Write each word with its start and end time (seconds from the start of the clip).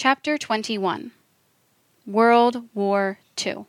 Chapter 0.00 0.38
21 0.38 1.10
World 2.06 2.68
War 2.72 3.18
II 3.44 3.64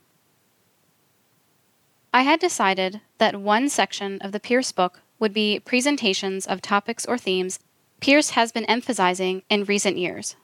I 2.14 2.22
had 2.22 2.40
decided 2.40 3.02
that 3.18 3.42
one 3.42 3.68
section 3.68 4.22
of 4.22 4.32
the 4.32 4.40
Pierce 4.40 4.72
book 4.72 5.02
would 5.18 5.34
be 5.34 5.60
presentations 5.60 6.46
of 6.46 6.62
topics 6.62 7.04
or 7.04 7.18
themes 7.18 7.58
Pierce 8.00 8.30
has 8.38 8.52
been 8.52 8.66
emphasizing 8.66 9.42
in 9.50 9.64
recent 9.64 9.98
years. 9.98 10.36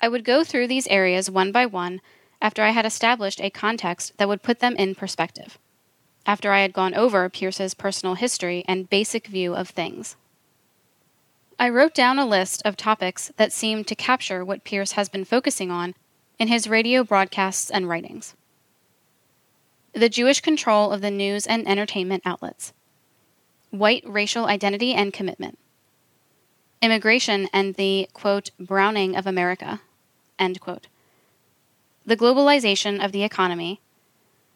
I 0.00 0.08
would 0.08 0.24
go 0.24 0.42
through 0.42 0.68
these 0.68 0.86
areas 0.86 1.30
one 1.30 1.52
by 1.52 1.66
one 1.66 2.00
after 2.40 2.62
I 2.62 2.70
had 2.70 2.86
established 2.86 3.42
a 3.42 3.50
context 3.50 4.16
that 4.16 4.26
would 4.26 4.42
put 4.42 4.60
them 4.60 4.74
in 4.76 4.94
perspective, 4.94 5.58
after 6.24 6.50
I 6.50 6.60
had 6.60 6.72
gone 6.72 6.94
over 6.94 7.28
Pierce's 7.28 7.74
personal 7.74 8.14
history 8.14 8.64
and 8.66 8.88
basic 8.88 9.26
view 9.26 9.54
of 9.54 9.68
things. 9.68 10.16
I 11.62 11.68
wrote 11.68 11.94
down 11.94 12.18
a 12.18 12.26
list 12.26 12.60
of 12.64 12.76
topics 12.76 13.30
that 13.36 13.52
seemed 13.52 13.86
to 13.86 13.94
capture 13.94 14.44
what 14.44 14.64
Pierce 14.64 14.92
has 14.92 15.08
been 15.08 15.24
focusing 15.24 15.70
on 15.70 15.94
in 16.36 16.48
his 16.48 16.66
radio 16.66 17.04
broadcasts 17.04 17.70
and 17.70 17.88
writings. 17.88 18.34
The 19.92 20.08
Jewish 20.08 20.40
control 20.40 20.90
of 20.90 21.02
the 21.02 21.10
news 21.12 21.46
and 21.46 21.68
entertainment 21.68 22.24
outlets, 22.26 22.72
white 23.70 24.02
racial 24.04 24.46
identity 24.46 24.92
and 24.92 25.12
commitment, 25.12 25.56
immigration 26.82 27.48
and 27.52 27.76
the, 27.76 28.08
quote, 28.12 28.50
browning 28.58 29.14
of 29.14 29.24
America, 29.28 29.82
end 30.40 30.60
quote, 30.60 30.88
the 32.04 32.16
globalization 32.16 33.00
of 33.00 33.12
the 33.12 33.22
economy, 33.22 33.80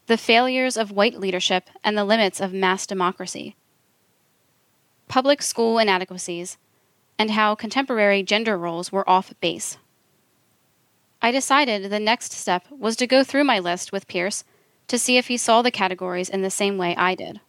the 0.09 0.19
failures 0.19 0.77
of 0.77 0.91
white 0.91 1.21
leadership 1.21 1.71
and 1.85 1.97
the 1.97 2.05
limits 2.05 2.41
of 2.41 2.53
mass 2.53 2.85
democracy, 2.85 3.55
public 5.07 5.41
school 5.41 5.79
inadequacies, 5.79 6.59
and 7.19 7.31
how 7.31 7.55
contemporary 7.55 8.23
gender 8.23 8.59
roles 8.59 8.93
were 8.93 9.09
off 9.09 9.33
base. 9.41 9.79
I 11.23 11.31
decided 11.31 11.91
the 11.91 11.99
next 11.99 12.33
step 12.33 12.67
was 12.71 12.97
to 12.97 13.07
go 13.07 13.25
through 13.25 13.45
my 13.45 13.59
list 13.59 13.93
with 13.93 14.07
Pierce 14.07 14.45
to 14.89 14.99
see 14.99 15.17
if 15.17 15.29
he 15.29 15.37
saw 15.37 15.63
the 15.63 15.71
categories 15.71 16.29
in 16.29 16.43
the 16.43 16.51
same 16.51 16.79
way 16.79 16.95
I 16.97 17.15
did. 17.15 17.41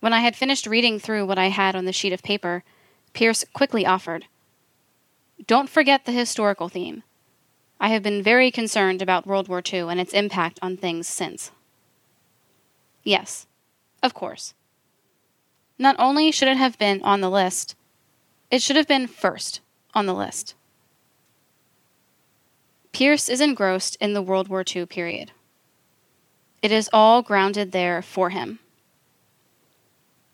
When 0.00 0.12
I 0.12 0.20
had 0.20 0.36
finished 0.36 0.66
reading 0.66 0.98
through 0.98 1.26
what 1.26 1.38
I 1.38 1.48
had 1.48 1.76
on 1.76 1.84
the 1.84 1.92
sheet 1.92 2.12
of 2.12 2.22
paper, 2.22 2.64
Pierce 3.12 3.44
quickly 3.52 3.86
offered 3.86 4.26
Don't 5.46 5.70
forget 5.70 6.04
the 6.04 6.12
historical 6.12 6.68
theme. 6.68 7.02
I 7.78 7.88
have 7.88 8.02
been 8.02 8.22
very 8.22 8.50
concerned 8.50 9.02
about 9.02 9.26
World 9.26 9.48
War 9.48 9.62
II 9.64 9.80
and 9.90 10.00
its 10.00 10.14
impact 10.14 10.58
on 10.62 10.76
things 10.76 11.06
since. 11.06 11.50
Yes, 13.04 13.46
of 14.02 14.14
course. 14.14 14.54
Not 15.78 15.96
only 15.98 16.32
should 16.32 16.48
it 16.48 16.56
have 16.56 16.78
been 16.78 17.02
on 17.02 17.20
the 17.20 17.30
list, 17.30 17.76
it 18.50 18.62
should 18.62 18.76
have 18.76 18.88
been 18.88 19.06
first 19.06 19.60
on 19.94 20.06
the 20.06 20.14
list. 20.14 20.54
Pierce 22.92 23.28
is 23.28 23.40
engrossed 23.40 23.96
in 24.00 24.14
the 24.14 24.22
World 24.22 24.48
War 24.48 24.64
II 24.66 24.86
period. 24.86 25.32
It 26.62 26.72
is 26.72 26.88
all 26.92 27.22
grounded 27.22 27.72
there 27.72 28.00
for 28.02 28.30
him. 28.30 28.58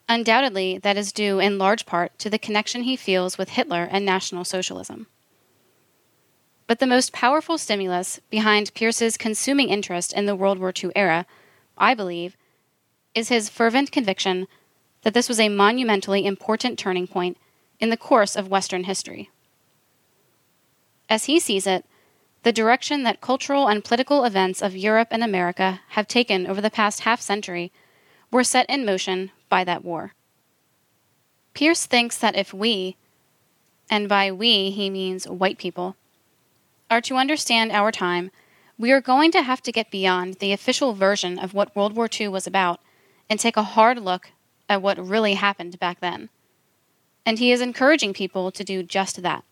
Undoubtedly, 0.09 0.79
that 0.79 0.97
is 0.97 1.13
due 1.13 1.41
in 1.41 1.59
large 1.59 1.87
part 1.87 2.19
to 2.19 2.31
the 2.31 2.39
connection 2.39 2.83
he 2.83 2.97
feels 2.97 3.39
with 3.39 3.51
Hitler 3.51 3.89
and 3.91 4.05
National 4.05 4.45
Socialism. 4.45 5.07
But 6.67 6.79
the 6.79 6.87
most 6.87 7.13
powerful 7.13 7.59
stimulus 7.59 8.21
behind 8.31 8.75
Pierce's 8.75 9.17
consuming 9.17 9.69
interest 9.69 10.13
in 10.13 10.27
the 10.27 10.37
World 10.37 10.59
War 10.59 10.73
II 10.73 10.91
era, 10.95 11.27
I 11.77 11.95
believe, 11.95 12.37
is 13.15 13.29
his 13.29 13.49
fervent 13.49 13.91
conviction 13.91 14.47
that 15.03 15.15
this 15.15 15.29
was 15.29 15.41
a 15.41 15.49
monumentally 15.49 16.25
important 16.25 16.79
turning 16.79 17.07
point 17.07 17.37
in 17.81 17.91
the 17.91 17.97
course 17.97 18.37
of 18.37 18.49
Western 18.49 18.85
history. 18.85 19.31
As 21.09 21.25
he 21.25 21.39
sees 21.39 21.67
it, 21.67 21.85
the 22.43 22.53
direction 22.53 23.03
that 23.03 23.21
cultural 23.21 23.69
and 23.69 23.85
political 23.85 24.25
events 24.25 24.63
of 24.63 24.77
Europe 24.77 25.09
and 25.11 25.23
America 25.23 25.81
have 25.91 26.09
taken 26.09 26.47
over 26.47 26.61
the 26.61 26.71
past 26.71 27.01
half 27.01 27.21
century 27.21 27.71
were 28.31 28.43
set 28.43 28.69
in 28.69 28.85
motion 28.85 29.31
by 29.49 29.63
that 29.63 29.85
war. 29.85 30.15
Pierce 31.55 31.87
thinks 31.87 32.17
that 32.17 32.35
if 32.35 32.53
we, 32.53 32.97
and 33.91 34.09
by 34.09 34.33
we 34.33 34.71
he 34.71 34.91
means 34.91 35.29
white 35.29 35.59
people, 35.59 35.97
are 36.91 37.01
to 37.03 37.17
understand 37.17 37.71
our 37.71 37.93
time, 37.93 38.31
we 38.79 38.91
are 38.91 39.01
going 39.01 39.31
to 39.31 39.43
have 39.43 39.63
to 39.63 39.73
get 39.73 39.91
beyond 39.91 40.35
the 40.35 40.53
official 40.53 40.95
version 40.95 41.39
of 41.39 41.55
what 41.55 41.77
World 41.77 41.95
War 41.95 42.09
II 42.09 42.29
was 42.29 42.47
about 42.47 42.81
and 43.29 43.39
take 43.39 43.57
a 43.57 43.63
hard 43.63 43.99
look 43.99 44.33
at 44.69 44.83
what 44.83 44.99
really 44.99 45.35
happened 45.35 45.79
back 45.79 46.01
then 46.01 46.31
and 47.25 47.39
he 47.39 47.53
is 47.53 47.61
encouraging 47.61 48.13
people 48.13 48.51
to 48.51 48.65
do 48.65 48.83
just 48.83 49.23
that. 49.23 49.45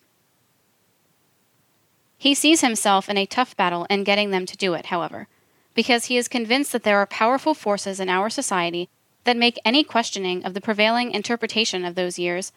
He 2.18 2.34
sees 2.34 2.60
himself 2.60 3.08
in 3.08 3.16
a 3.16 3.26
tough 3.26 3.56
battle 3.56 3.86
in 3.88 4.04
getting 4.04 4.30
them 4.30 4.44
to 4.46 4.56
do 4.56 4.74
it, 4.74 4.86
however, 4.86 5.26
because 5.74 6.06
he 6.06 6.16
is 6.16 6.28
convinced 6.28 6.72
that 6.72 6.82
there 6.82 6.98
are 6.98 7.06
powerful 7.06 7.54
forces 7.54 8.00
in 8.00 8.08
our 8.08 8.28
society 8.28 8.88
that 9.24 9.36
make 9.36 9.58
any 9.64 9.84
questioning 9.84 10.44
of 10.44 10.54
the 10.54 10.60
prevailing 10.60 11.12
interpretation 11.12 11.84
of 11.84 11.94
those 11.94 12.18
years, 12.18 12.52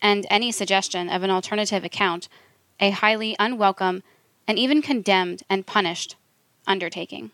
and 0.00 0.26
any 0.30 0.52
suggestion 0.52 1.08
of 1.08 1.22
an 1.22 1.30
alternative 1.30 1.84
account, 1.84 2.28
a 2.80 2.90
highly 2.90 3.36
unwelcome 3.38 4.02
and 4.46 4.58
even 4.58 4.82
condemned 4.82 5.42
and 5.48 5.66
punished 5.66 6.16
undertaking. 6.66 7.30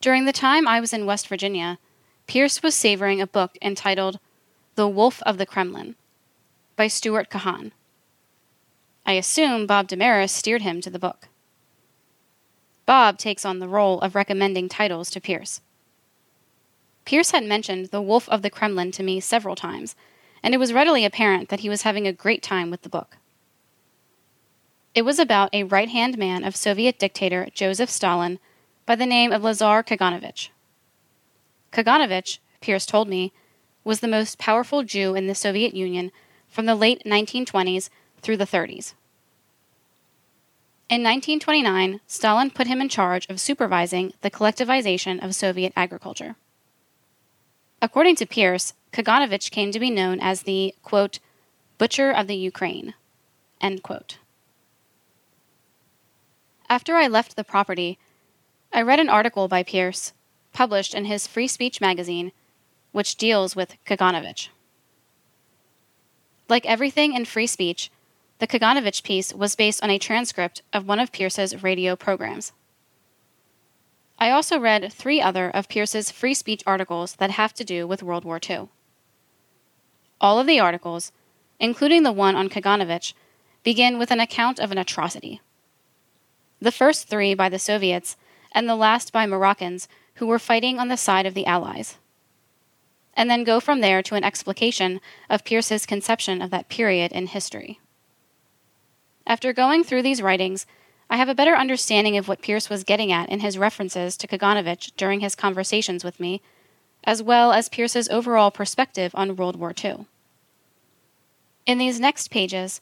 During 0.00 0.24
the 0.26 0.32
time 0.32 0.68
I 0.68 0.80
was 0.80 0.92
in 0.92 1.06
West 1.06 1.28
Virginia, 1.28 1.78
Pierce 2.26 2.62
was 2.62 2.74
savoring 2.74 3.20
a 3.20 3.26
book 3.26 3.56
entitled 3.62 4.18
the 4.74 4.88
Wolf 4.88 5.22
of 5.22 5.38
the 5.38 5.46
Kremlin 5.46 5.94
by 6.74 6.88
Stuart 6.88 7.30
Kahan. 7.30 7.70
I 9.06 9.12
assume 9.12 9.66
Bob 9.66 9.88
DeMarais 9.88 10.30
steered 10.30 10.62
him 10.62 10.80
to 10.80 10.90
the 10.90 10.98
book. 10.98 11.28
Bob 12.86 13.16
takes 13.16 13.44
on 13.44 13.60
the 13.60 13.68
role 13.68 14.00
of 14.00 14.14
recommending 14.14 14.68
titles 14.68 15.10
to 15.10 15.20
Pierce. 15.20 15.60
Pierce 17.04 17.30
had 17.30 17.44
mentioned 17.44 17.86
The 17.86 18.02
Wolf 18.02 18.28
of 18.28 18.42
the 18.42 18.50
Kremlin 18.50 18.90
to 18.92 19.02
me 19.02 19.20
several 19.20 19.54
times, 19.54 19.94
and 20.42 20.54
it 20.54 20.58
was 20.58 20.72
readily 20.72 21.04
apparent 21.04 21.50
that 21.50 21.60
he 21.60 21.68
was 21.68 21.82
having 21.82 22.06
a 22.06 22.12
great 22.12 22.42
time 22.42 22.70
with 22.70 22.82
the 22.82 22.88
book. 22.88 23.18
It 24.94 25.02
was 25.02 25.18
about 25.18 25.50
a 25.52 25.64
right 25.64 25.88
hand 25.88 26.18
man 26.18 26.44
of 26.44 26.56
Soviet 26.56 26.98
dictator 26.98 27.48
Joseph 27.54 27.90
Stalin 27.90 28.38
by 28.86 28.96
the 28.96 29.06
name 29.06 29.32
of 29.32 29.42
Lazar 29.44 29.82
Kaganovich. 29.82 30.48
Kaganovich, 31.72 32.38
Pierce 32.60 32.86
told 32.86 33.08
me, 33.08 33.32
was 33.84 34.00
the 34.00 34.08
most 34.08 34.38
powerful 34.38 34.82
Jew 34.82 35.14
in 35.14 35.26
the 35.26 35.34
Soviet 35.34 35.74
Union 35.74 36.10
from 36.48 36.66
the 36.66 36.74
late 36.74 37.02
1920s 37.04 37.90
through 38.20 38.38
the 38.38 38.46
30s. 38.46 38.94
In 40.88 41.02
1929, 41.02 42.00
Stalin 42.06 42.50
put 42.50 42.66
him 42.66 42.80
in 42.80 42.88
charge 42.88 43.26
of 43.28 43.40
supervising 43.40 44.12
the 44.20 44.30
collectivization 44.30 45.22
of 45.22 45.34
Soviet 45.34 45.72
agriculture. 45.76 46.36
According 47.80 48.16
to 48.16 48.26
Pierce, 48.26 48.74
Kaganovich 48.92 49.50
came 49.50 49.72
to 49.72 49.80
be 49.80 49.90
known 49.90 50.20
as 50.20 50.42
the, 50.42 50.74
quote, 50.82 51.18
butcher 51.78 52.10
of 52.10 52.26
the 52.26 52.36
Ukraine, 52.36 52.94
end 53.60 53.82
quote. 53.82 54.18
After 56.68 56.96
I 56.96 57.08
left 57.08 57.36
the 57.36 57.44
property, 57.44 57.98
I 58.72 58.82
read 58.82 59.00
an 59.00 59.08
article 59.08 59.48
by 59.48 59.62
Pierce, 59.62 60.12
published 60.52 60.94
in 60.94 61.04
his 61.04 61.26
Free 61.26 61.48
Speech 61.48 61.80
magazine, 61.80 62.32
which 62.94 63.16
deals 63.16 63.56
with 63.56 63.76
Kaganovich. 63.84 64.50
Like 66.48 66.64
everything 66.64 67.12
in 67.12 67.24
free 67.24 67.48
speech, 67.48 67.90
the 68.38 68.46
Kaganovich 68.46 69.02
piece 69.02 69.34
was 69.34 69.56
based 69.56 69.82
on 69.82 69.90
a 69.90 69.98
transcript 69.98 70.62
of 70.72 70.86
one 70.86 71.00
of 71.00 71.10
Pierce's 71.10 71.60
radio 71.64 71.96
programs. 71.96 72.52
I 74.16 74.30
also 74.30 74.60
read 74.60 74.92
three 74.92 75.20
other 75.20 75.50
of 75.50 75.68
Pierce's 75.68 76.12
free 76.12 76.34
speech 76.34 76.62
articles 76.68 77.16
that 77.16 77.32
have 77.32 77.52
to 77.54 77.64
do 77.64 77.84
with 77.84 78.04
World 78.04 78.24
War 78.24 78.38
II. 78.48 78.68
All 80.20 80.38
of 80.38 80.46
the 80.46 80.60
articles, 80.60 81.10
including 81.58 82.04
the 82.04 82.12
one 82.12 82.36
on 82.36 82.48
Kaganovich, 82.48 83.12
begin 83.64 83.98
with 83.98 84.12
an 84.12 84.20
account 84.20 84.60
of 84.60 84.70
an 84.70 84.78
atrocity. 84.78 85.40
The 86.60 86.70
first 86.70 87.08
three 87.08 87.34
by 87.34 87.48
the 87.48 87.58
Soviets, 87.58 88.16
and 88.52 88.68
the 88.68 88.76
last 88.76 89.12
by 89.12 89.26
Moroccans 89.26 89.88
who 90.18 90.28
were 90.28 90.38
fighting 90.38 90.78
on 90.78 90.86
the 90.86 90.96
side 90.96 91.26
of 91.26 91.34
the 91.34 91.44
Allies 91.44 91.98
and 93.16 93.30
then 93.30 93.44
go 93.44 93.60
from 93.60 93.80
there 93.80 94.02
to 94.02 94.14
an 94.14 94.24
explication 94.24 95.00
of 95.30 95.44
Pierce's 95.44 95.86
conception 95.86 96.42
of 96.42 96.50
that 96.50 96.68
period 96.68 97.12
in 97.12 97.28
history. 97.28 97.80
After 99.26 99.52
going 99.52 99.84
through 99.84 100.02
these 100.02 100.22
writings, 100.22 100.66
I 101.08 101.16
have 101.16 101.28
a 101.28 101.34
better 101.34 101.54
understanding 101.54 102.16
of 102.16 102.28
what 102.28 102.42
Pierce 102.42 102.68
was 102.68 102.84
getting 102.84 103.12
at 103.12 103.28
in 103.28 103.40
his 103.40 103.58
references 103.58 104.16
to 104.16 104.26
Kaganovich 104.26 104.92
during 104.96 105.20
his 105.20 105.34
conversations 105.34 106.04
with 106.04 106.18
me, 106.18 106.42
as 107.04 107.22
well 107.22 107.52
as 107.52 107.68
Pierce's 107.68 108.08
overall 108.08 108.50
perspective 108.50 109.12
on 109.14 109.36
World 109.36 109.56
War 109.56 109.72
II. 109.82 110.06
In 111.66 111.78
these 111.78 112.00
next 112.00 112.30
pages, 112.30 112.80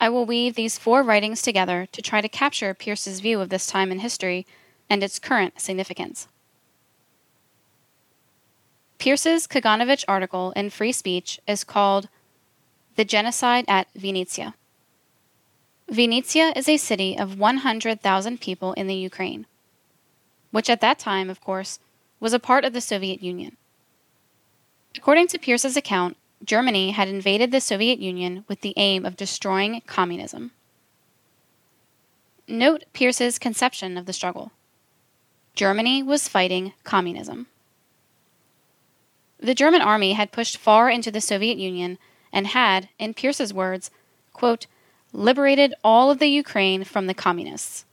I 0.00 0.08
will 0.08 0.26
weave 0.26 0.54
these 0.54 0.78
four 0.78 1.02
writings 1.02 1.42
together 1.42 1.88
to 1.92 2.02
try 2.02 2.20
to 2.20 2.28
capture 2.28 2.74
Pierce's 2.74 3.20
view 3.20 3.40
of 3.40 3.48
this 3.48 3.66
time 3.66 3.90
in 3.90 4.00
history 4.00 4.46
and 4.88 5.02
its 5.02 5.18
current 5.18 5.60
significance. 5.60 6.28
Pierce's 9.06 9.46
Kaganovich 9.46 10.04
article 10.08 10.50
in 10.56 10.68
Free 10.68 10.90
Speech 10.90 11.38
is 11.46 11.62
called 11.62 12.08
The 12.96 13.04
Genocide 13.04 13.64
at 13.68 13.86
Vinnytsia. 13.94 14.54
Vinnytsia 15.88 16.56
is 16.56 16.68
a 16.68 16.76
city 16.76 17.16
of 17.16 17.38
100,000 17.38 18.40
people 18.40 18.72
in 18.72 18.88
the 18.88 18.96
Ukraine, 18.96 19.46
which 20.50 20.68
at 20.68 20.80
that 20.80 20.98
time, 20.98 21.30
of 21.30 21.40
course, 21.40 21.78
was 22.18 22.32
a 22.32 22.40
part 22.40 22.64
of 22.64 22.72
the 22.72 22.80
Soviet 22.80 23.22
Union. 23.22 23.56
According 24.96 25.28
to 25.28 25.38
Pierce's 25.38 25.76
account, 25.76 26.16
Germany 26.44 26.90
had 26.90 27.06
invaded 27.06 27.52
the 27.52 27.60
Soviet 27.60 28.00
Union 28.00 28.44
with 28.48 28.62
the 28.62 28.74
aim 28.76 29.06
of 29.06 29.16
destroying 29.16 29.82
communism. 29.86 30.50
Note 32.48 32.86
Pierce's 32.92 33.38
conception 33.38 33.96
of 33.96 34.06
the 34.06 34.12
struggle. 34.12 34.50
Germany 35.54 36.02
was 36.02 36.26
fighting 36.26 36.72
communism. 36.82 37.46
The 39.38 39.54
German 39.54 39.82
army 39.82 40.14
had 40.14 40.32
pushed 40.32 40.56
far 40.56 40.88
into 40.88 41.10
the 41.10 41.20
Soviet 41.20 41.58
Union 41.58 41.98
and 42.32 42.48
had, 42.48 42.88
in 42.98 43.14
Pierce's 43.14 43.52
words, 43.52 43.90
quote, 44.32 44.66
liberated 45.12 45.74
all 45.84 46.10
of 46.10 46.18
the 46.18 46.28
Ukraine 46.28 46.84
from 46.84 47.06
the 47.06 47.14
communists. 47.14 47.84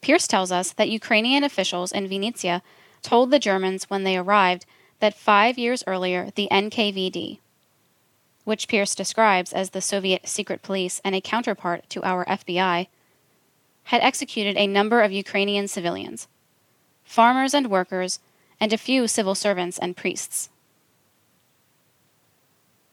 Pierce 0.00 0.26
tells 0.26 0.52
us 0.52 0.72
that 0.72 0.88
Ukrainian 0.90 1.42
officials 1.42 1.92
in 1.92 2.08
Vinnytsia 2.08 2.62
told 3.02 3.30
the 3.30 3.38
Germans 3.38 3.90
when 3.90 4.04
they 4.04 4.16
arrived 4.16 4.66
that 5.00 5.14
five 5.14 5.58
years 5.58 5.82
earlier 5.86 6.30
the 6.34 6.48
NKVD, 6.50 7.38
which 8.44 8.68
Pierce 8.68 8.94
describes 8.94 9.52
as 9.52 9.70
the 9.70 9.80
Soviet 9.80 10.28
secret 10.28 10.62
police 10.62 11.00
and 11.04 11.14
a 11.14 11.20
counterpart 11.20 11.88
to 11.90 12.02
our 12.04 12.24
FBI, 12.26 12.88
had 13.84 14.02
executed 14.02 14.56
a 14.56 14.66
number 14.66 15.00
of 15.00 15.12
Ukrainian 15.12 15.68
civilians, 15.68 16.28
farmers 17.04 17.54
and 17.54 17.68
workers, 17.70 18.18
and 18.60 18.72
a 18.72 18.78
few 18.78 19.06
civil 19.06 19.34
servants 19.34 19.78
and 19.78 19.96
priests. 19.96 20.48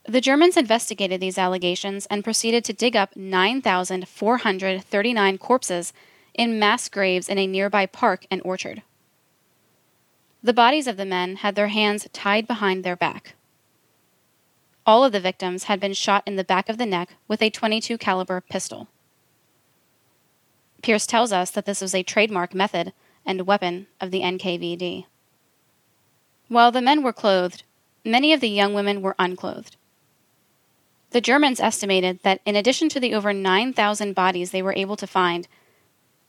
The 0.08 0.22
Germans 0.22 0.56
investigated 0.56 1.20
these 1.20 1.40
allegations 1.40 2.06
and 2.08 2.24
proceeded 2.24 2.64
to 2.66 2.74
dig 2.74 2.96
up 2.96 3.16
9,439 3.16 5.38
corpses 5.40 5.94
in 6.36 6.60
mass 6.60 6.88
graves 6.90 7.28
in 7.28 7.40
a 7.40 7.48
nearby 7.48 7.88
park 7.88 8.28
and 8.30 8.40
orchard. 8.46 8.84
The 10.44 10.54
bodies 10.54 10.86
of 10.86 10.98
the 10.98 11.06
men 11.06 11.38
had 11.38 11.56
their 11.56 11.70
hands 11.70 12.08
tied 12.14 12.46
behind 12.46 12.84
their 12.84 12.96
back. 12.96 13.34
All 14.86 15.04
of 15.04 15.12
the 15.12 15.20
victims 15.20 15.64
had 15.64 15.80
been 15.80 15.94
shot 15.94 16.22
in 16.28 16.36
the 16.36 16.44
back 16.44 16.70
of 16.70 16.78
the 16.78 16.86
neck 16.86 17.16
with 17.28 17.42
a 17.42 17.50
22 17.50 17.98
caliber 17.98 18.42
pistol. 18.42 18.88
Pierce 20.84 21.08
tells 21.08 21.32
us 21.32 21.50
that 21.50 21.66
this 21.66 21.82
was 21.82 21.96
a 21.96 22.04
trademark 22.04 22.54
method 22.54 22.94
and 23.26 23.48
weapon 23.48 23.88
of 24.00 24.12
the 24.12 24.22
NKVD. 24.22 25.06
While 26.48 26.72
the 26.72 26.82
men 26.82 27.02
were 27.02 27.14
clothed, 27.14 27.64
many 28.04 28.32
of 28.32 28.40
the 28.40 28.50
young 28.50 28.74
women 28.74 29.02
were 29.02 29.16
unclothed. 29.18 29.78
The 31.10 31.22
Germans 31.22 31.60
estimated 31.60 32.20
that 32.24 32.42
in 32.46 32.56
addition 32.56 32.90
to 32.90 33.00
the 33.00 33.14
over 33.14 33.34
9,000 33.34 34.14
bodies 34.14 34.52
they 34.52 34.62
were 34.62 34.76
able 34.76 34.96
to 34.98 35.08
find, 35.08 35.48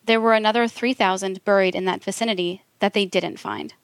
there 0.04 0.20
were 0.20 0.34
another 0.34 0.68
3,000 0.68 1.44
buried 1.44 1.74
in 1.74 1.84
that 1.84 2.02
vicinity 2.02 2.62
that 2.78 2.92
they 2.92 3.04
didn't 3.04 3.38
find. 3.38 3.74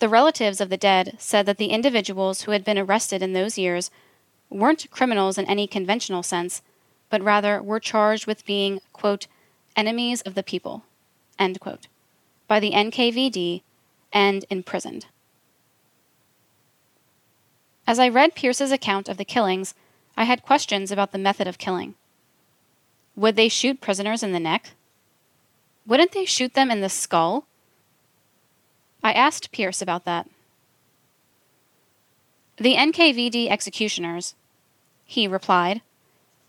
The 0.00 0.08
relatives 0.08 0.60
of 0.60 0.68
the 0.68 0.76
dead 0.76 1.14
said 1.18 1.46
that 1.46 1.58
the 1.58 1.70
individuals 1.70 2.42
who 2.42 2.50
had 2.50 2.64
been 2.64 2.78
arrested 2.78 3.22
in 3.22 3.32
those 3.32 3.56
years 3.56 3.90
weren't 4.50 4.90
criminals 4.90 5.38
in 5.38 5.46
any 5.46 5.66
conventional 5.66 6.24
sense, 6.24 6.60
but 7.08 7.22
rather 7.22 7.62
were 7.62 7.78
charged 7.78 8.26
with 8.26 8.44
being, 8.44 8.80
quote, 8.92 9.28
enemies 9.76 10.20
of 10.22 10.34
the 10.34 10.42
people, 10.42 10.82
end 11.38 11.60
quote, 11.60 11.86
by 12.48 12.58
the 12.58 12.72
NKVD 12.72 13.62
and 14.12 14.44
imprisoned. 14.50 15.06
As 17.86 17.98
I 17.98 18.08
read 18.08 18.34
Pierce's 18.34 18.72
account 18.72 19.08
of 19.08 19.16
the 19.16 19.24
killings, 19.24 19.74
I 20.16 20.24
had 20.24 20.42
questions 20.42 20.90
about 20.90 21.12
the 21.12 21.18
method 21.18 21.46
of 21.46 21.58
killing. 21.58 21.94
Would 23.16 23.36
they 23.36 23.48
shoot 23.48 23.80
prisoners 23.80 24.22
in 24.22 24.32
the 24.32 24.40
neck? 24.40 24.70
Wouldn't 25.86 26.12
they 26.12 26.24
shoot 26.24 26.54
them 26.54 26.70
in 26.70 26.80
the 26.80 26.88
skull? 26.88 27.46
I 29.02 29.12
asked 29.12 29.52
Pierce 29.52 29.82
about 29.82 30.04
that. 30.04 30.28
The 32.56 32.74
NKVD 32.74 33.48
executioners, 33.48 34.34
he 35.04 35.26
replied, 35.26 35.82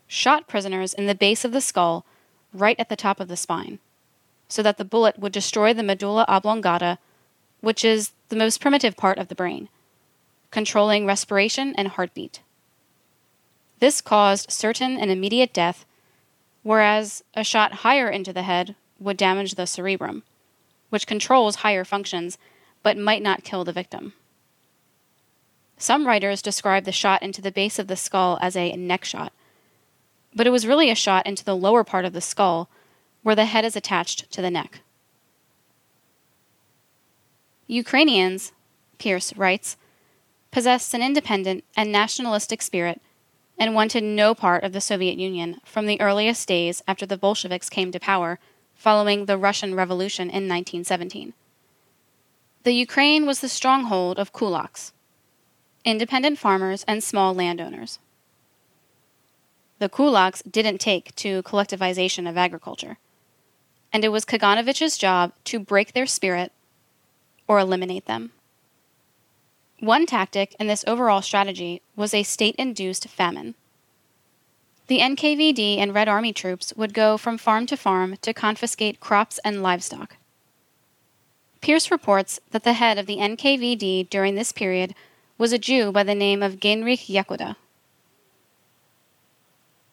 shot 0.08 0.48
prisoners 0.48 0.94
in 0.94 1.08
the 1.08 1.16
base 1.16 1.44
of 1.44 1.52
the 1.52 1.62
skull, 1.62 2.06
right 2.54 2.80
at 2.80 2.90
the 2.90 2.96
top 2.96 3.20
of 3.20 3.28
the 3.28 3.36
spine, 3.36 3.80
so 4.48 4.62
that 4.62 4.78
the 4.78 4.86
bullet 4.86 5.18
would 5.18 5.32
destroy 5.32 5.74
the 5.74 5.82
medulla 5.82 6.26
oblongata, 6.28 7.00
which 7.64 7.86
is 7.86 8.12
the 8.28 8.36
most 8.36 8.60
primitive 8.60 8.98
part 8.98 9.18
of 9.18 9.30
the 9.30 9.36
brain, 9.36 9.70
controlling 10.52 11.06
respiration 11.06 11.74
and 11.78 11.88
heartbeat. 11.88 12.42
This 13.80 14.02
caused 14.02 14.52
certain 14.52 14.98
and 14.98 15.10
immediate 15.10 15.54
death, 15.54 15.86
whereas 16.62 17.24
a 17.34 17.44
shot 17.44 17.84
higher 17.86 18.10
into 18.10 18.34
the 18.34 18.44
head 18.44 18.76
would 19.00 19.16
damage 19.16 19.56
the 19.56 19.66
cerebrum 19.66 20.24
which 20.94 21.08
controls 21.08 21.56
higher 21.56 21.84
functions 21.84 22.38
but 22.84 22.96
might 22.96 23.24
not 23.24 23.44
kill 23.44 23.64
the 23.64 23.72
victim. 23.72 24.14
Some 25.76 26.06
writers 26.06 26.40
describe 26.40 26.84
the 26.84 26.92
shot 26.92 27.24
into 27.24 27.42
the 27.42 27.52
base 27.52 27.80
of 27.80 27.88
the 27.88 27.96
skull 27.96 28.38
as 28.44 28.56
a 28.56 28.76
neck 28.76 29.04
shot, 29.04 29.34
but 30.36 30.46
it 30.46 30.52
was 30.52 30.68
really 30.68 30.92
a 30.92 30.96
shot 30.96 31.26
into 31.26 31.44
the 31.44 31.56
lower 31.56 31.84
part 31.84 32.06
of 32.06 32.14
the 32.14 32.22
skull 32.22 32.70
where 33.24 33.34
the 33.34 33.46
head 33.46 33.66
is 33.66 33.76
attached 33.76 34.32
to 34.34 34.42
the 34.44 34.52
neck. 34.52 34.82
Ukrainians, 37.74 38.52
Pierce 39.00 39.36
writes, 39.36 39.78
possessed 40.52 40.94
an 40.94 41.02
independent 41.02 41.64
and 41.76 41.92
nationalistic 41.92 42.62
spirit 42.62 43.02
and 43.58 43.74
wanted 43.74 44.04
no 44.04 44.36
part 44.36 44.64
of 44.64 44.74
the 44.74 44.82
Soviet 44.82 45.18
Union 45.18 45.60
from 45.66 45.88
the 45.88 46.00
earliest 46.00 46.48
days 46.48 46.84
after 46.88 47.08
the 47.08 47.18
Bolsheviks 47.18 47.72
came 47.72 47.92
to 47.92 48.00
power 48.00 48.38
following 48.76 49.26
the 49.26 49.40
Russian 49.40 49.74
Revolution 49.74 50.28
in 50.28 50.48
1917. 50.48 51.34
The 52.62 52.74
Ukraine 52.74 53.26
was 53.26 53.40
the 53.40 53.50
stronghold 53.50 54.20
of 54.20 54.34
kulaks, 54.34 54.92
independent 55.84 56.38
farmers 56.38 56.86
and 56.88 57.04
small 57.04 57.34
landowners. 57.34 57.98
The 59.80 59.90
kulaks 59.90 60.44
didn't 60.44 60.78
take 60.78 61.16
to 61.16 61.42
collectivization 61.42 62.30
of 62.30 62.38
agriculture, 62.38 63.00
and 63.92 64.06
it 64.06 64.10
was 64.10 64.26
Kaganovich's 64.26 64.96
job 64.96 65.34
to 65.46 65.60
break 65.60 65.94
their 65.94 66.06
spirit 66.06 66.52
or 67.48 67.60
eliminate 67.60 68.06
them. 68.06 68.32
One 69.80 70.06
tactic 70.06 70.56
in 70.60 70.68
this 70.68 70.86
overall 70.88 71.22
strategy 71.22 71.82
was 71.96 72.14
a 72.14 72.24
state 72.24 72.56
induced 72.56 73.10
famine. 73.10 73.56
The 74.88 75.00
NKVD 75.00 75.78
and 75.78 75.94
Red 75.94 76.08
Army 76.08 76.34
troops 76.34 76.74
would 76.76 76.94
go 76.94 77.18
from 77.18 77.38
farm 77.38 77.66
to 77.68 77.78
farm 77.78 78.18
to 78.22 78.34
confiscate 78.34 79.00
crops 79.00 79.40
and 79.44 79.64
livestock. 79.64 80.18
Pierce 81.62 81.90
reports 81.90 82.40
that 82.52 82.64
the 82.64 82.74
head 82.74 82.98
of 82.98 83.06
the 83.06 83.18
NKVD 83.18 84.10
during 84.10 84.36
this 84.36 84.52
period 84.52 84.94
was 85.38 85.54
a 85.54 85.58
Jew 85.58 85.92
by 85.92 86.04
the 86.04 86.16
name 86.16 86.44
of 86.44 86.60
Genrikh 86.60 87.08
Yagoda. 87.08 87.56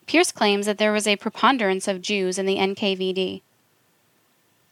Pierce 0.07 0.33
claims 0.33 0.67
that 0.67 0.79
there 0.79 0.93
was 0.93 1.07
a 1.07 1.15
preponderance 1.17 1.87
of 1.87 2.03
Jews 2.03 2.39
in 2.39 2.47
the 2.47 2.57
NKVD. 2.57 3.43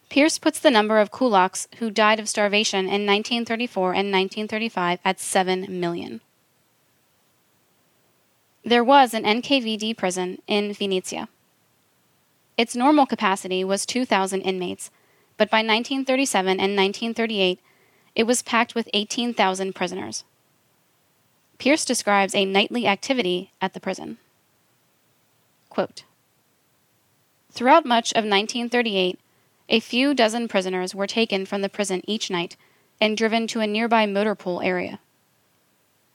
Pierce 0.08 0.38
puts 0.38 0.58
the 0.58 0.70
number 0.70 0.98
of 0.98 1.10
kulaks 1.10 1.66
who 1.76 1.90
died 1.90 2.18
of 2.18 2.28
starvation 2.28 2.80
in 2.80 3.04
1934 3.04 3.88
and 3.88 4.12
1935 4.12 4.98
at 5.04 5.20
7 5.20 5.66
million. 5.80 6.20
There 8.64 8.84
was 8.84 9.12
an 9.14 9.24
NKVD 9.24 9.96
prison 9.96 10.40
in 10.46 10.70
Vinnytsia. 10.70 11.28
Its 12.56 12.74
normal 12.74 13.06
capacity 13.06 13.62
was 13.62 13.86
2,000 13.86 14.40
inmates, 14.40 14.90
but 15.36 15.50
by 15.50 15.58
1937 15.58 16.50
and 16.52 16.76
1938, 16.76 17.60
it 18.14 18.24
was 18.24 18.42
packed 18.42 18.74
with 18.74 18.88
18,000 18.92 19.74
prisoners. 19.74 20.24
Pierce 21.58 21.84
describes 21.84 22.34
a 22.34 22.44
nightly 22.44 22.86
activity 22.86 23.52
at 23.60 23.74
the 23.74 23.80
prison. 23.80 24.18
Quote, 25.68 26.04
Throughout 27.52 27.86
much 27.86 28.12
of 28.12 28.24
1938, 28.24 29.18
a 29.68 29.80
few 29.80 30.14
dozen 30.14 30.48
prisoners 30.48 30.94
were 30.94 31.06
taken 31.06 31.44
from 31.44 31.62
the 31.62 31.68
prison 31.68 32.02
each 32.06 32.30
night 32.30 32.56
and 33.00 33.16
driven 33.16 33.46
to 33.46 33.60
a 33.60 33.66
nearby 33.66 34.06
motor 34.06 34.34
pool 34.34 34.60
area. 34.60 34.98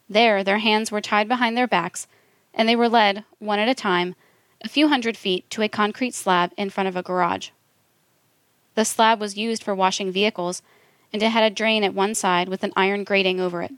There, 0.10 0.44
their 0.44 0.60
hands 0.60 0.92
were 0.92 1.02
tied 1.02 1.28
behind 1.28 1.56
their 1.56 1.68
backs 1.68 2.08
and 2.54 2.68
they 2.68 2.76
were 2.76 2.90
led, 2.90 3.24
one 3.40 3.60
at 3.60 3.70
a 3.70 3.74
time, 3.74 4.16
a 4.64 4.70
few 4.70 4.88
hundred 4.88 5.18
feet 5.18 5.50
to 5.50 5.62
a 5.62 5.70
concrete 5.70 6.14
slab 6.14 6.52
in 6.58 6.70
front 6.70 6.88
of 6.88 6.96
a 6.96 7.04
garage. 7.04 7.50
The 8.76 8.86
slab 8.86 9.20
was 9.20 9.38
used 9.38 9.64
for 9.64 9.76
washing 9.76 10.12
vehicles, 10.12 10.62
and 11.12 11.22
it 11.22 11.30
had 11.30 11.44
a 11.44 11.54
drain 11.54 11.84
at 11.84 11.94
one 11.94 12.16
side 12.16 12.50
with 12.50 12.64
an 12.64 12.74
iron 12.76 13.04
grating 13.04 13.40
over 13.40 13.62
it. 13.62 13.72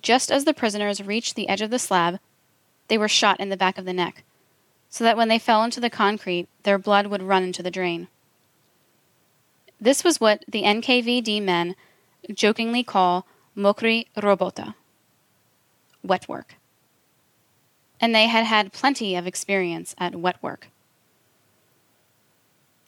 Just 0.00 0.30
as 0.30 0.44
the 0.44 0.54
prisoners 0.54 1.02
reached 1.02 1.34
the 1.34 1.48
edge 1.48 1.60
of 1.60 1.70
the 1.70 1.78
slab, 1.78 2.18
they 2.88 2.98
were 2.98 3.08
shot 3.08 3.40
in 3.40 3.48
the 3.48 3.56
back 3.56 3.78
of 3.78 3.84
the 3.84 3.92
neck, 3.92 4.22
so 4.88 5.04
that 5.04 5.16
when 5.16 5.28
they 5.28 5.38
fell 5.38 5.64
into 5.64 5.80
the 5.80 5.90
concrete, 5.90 6.48
their 6.62 6.78
blood 6.78 7.06
would 7.06 7.22
run 7.22 7.42
into 7.42 7.62
the 7.62 7.70
drain. 7.70 8.08
This 9.84 10.02
was 10.02 10.18
what 10.18 10.42
the 10.48 10.62
NKVD 10.62 11.42
men 11.42 11.76
jokingly 12.32 12.82
call 12.82 13.26
mokry 13.54 14.06
robota, 14.16 14.74
wet 16.02 16.26
work. 16.26 16.54
and 18.00 18.14
they 18.14 18.26
had 18.26 18.46
had 18.46 18.72
plenty 18.72 19.14
of 19.14 19.26
experience 19.26 19.94
at 19.98 20.14
wet 20.14 20.42
work. 20.42 20.68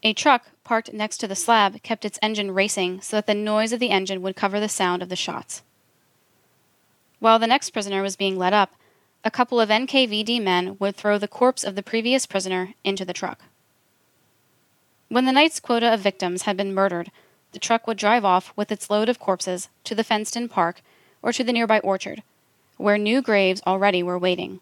A 0.03 0.15
truck 0.15 0.47
parked 0.65 0.95
next 0.95 1.19
to 1.19 1.29
the 1.29 1.37
slab 1.37 1.83
kept 1.83 2.07
its 2.07 2.19
engine 2.23 2.51
racing 2.53 3.03
so 3.03 3.19
that 3.19 3.27
the 3.27 3.35
noise 3.35 3.75
of 3.75 3.79
the 3.79 3.91
engine 3.91 4.23
would 4.23 4.35
cover 4.35 4.59
the 4.59 4.67
sound 4.67 5.03
of 5.03 5.11
the 5.11 5.17
shots. 5.17 5.63
While 7.19 7.39
the 7.39 7.47
next 7.47 7.71
prisoner 7.71 8.01
was 8.01 8.17
being 8.17 8.39
led 8.39 8.55
up, 8.55 8.75
a 9.23 9.31
couple 9.31 9.61
of 9.61 9.69
NKVD 9.69 10.43
men 10.43 10.79
would 10.79 10.97
throw 10.97 11.19
the 11.19 11.29
corpse 11.29 11.63
of 11.63 11.75
the 11.75 11.83
previous 11.83 12.25
prisoner 12.25 12.73
into 12.85 13.05
the 13.05 13.13
truck. 13.13 13.43
When 15.09 15.25
the 15.25 15.33
night's 15.33 15.61
quota 15.61 15.93
of 15.95 16.01
victims 16.01 16.43
had 16.43 16.57
been 16.57 16.75
murdered, 16.75 17.11
the 17.53 17.61
truck 17.61 17.87
would 17.87 17.97
drive 17.97 18.25
off 18.25 18.53
with 18.57 18.73
its 18.73 18.91
load 18.91 19.09
of 19.09 19.21
corpses 19.21 19.69
to 19.85 19.95
the 19.95 20.05
fenced 20.05 20.37
in 20.37 20.49
park 20.49 20.83
or 21.23 21.33
to 21.33 21.45
the 21.45 21.53
nearby 21.53 21.79
orchard, 21.81 22.23
where 22.77 22.99
new 22.99 23.23
graves 23.23 23.63
already 23.67 24.03
were 24.03 24.19
waiting. 24.19 24.61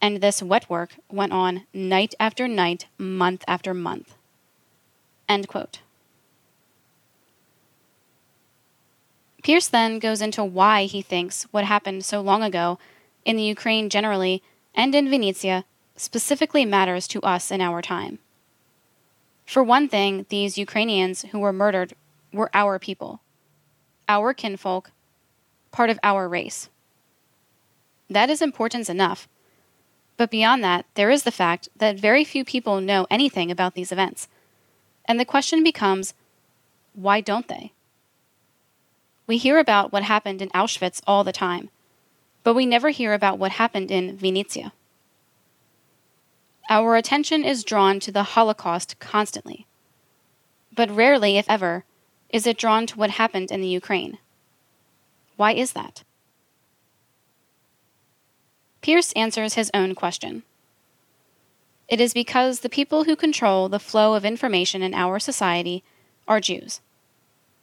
And 0.00 0.20
this 0.20 0.42
wet 0.42 0.68
work 0.68 0.96
went 1.10 1.32
on 1.32 1.66
night 1.72 2.14
after 2.20 2.46
night, 2.46 2.86
month 2.98 3.44
after 3.48 3.74
month. 3.74 4.14
End 5.28 5.48
quote. 5.48 5.80
Pierce 9.42 9.68
then 9.68 9.98
goes 9.98 10.20
into 10.20 10.44
why 10.44 10.84
he 10.84 11.00
thinks 11.00 11.44
what 11.50 11.64
happened 11.64 12.04
so 12.04 12.20
long 12.20 12.42
ago 12.42 12.78
in 13.24 13.36
the 13.36 13.42
Ukraine 13.42 13.88
generally 13.88 14.42
and 14.74 14.94
in 14.94 15.08
Vinnytsia 15.08 15.64
specifically 15.96 16.64
matters 16.64 17.08
to 17.08 17.22
us 17.22 17.50
in 17.50 17.60
our 17.60 17.80
time. 17.80 18.18
For 19.50 19.64
one 19.64 19.88
thing, 19.88 20.26
these 20.28 20.56
Ukrainians 20.56 21.22
who 21.32 21.40
were 21.40 21.52
murdered 21.52 21.94
were 22.32 22.50
our 22.54 22.78
people, 22.78 23.20
our 24.08 24.32
kinfolk, 24.32 24.92
part 25.72 25.90
of 25.90 25.98
our 26.04 26.28
race. 26.28 26.68
That 28.08 28.30
is 28.30 28.40
importance 28.40 28.88
enough. 28.88 29.26
But 30.16 30.30
beyond 30.30 30.62
that, 30.62 30.86
there 30.94 31.10
is 31.10 31.24
the 31.24 31.32
fact 31.32 31.68
that 31.76 31.98
very 31.98 32.22
few 32.22 32.44
people 32.44 32.80
know 32.80 33.08
anything 33.10 33.50
about 33.50 33.74
these 33.74 33.90
events. 33.90 34.28
And 35.04 35.18
the 35.18 35.24
question 35.24 35.64
becomes 35.64 36.14
why 36.94 37.20
don't 37.20 37.48
they? 37.48 37.72
We 39.26 39.36
hear 39.36 39.58
about 39.58 39.92
what 39.92 40.04
happened 40.04 40.40
in 40.40 40.50
Auschwitz 40.50 41.02
all 41.08 41.24
the 41.24 41.32
time, 41.32 41.70
but 42.44 42.54
we 42.54 42.66
never 42.66 42.90
hear 42.90 43.14
about 43.14 43.40
what 43.40 43.50
happened 43.50 43.90
in 43.90 44.16
Vinnytsia. 44.16 44.70
Our 46.70 46.94
attention 46.94 47.44
is 47.44 47.64
drawn 47.64 47.98
to 47.98 48.12
the 48.12 48.22
Holocaust 48.22 49.00
constantly, 49.00 49.66
but 50.72 50.88
rarely, 50.88 51.36
if 51.36 51.50
ever, 51.50 51.84
is 52.28 52.46
it 52.46 52.56
drawn 52.56 52.86
to 52.86 52.96
what 52.96 53.10
happened 53.10 53.50
in 53.50 53.60
the 53.60 53.66
Ukraine. 53.66 54.18
Why 55.36 55.52
is 55.52 55.72
that? 55.72 56.04
Pierce 58.82 59.10
answers 59.14 59.54
his 59.54 59.72
own 59.74 59.96
question. 59.96 60.44
It 61.88 62.00
is 62.00 62.14
because 62.14 62.60
the 62.60 62.68
people 62.68 63.02
who 63.02 63.16
control 63.16 63.68
the 63.68 63.80
flow 63.80 64.14
of 64.14 64.24
information 64.24 64.80
in 64.80 64.94
our 64.94 65.18
society 65.18 65.82
are 66.28 66.38
Jews, 66.38 66.80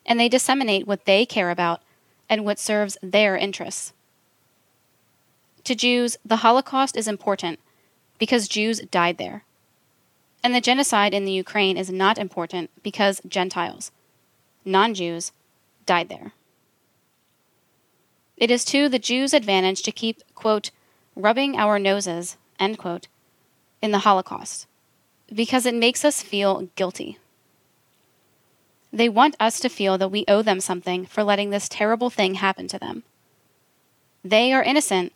and 0.05 0.19
they 0.19 0.27
disseminate 0.27 0.85
what 0.85 1.05
they 1.05 1.25
care 1.25 1.49
about 1.49 1.81
and 2.29 2.43
what 2.43 2.59
serves 2.59 2.97
their 3.01 3.37
interests. 3.37 3.93
To 5.63 5.75
Jews, 5.75 6.17
the 6.25 6.37
Holocaust 6.37 6.97
is 6.97 7.07
important 7.07 7.59
because 8.17 8.47
Jews 8.47 8.81
died 8.91 9.17
there. 9.17 9.43
And 10.43 10.53
the 10.53 10.61
genocide 10.61 11.13
in 11.13 11.25
the 11.25 11.31
Ukraine 11.31 11.77
is 11.77 11.91
not 11.91 12.17
important 12.17 12.69
because 12.83 13.21
Gentiles, 13.27 13.91
non 14.63 14.93
Jews, 14.93 15.31
died 15.85 16.09
there. 16.09 16.33
It 18.37 18.51
is 18.51 18.63
to 18.65 18.87
the 18.87 18.99
Jews' 18.99 19.33
advantage 19.33 19.81
to 19.81 19.91
keep, 19.91 20.21
quote, 20.35 20.69
rubbing 21.15 21.57
our 21.57 21.79
noses, 21.79 22.37
end 22.59 22.77
quote, 22.77 23.07
in 23.81 23.91
the 23.91 23.99
Holocaust, 23.99 24.67
because 25.33 25.65
it 25.65 25.73
makes 25.73 26.05
us 26.05 26.21
feel 26.21 26.69
guilty. 26.75 27.17
They 28.93 29.09
want 29.09 29.35
us 29.39 29.59
to 29.59 29.69
feel 29.69 29.97
that 29.97 30.11
we 30.11 30.23
owe 30.27 30.41
them 30.41 30.59
something 30.59 31.05
for 31.05 31.23
letting 31.23 31.49
this 31.49 31.67
terrible 31.67 32.09
thing 32.09 32.35
happen 32.35 32.67
to 32.67 32.79
them. 32.79 33.03
They 34.23 34.53
are 34.53 34.63
innocent 34.63 35.13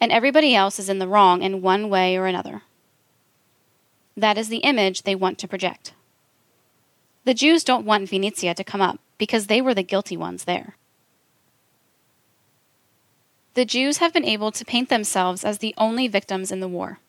and 0.00 0.12
everybody 0.12 0.54
else 0.54 0.78
is 0.78 0.88
in 0.88 0.98
the 0.98 1.08
wrong 1.08 1.42
in 1.42 1.62
one 1.62 1.88
way 1.90 2.16
or 2.16 2.26
another. 2.26 2.62
That 4.16 4.38
is 4.38 4.48
the 4.48 4.58
image 4.58 5.02
they 5.02 5.14
want 5.14 5.38
to 5.38 5.48
project. 5.48 5.92
The 7.24 7.34
Jews 7.34 7.62
don't 7.62 7.84
want 7.84 8.10
Vinnytsia 8.10 8.54
to 8.54 8.64
come 8.64 8.80
up 8.80 8.98
because 9.18 9.46
they 9.46 9.60
were 9.60 9.74
the 9.74 9.82
guilty 9.82 10.16
ones 10.16 10.44
there. 10.44 10.76
The 13.54 13.64
Jews 13.64 13.98
have 13.98 14.12
been 14.12 14.24
able 14.24 14.52
to 14.52 14.64
paint 14.64 14.88
themselves 14.88 15.44
as 15.44 15.58
the 15.58 15.74
only 15.76 16.06
victims 16.06 16.52
in 16.52 16.60
the 16.60 16.68
war, 16.68 17.00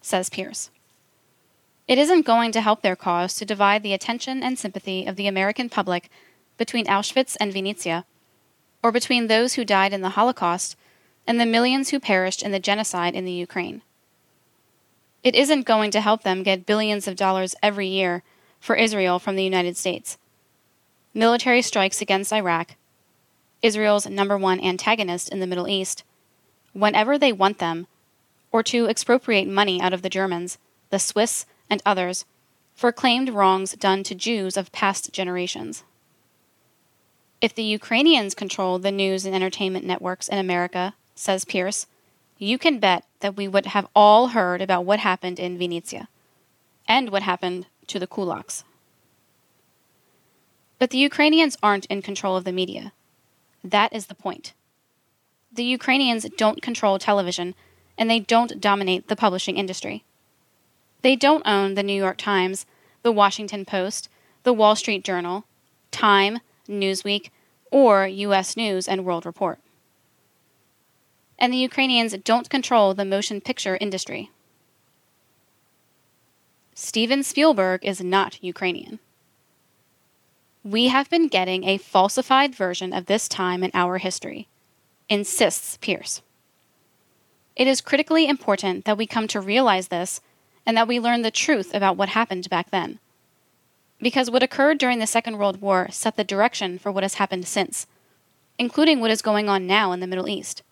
says 0.00 0.30
Pierce. 0.30 0.70
It 1.88 1.98
isn't 1.98 2.26
going 2.26 2.52
to 2.52 2.60
help 2.60 2.82
their 2.82 2.96
cause 2.96 3.34
to 3.34 3.44
divide 3.44 3.82
the 3.82 3.92
attention 3.92 4.42
and 4.42 4.58
sympathy 4.58 5.06
of 5.06 5.16
the 5.16 5.26
American 5.26 5.68
public 5.68 6.08
between 6.58 6.86
Auschwitz 6.86 7.36
and 7.38 7.52
Vinnytsia, 7.52 8.04
or 8.82 8.92
between 8.92 9.26
those 9.26 9.54
who 9.54 9.64
died 9.64 9.92
in 9.92 10.00
the 10.00 10.10
Holocaust 10.10 10.76
and 11.26 11.40
the 11.40 11.46
millions 11.46 11.90
who 11.90 12.00
perished 12.00 12.42
in 12.42 12.52
the 12.52 12.60
genocide 12.60 13.14
in 13.14 13.24
the 13.24 13.32
Ukraine. 13.32 13.82
It 15.22 15.34
isn't 15.34 15.66
going 15.66 15.90
to 15.90 16.00
help 16.00 16.22
them 16.22 16.42
get 16.42 16.66
billions 16.66 17.08
of 17.08 17.16
dollars 17.16 17.56
every 17.62 17.88
year 17.88 18.22
for 18.60 18.76
Israel 18.76 19.18
from 19.18 19.36
the 19.36 19.44
United 19.44 19.76
States. 19.76 20.18
Military 21.12 21.62
strikes 21.62 22.00
against 22.00 22.32
Iraq, 22.32 22.76
Israel's 23.62 24.06
number 24.06 24.38
one 24.38 24.60
antagonist 24.60 25.28
in 25.28 25.40
the 25.40 25.46
Middle 25.46 25.68
East, 25.68 26.04
whenever 26.72 27.18
they 27.18 27.32
want 27.32 27.58
them, 27.58 27.86
or 28.52 28.62
to 28.62 28.86
expropriate 28.86 29.48
money 29.48 29.80
out 29.80 29.92
of 29.92 30.02
the 30.02 30.08
Germans, 30.08 30.58
the 30.90 30.98
Swiss, 30.98 31.46
and 31.68 31.82
others 31.84 32.24
for 32.74 32.92
claimed 32.92 33.30
wrongs 33.30 33.72
done 33.72 34.02
to 34.04 34.14
Jews 34.14 34.56
of 34.56 34.70
past 34.70 35.10
generations. 35.12 35.82
If 37.40 37.54
the 37.54 37.64
Ukrainians 37.64 38.34
controlled 38.34 38.82
the 38.82 38.92
news 38.92 39.24
and 39.24 39.34
entertainment 39.34 39.84
networks 39.84 40.28
in 40.28 40.38
America 40.38 40.94
says 41.16 41.44
Pierce, 41.44 41.86
you 42.38 42.58
can 42.58 42.78
bet 42.78 43.04
that 43.20 43.36
we 43.36 43.48
would 43.48 43.66
have 43.66 43.88
all 43.94 44.28
heard 44.28 44.60
about 44.60 44.84
what 44.84 45.00
happened 45.00 45.40
in 45.40 45.58
Vinnytsia 45.58 46.06
and 46.86 47.10
what 47.10 47.22
happened 47.22 47.66
to 47.88 47.98
the 47.98 48.06
kulaks. 48.06 48.62
But 50.78 50.90
the 50.90 50.98
Ukrainians 50.98 51.56
aren't 51.62 51.86
in 51.86 52.02
control 52.02 52.36
of 52.36 52.44
the 52.44 52.52
media. 52.52 52.92
That 53.64 53.92
is 53.94 54.06
the 54.06 54.14
point. 54.14 54.52
The 55.50 55.64
Ukrainians 55.64 56.26
don't 56.36 56.60
control 56.60 56.98
television, 56.98 57.54
and 57.96 58.10
they 58.10 58.20
don't 58.20 58.60
dominate 58.60 59.08
the 59.08 59.16
publishing 59.16 59.56
industry. 59.56 60.04
They 61.00 61.16
don't 61.16 61.46
own 61.46 61.74
the 61.74 61.82
New 61.82 61.94
York 61.94 62.18
Times, 62.18 62.66
the 63.02 63.12
Washington 63.12 63.64
Post, 63.64 64.10
the 64.42 64.52
Wall 64.52 64.76
Street 64.76 65.02
Journal, 65.02 65.44
Time, 65.90 66.40
Newsweek, 66.68 67.30
or 67.70 68.06
U.S. 68.06 68.56
News 68.56 68.86
and 68.86 69.04
World 69.04 69.24
Report 69.24 69.58
and 71.38 71.52
the 71.52 71.58
Ukrainians 71.58 72.16
don't 72.24 72.50
control 72.50 72.94
the 72.94 73.04
motion 73.04 73.40
picture 73.40 73.76
industry. 73.80 74.30
Steven 76.74 77.22
Spielberg 77.22 77.84
is 77.84 78.02
not 78.02 78.42
Ukrainian. 78.42 78.98
We 80.62 80.88
have 80.88 81.08
been 81.08 81.28
getting 81.28 81.64
a 81.64 81.78
falsified 81.78 82.54
version 82.54 82.92
of 82.92 83.06
this 83.06 83.28
time 83.28 83.62
in 83.62 83.70
our 83.72 83.98
history, 83.98 84.48
insists 85.08 85.78
Pierce. 85.78 86.22
It 87.54 87.66
is 87.66 87.80
critically 87.80 88.28
important 88.28 88.84
that 88.84 88.98
we 88.98 89.06
come 89.06 89.26
to 89.28 89.40
realize 89.40 89.88
this 89.88 90.20
and 90.66 90.76
that 90.76 90.88
we 90.88 91.00
learn 91.00 91.22
the 91.22 91.30
truth 91.30 91.72
about 91.72 91.96
what 91.96 92.10
happened 92.10 92.50
back 92.50 92.70
then. 92.70 92.98
Because 93.98 94.30
what 94.30 94.42
occurred 94.42 94.76
during 94.76 94.98
the 94.98 95.06
Second 95.06 95.38
World 95.38 95.62
War 95.62 95.88
set 95.90 96.16
the 96.16 96.24
direction 96.24 96.78
for 96.78 96.92
what 96.92 97.04
has 97.04 97.14
happened 97.14 97.46
since, 97.46 97.86
including 98.58 99.00
what 99.00 99.10
is 99.10 99.22
going 99.22 99.48
on 99.48 99.66
now 99.66 99.92
in 99.92 100.00
the 100.00 100.06
Middle 100.06 100.28
East. 100.28 100.62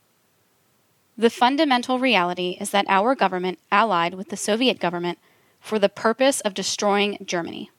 The 1.16 1.30
fundamental 1.30 1.98
reality 1.98 2.56
is 2.60 2.70
that 2.70 2.86
our 2.88 3.14
government 3.14 3.58
allied 3.70 4.14
with 4.14 4.30
the 4.30 4.36
Soviet 4.36 4.80
government 4.80 5.18
for 5.60 5.78
the 5.78 5.88
purpose 5.88 6.40
of 6.40 6.54
destroying 6.54 7.18
Germany. 7.24 7.70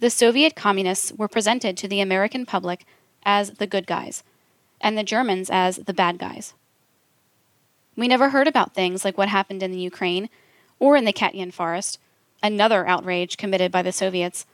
The 0.00 0.10
Soviet 0.10 0.56
communists 0.56 1.12
were 1.12 1.28
presented 1.28 1.76
to 1.76 1.88
the 1.88 2.00
American 2.00 2.46
public 2.46 2.86
as 3.24 3.52
the 3.52 3.66
good 3.66 3.86
guys, 3.86 4.22
and 4.80 4.96
the 4.96 5.04
Germans 5.04 5.50
as 5.50 5.76
the 5.76 5.94
bad 5.94 6.18
guys. 6.18 6.54
We 7.96 8.08
never 8.08 8.30
heard 8.30 8.48
about 8.48 8.74
things 8.74 9.04
like 9.04 9.16
what 9.16 9.28
happened 9.28 9.62
in 9.62 9.72
the 9.72 9.78
Ukraine 9.78 10.28
or 10.78 10.96
in 10.96 11.04
the 11.04 11.12
Katyn 11.12 11.52
Forest, 11.52 11.98
another 12.42 12.86
outrage 12.86 13.36
committed 13.36 13.72
by 13.72 13.82
the 13.82 13.92
Soviets, 13.92 14.46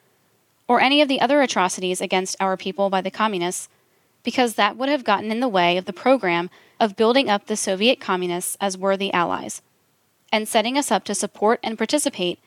or 0.68 0.80
any 0.80 1.00
of 1.00 1.08
the 1.08 1.20
other 1.20 1.42
atrocities 1.42 2.00
against 2.00 2.36
our 2.40 2.56
people 2.56 2.88
by 2.88 3.00
the 3.00 3.10
communists 3.10 3.68
because 4.22 4.54
that 4.54 4.76
would 4.76 4.88
have 4.88 5.04
gotten 5.04 5.30
in 5.30 5.40
the 5.40 5.48
way 5.48 5.76
of 5.76 5.84
the 5.84 5.92
program 5.92 6.50
of 6.78 6.96
building 6.96 7.28
up 7.28 7.46
the 7.46 7.56
Soviet 7.56 8.00
communists 8.00 8.56
as 8.60 8.78
worthy 8.78 9.12
allies, 9.12 9.62
and 10.32 10.48
setting 10.48 10.78
us 10.78 10.90
up 10.90 11.04
to 11.04 11.14
support 11.14 11.60
and 11.62 11.78
participate 11.78 12.38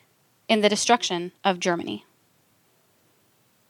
in 0.48 0.60
the 0.60 0.68
destruction 0.68 1.32
of 1.44 1.60
Germany. 1.60 2.04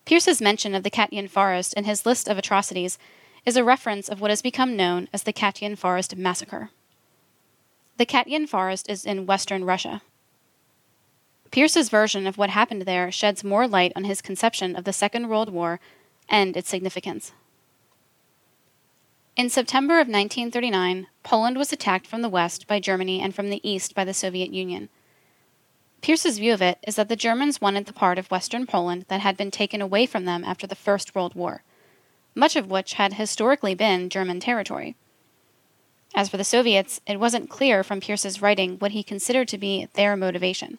Pierce's 0.04 0.40
mention 0.40 0.74
of 0.74 0.82
the 0.82 0.90
Katyn 0.90 1.28
Forest 1.28 1.74
in 1.74 1.84
his 1.84 2.06
list 2.06 2.28
of 2.28 2.38
atrocities 2.38 2.98
is 3.44 3.56
a 3.56 3.64
reference 3.64 4.08
of 4.08 4.20
what 4.20 4.30
has 4.30 4.42
become 4.42 4.76
known 4.76 5.08
as 5.12 5.24
the 5.24 5.32
Katyn 5.32 5.76
Forest 5.76 6.16
Massacre. 6.16 6.70
The 7.96 8.06
Katyn 8.06 8.48
Forest 8.48 8.88
is 8.88 9.04
in 9.04 9.26
western 9.26 9.64
Russia. 9.64 10.02
Pierce's 11.50 11.88
version 11.88 12.26
of 12.26 12.36
what 12.36 12.50
happened 12.50 12.82
there 12.82 13.10
sheds 13.10 13.42
more 13.42 13.66
light 13.66 13.92
on 13.96 14.04
his 14.04 14.20
conception 14.20 14.76
of 14.76 14.84
the 14.84 14.92
Second 14.92 15.28
World 15.28 15.48
War 15.48 15.80
and 16.28 16.56
its 16.56 16.68
significance. 16.68 17.32
In 19.36 19.50
September 19.50 19.96
of 19.96 20.08
1939, 20.08 21.08
Poland 21.22 21.58
was 21.58 21.70
attacked 21.70 22.06
from 22.06 22.22
the 22.22 22.28
west 22.30 22.66
by 22.66 22.80
Germany 22.80 23.20
and 23.20 23.34
from 23.34 23.50
the 23.50 23.60
east 23.68 23.94
by 23.94 24.02
the 24.02 24.14
Soviet 24.14 24.50
Union. 24.50 24.88
Pierce's 26.00 26.38
view 26.38 26.54
of 26.54 26.62
it 26.62 26.78
is 26.86 26.96
that 26.96 27.10
the 27.10 27.16
Germans 27.16 27.60
wanted 27.60 27.84
the 27.84 27.92
part 27.92 28.16
of 28.16 28.30
western 28.30 28.66
Poland 28.66 29.04
that 29.08 29.20
had 29.20 29.36
been 29.36 29.50
taken 29.50 29.82
away 29.82 30.06
from 30.06 30.24
them 30.24 30.42
after 30.42 30.66
the 30.66 30.74
First 30.74 31.14
World 31.14 31.34
War, 31.34 31.62
much 32.34 32.56
of 32.56 32.70
which 32.70 32.94
had 32.94 33.14
historically 33.14 33.74
been 33.74 34.08
German 34.08 34.40
territory. 34.40 34.96
As 36.14 36.30
for 36.30 36.38
the 36.38 36.42
Soviets, 36.42 37.02
it 37.06 37.20
wasn't 37.20 37.50
clear 37.50 37.84
from 37.84 38.00
Pierce's 38.00 38.40
writing 38.40 38.78
what 38.78 38.92
he 38.92 39.02
considered 39.02 39.48
to 39.48 39.58
be 39.58 39.86
their 39.92 40.16
motivation, 40.16 40.78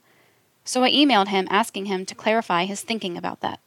so 0.65 0.83
I 0.83 0.89
emailed 0.89 1.27
him 1.27 1.47
asking 1.51 1.85
him 1.85 2.07
to 2.07 2.15
clarify 2.15 2.65
his 2.65 2.81
thinking 2.81 3.17
about 3.17 3.41
that. 3.41 3.59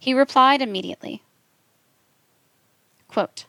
He 0.00 0.14
replied 0.14 0.62
immediately 0.62 1.22
Quote, 3.06 3.44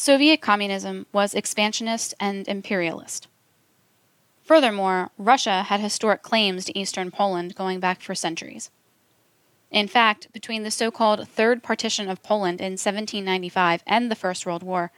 Soviet 0.00 0.40
communism 0.40 1.04
was 1.12 1.34
expansionist 1.34 2.14
and 2.18 2.48
imperialist. 2.48 3.28
Furthermore, 4.42 5.10
Russia 5.18 5.64
had 5.64 5.80
historic 5.80 6.22
claims 6.22 6.64
to 6.64 6.78
eastern 6.78 7.10
Poland 7.10 7.54
going 7.54 7.80
back 7.80 8.00
for 8.00 8.14
centuries. 8.14 8.70
In 9.70 9.86
fact, 9.86 10.32
between 10.32 10.62
the 10.62 10.70
so 10.70 10.90
called 10.90 11.28
Third 11.28 11.62
Partition 11.62 12.08
of 12.08 12.22
Poland 12.22 12.62
in 12.62 12.78
1795 12.78 13.82
and 13.86 14.10
the 14.10 14.14
First 14.14 14.46
World 14.46 14.62
War, 14.62 14.90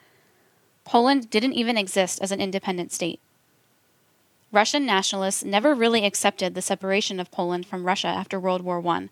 Poland 0.84 1.28
didn't 1.30 1.54
even 1.54 1.76
exist 1.76 2.22
as 2.22 2.30
an 2.30 2.40
independent 2.40 2.92
state. 2.92 3.18
Russian 4.52 4.86
nationalists 4.86 5.42
never 5.42 5.74
really 5.74 6.04
accepted 6.04 6.54
the 6.54 6.62
separation 6.62 7.18
of 7.18 7.32
Poland 7.32 7.66
from 7.66 7.86
Russia 7.86 8.06
after 8.06 8.38
World 8.38 8.62
War 8.62 8.80
I 8.86 9.08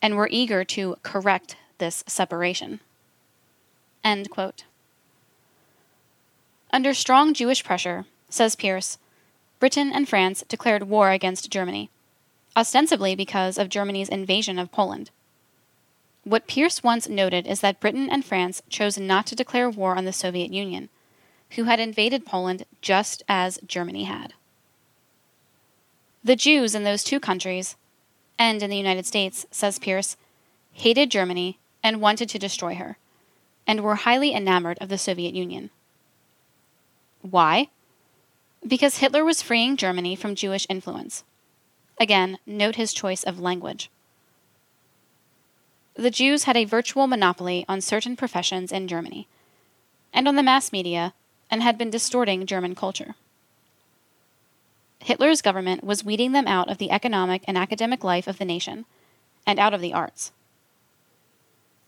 and 0.00 0.16
were 0.16 0.28
eager 0.32 0.64
to 0.64 0.96
correct 1.02 1.56
this 1.76 2.02
separation. 2.06 2.80
Under 6.72 6.94
strong 6.94 7.34
Jewish 7.34 7.62
pressure, 7.62 8.06
says 8.30 8.56
Pierce, 8.56 8.96
Britain 9.60 9.92
and 9.92 10.08
France 10.08 10.42
declared 10.48 10.84
war 10.84 11.10
against 11.10 11.50
Germany, 11.50 11.90
ostensibly 12.56 13.14
because 13.14 13.58
of 13.58 13.68
Germany's 13.68 14.08
invasion 14.08 14.58
of 14.58 14.72
Poland. 14.72 15.10
What 16.24 16.46
Pierce 16.46 16.82
once 16.82 17.08
noted 17.08 17.46
is 17.46 17.60
that 17.60 17.80
Britain 17.80 18.08
and 18.10 18.24
France 18.24 18.62
chose 18.70 18.96
not 18.96 19.26
to 19.26 19.34
declare 19.34 19.68
war 19.68 19.96
on 19.96 20.06
the 20.06 20.12
Soviet 20.12 20.52
Union, 20.52 20.88
who 21.50 21.64
had 21.64 21.78
invaded 21.78 22.24
Poland 22.24 22.64
just 22.80 23.22
as 23.28 23.58
Germany 23.66 24.04
had. 24.04 24.32
The 26.24 26.36
Jews 26.36 26.74
in 26.74 26.84
those 26.84 27.04
two 27.04 27.20
countries, 27.20 27.76
and 28.38 28.62
in 28.62 28.70
the 28.70 28.76
United 28.76 29.04
States, 29.04 29.44
says 29.50 29.78
Pierce, 29.78 30.16
hated 30.72 31.10
Germany 31.10 31.58
and 31.82 32.00
wanted 32.00 32.30
to 32.30 32.38
destroy 32.38 32.76
her, 32.76 32.96
and 33.66 33.80
were 33.80 33.96
highly 33.96 34.32
enamored 34.32 34.78
of 34.80 34.88
the 34.88 34.96
Soviet 34.96 35.34
Union. 35.34 35.70
Why? 37.22 37.68
Because 38.66 38.98
Hitler 38.98 39.24
was 39.24 39.42
freeing 39.42 39.76
Germany 39.76 40.14
from 40.16 40.34
Jewish 40.34 40.66
influence. 40.68 41.24
Again, 41.98 42.38
note 42.46 42.76
his 42.76 42.92
choice 42.92 43.22
of 43.22 43.40
language. 43.40 43.90
The 45.94 46.10
Jews 46.10 46.44
had 46.44 46.56
a 46.56 46.64
virtual 46.64 47.06
monopoly 47.06 47.64
on 47.68 47.80
certain 47.80 48.16
professions 48.16 48.72
in 48.72 48.88
Germany, 48.88 49.28
and 50.12 50.26
on 50.26 50.36
the 50.36 50.42
mass 50.42 50.72
media, 50.72 51.14
and 51.50 51.62
had 51.62 51.78
been 51.78 51.90
distorting 51.90 52.46
German 52.46 52.74
culture. 52.74 53.14
Hitler's 55.00 55.42
government 55.42 55.84
was 55.84 56.04
weeding 56.04 56.32
them 56.32 56.46
out 56.46 56.70
of 56.70 56.78
the 56.78 56.90
economic 56.90 57.42
and 57.46 57.58
academic 57.58 58.02
life 58.02 58.26
of 58.26 58.38
the 58.38 58.44
nation, 58.44 58.84
and 59.46 59.58
out 59.58 59.74
of 59.74 59.80
the 59.80 59.92
arts. 59.92 60.32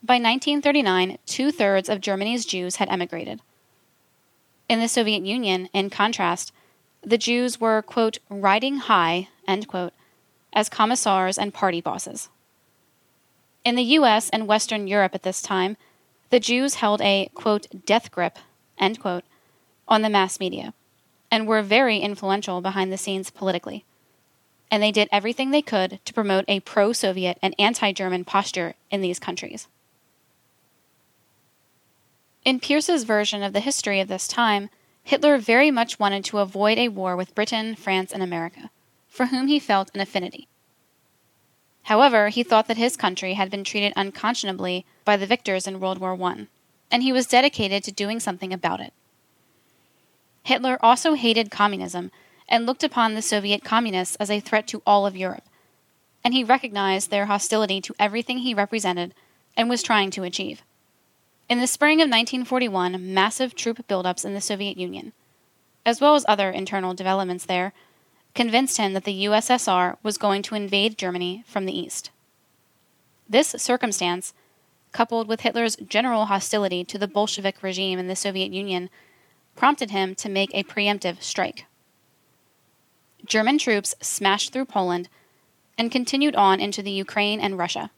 By 0.03 0.14
1939, 0.14 1.18
two 1.25 1.51
thirds 1.51 1.88
of 1.88 2.01
Germany's 2.01 2.44
Jews 2.44 2.77
had 2.77 2.90
emigrated. 2.90 3.40
In 4.68 4.81
the 4.81 4.88
Soviet 4.88 5.24
Union, 5.24 5.68
in 5.72 5.90
contrast, 5.90 6.53
the 7.03 7.18
Jews 7.18 7.61
were, 7.61 7.83
quote, 7.83 8.18
riding 8.31 8.79
high, 8.79 9.29
end 9.46 9.68
quote, 9.68 9.92
as 10.53 10.68
commissars 10.68 11.37
and 11.37 11.53
party 11.53 11.81
bosses. 11.81 12.29
In 13.64 13.77
the 13.77 13.83
US 13.98 14.31
and 14.31 14.46
Western 14.46 14.87
Europe 14.87 15.14
at 15.14 15.22
this 15.22 15.42
time, 15.42 15.77
the 16.31 16.40
Jews 16.40 16.77
held 16.77 17.00
a, 17.03 17.31
quote, 17.35 17.66
death 17.85 18.11
grip, 18.11 18.38
end 18.79 19.00
quote, 19.00 19.24
on 19.87 20.03
the 20.03 20.09
mass 20.09 20.40
media, 20.40 20.72
and 21.31 21.46
were 21.46 21.62
very 21.62 21.98
influential 21.98 22.61
behind 22.61 22.92
the 22.92 22.98
scenes 22.98 23.31
politically. 23.31 23.85
And 24.70 24.83
they 24.83 24.92
did 24.92 25.09
everything 25.12 25.50
they 25.50 25.62
could 25.62 26.00
to 26.05 26.14
promote 26.14 26.44
a 26.48 26.61
pro 26.61 26.92
Soviet 26.92 27.38
and 27.42 27.55
anti 27.59 27.92
German 27.92 28.24
posture 28.24 28.74
in 28.90 29.03
these 29.03 29.18
countries. 29.18 29.68
In 32.44 32.61
Pierce's 32.61 33.04
version 33.04 33.42
of 33.42 33.54
the 33.54 33.61
history 33.61 34.00
of 34.00 34.09
this 34.09 34.28
time, 34.28 34.68
Hitler 35.02 35.38
very 35.38 35.70
much 35.70 35.98
wanted 35.98 36.26
to 36.26 36.38
avoid 36.38 36.76
a 36.76 36.88
war 36.88 37.16
with 37.16 37.35
Britain, 37.35 37.74
France, 37.74 38.12
and 38.12 38.22
America, 38.22 38.70
for 39.09 39.26
whom 39.26 39.46
he 39.46 39.59
felt 39.59 39.90
an 39.94 40.00
affinity. 40.00 40.46
However, 41.85 42.28
he 42.28 42.42
thought 42.42 42.68
that 42.68 42.76
his 42.76 42.98
country 42.98 43.35
had 43.35 43.50
been 43.50 43.64
treated 43.64 43.94
unconscionably 43.96 44.85
by 45.07 45.16
the 45.16 45.26
victors 45.26 45.66
in 45.66 45.80
World 45.80 45.98
War 45.98 46.20
I, 46.22 46.46
and 46.90 47.02
he 47.02 47.12
was 47.12 47.26
dedicated 47.26 47.83
to 47.85 47.92
doing 47.92 48.20
something 48.20 48.52
about 48.52 48.80
it. 48.80 48.92
Hitler 50.42 50.78
also 50.83 51.14
hated 51.14 51.50
communism 51.50 52.11
and 52.46 52.66
looked 52.66 52.85
upon 52.85 53.14
the 53.14 53.22
Soviet 53.22 53.64
communists 53.64 54.16
as 54.16 54.30
a 54.30 54.40
threat 54.40 54.66
to 54.68 54.83
all 54.87 55.07
of 55.07 55.16
Europe, 55.16 55.44
and 56.22 56.35
he 56.35 56.44
recognized 56.44 57.11
their 57.11 57.26
hostility 57.26 57.80
to 57.80 57.94
everything 57.98 58.38
he 58.38 58.52
represented 58.52 59.14
and 59.57 59.70
was 59.70 59.83
trying 59.83 60.11
to 60.11 60.24
achieve. 60.24 60.62
In 61.46 61.61
the 61.61 61.66
spring 61.66 61.98
of 61.98 62.07
1941, 62.07 63.12
massive 63.12 63.54
troop 63.54 63.87
buildups 63.87 64.24
in 64.24 64.33
the 64.33 64.40
Soviet 64.40 64.78
Union, 64.78 65.12
as 65.85 66.00
well 66.00 66.14
as 66.14 66.24
other 66.26 66.50
internal 66.50 66.94
developments 66.94 67.44
there, 67.44 67.74
convinced 68.35 68.78
him 68.78 68.94
that 68.94 69.04
the 69.04 69.26
USSR 69.26 69.98
was 70.02 70.16
going 70.16 70.42
to 70.42 70.54
invade 70.54 70.96
Germany 70.96 71.44
from 71.46 71.66
the 71.66 71.78
east. 71.78 72.11
This 73.28 73.54
circumstance, 73.59 74.33
coupled 74.92 75.28
with 75.28 75.42
Hitler's 75.42 75.76
general 75.76 76.26
hostility 76.26 76.83
to 76.85 76.98
the 76.98 77.09
Bolshevik 77.09 77.62
regime 77.62 77.98
in 77.98 78.09
the 78.09 78.16
Soviet 78.16 78.52
Union, 78.52 78.88
prompted 79.54 79.90
him 79.90 80.14
to 80.16 80.30
make 80.30 80.50
a 80.54 80.64
preemptive 80.64 81.22
strike. 81.22 81.66
German 83.26 83.59
troops 83.59 83.94
smashed 84.00 84.52
through 84.52 84.66
Poland 84.66 85.09
and 85.76 85.92
continued 85.92 86.37
on 86.37 86.59
into 86.61 86.83
the 86.83 86.90
Ukraine 86.90 87.40
and 87.40 87.59
Russia. 87.59 87.90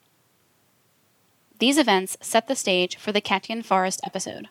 These 1.59 1.79
events 1.79 2.19
set 2.21 2.49
the 2.49 2.57
stage 2.57 2.97
for 2.97 3.12
the 3.12 3.21
Katyn 3.21 3.64
Forest 3.64 4.01
episode. 4.05 4.49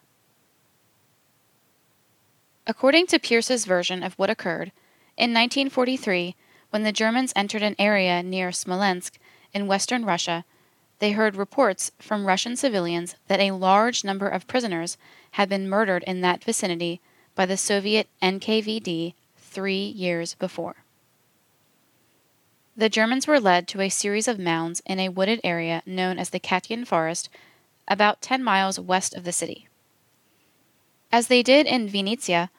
According 2.65 3.05
to 3.07 3.19
Pierce's 3.19 3.65
version 3.65 4.01
of 4.01 4.15
what 4.15 4.31
occurred, 4.31 4.71
in 5.15 5.31
1943, 5.31 6.35
when 6.71 6.81
the 6.81 6.91
Germans 6.91 7.31
entered 7.35 7.61
an 7.61 7.75
area 7.77 8.23
near 8.23 8.51
Smolensk 8.51 9.19
in 9.53 9.67
western 9.67 10.03
Russia, 10.03 10.45
they 10.99 11.11
heard 11.11 11.35
reports 11.35 11.91
from 11.99 12.25
Russian 12.25 12.55
civilians 12.55 13.15
that 13.27 13.39
a 13.39 13.51
large 13.51 14.03
number 14.03 14.27
of 14.27 14.47
prisoners 14.47 14.97
had 15.31 15.47
been 15.47 15.69
murdered 15.69 16.03
in 16.07 16.21
that 16.21 16.43
vicinity 16.43 17.01
by 17.35 17.45
the 17.45 17.57
Soviet 17.57 18.07
NKVD 18.21 19.13
three 19.37 19.85
years 19.85 20.33
before. 20.33 20.84
The 22.77 22.89
Germans 22.89 23.25
were 23.25 23.39
led 23.39 23.69
to 23.69 23.79
a 23.79 23.87
series 23.87 24.27
of 24.27 24.37
mounds 24.37 24.81
in 24.85 24.99
a 24.99 25.07
wooded 25.07 25.39
area 25.45 25.81
known 25.85 26.19
as 26.19 26.31
the 26.31 26.41
Katyn 26.41 26.85
Forest, 26.85 27.29
about 27.87 28.21
10 28.21 28.43
miles 28.43 28.79
west 28.79 29.15
of 29.15 29.23
the 29.23 29.31
city. 29.31 29.69
As 31.09 31.27
they 31.27 31.41
did 31.41 31.67
in 31.67 31.87
Vinnytsia, 31.87 32.49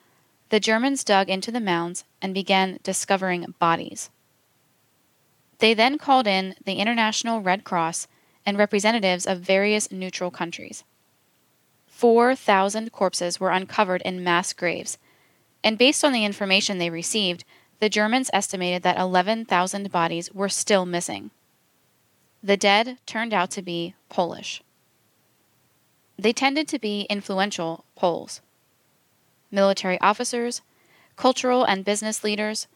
the 0.48 0.60
Germans 0.60 1.04
dug 1.04 1.28
into 1.28 1.50
the 1.52 1.60
mounds 1.60 2.04
and 2.22 2.32
began 2.32 2.78
discovering 2.82 3.54
bodies. 3.58 4.08
They 5.58 5.74
then 5.74 5.98
called 5.98 6.26
in 6.26 6.54
the 6.64 6.76
International 6.76 7.42
Red 7.42 7.64
Cross 7.64 8.08
and 8.46 8.56
representatives 8.56 9.26
of 9.26 9.40
various 9.40 9.90
neutral 9.90 10.30
countries. 10.30 10.84
4,000 11.88 12.90
corpses 12.90 13.38
were 13.38 13.50
uncovered 13.50 14.00
in 14.02 14.24
mass 14.24 14.54
graves, 14.54 14.96
and 15.62 15.76
based 15.76 16.04
on 16.04 16.12
the 16.12 16.24
information 16.24 16.78
they 16.78 16.90
received, 16.90 17.44
the 17.80 17.88
Germans 17.88 18.30
estimated 18.32 18.82
that 18.82 18.98
11,000 18.98 19.90
bodies 19.90 20.32
were 20.32 20.48
still 20.48 20.86
missing. 20.86 21.30
The 22.42 22.56
dead 22.56 22.98
turned 23.06 23.34
out 23.34 23.50
to 23.52 23.62
be 23.62 23.94
Polish. 24.08 24.62
They 26.18 26.32
tended 26.32 26.68
to 26.68 26.78
be 26.78 27.02
influential 27.10 27.84
Poles 27.94 28.40
military 29.50 29.98
officers, 30.00 30.60
cultural 31.14 31.64
and 31.64 31.84
business 31.84 32.24
leaders, 32.24 32.66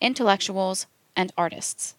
intellectuals, 0.00 0.86
and 1.16 1.32
artists. 1.36 1.96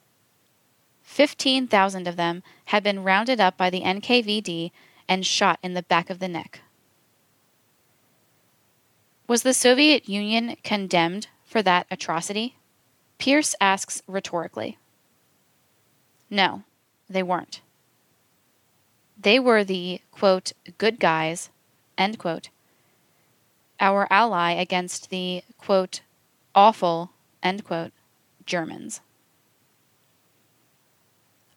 15,000 1.04 2.08
of 2.08 2.16
them 2.16 2.42
had 2.66 2.82
been 2.82 3.04
rounded 3.04 3.40
up 3.40 3.58
by 3.58 3.70
the 3.70 3.82
NKVD 3.82 4.72
and 5.08 5.26
shot 5.26 5.60
in 5.62 5.74
the 5.74 5.84
back 5.84 6.10
of 6.10 6.20
the 6.20 6.28
neck. 6.28 6.62
Was 9.28 9.44
the 9.44 9.54
Soviet 9.54 10.08
Union 10.08 10.56
condemned 10.64 11.28
for 11.52 11.62
that 11.62 11.86
atrocity? 11.92 12.56
Pierce 13.18 13.54
asks 13.60 14.02
rhetorically. 14.08 14.78
No, 16.30 16.64
they 17.10 17.22
weren't. 17.22 17.60
They 19.22 19.38
were 19.38 19.66
the, 19.66 20.00
quote, 20.12 20.54
good 20.78 20.98
guys, 20.98 21.50
end 21.98 22.18
quote, 22.18 22.48
our 23.82 24.08
ally 24.10 24.54
against 24.54 25.10
the, 25.10 25.44
quote, 25.58 26.00
awful, 26.56 27.12
end 27.44 27.66
quote, 27.66 27.92
Germans. 28.46 29.02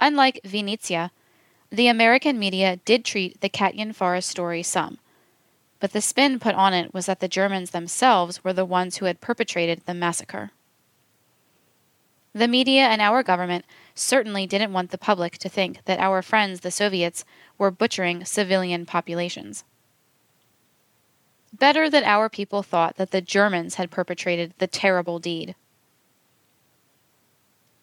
Unlike 0.00 0.40
Vinnytsia, 0.44 1.10
the 1.70 1.86
American 1.86 2.36
media 2.38 2.80
did 2.84 3.04
treat 3.04 3.40
the 3.40 3.48
Katyn 3.48 3.94
Forest 3.94 4.28
story 4.28 4.64
some, 4.64 4.98
but 5.84 5.92
the 5.92 6.00
spin 6.00 6.38
put 6.38 6.54
on 6.54 6.72
it 6.72 6.94
was 6.94 7.04
that 7.04 7.20
the 7.20 7.28
Germans 7.28 7.72
themselves 7.72 8.42
were 8.42 8.54
the 8.54 8.64
ones 8.64 8.96
who 8.96 9.04
had 9.04 9.20
perpetrated 9.20 9.82
the 9.84 9.92
massacre. 9.92 10.50
The 12.32 12.48
media 12.48 12.84
and 12.84 13.02
our 13.02 13.22
government 13.22 13.66
certainly 13.94 14.46
didn't 14.46 14.72
want 14.72 14.92
the 14.92 14.96
public 14.96 15.36
to 15.36 15.48
think 15.50 15.84
that 15.84 16.00
our 16.00 16.22
friends, 16.22 16.60
the 16.60 16.70
Soviets, 16.70 17.26
were 17.58 17.70
butchering 17.70 18.24
civilian 18.24 18.86
populations. 18.86 19.64
Better 21.52 21.90
that 21.90 22.04
our 22.04 22.30
people 22.30 22.62
thought 22.62 22.96
that 22.96 23.10
the 23.10 23.20
Germans 23.20 23.74
had 23.74 23.90
perpetrated 23.90 24.54
the 24.56 24.66
terrible 24.66 25.18
deed. 25.18 25.54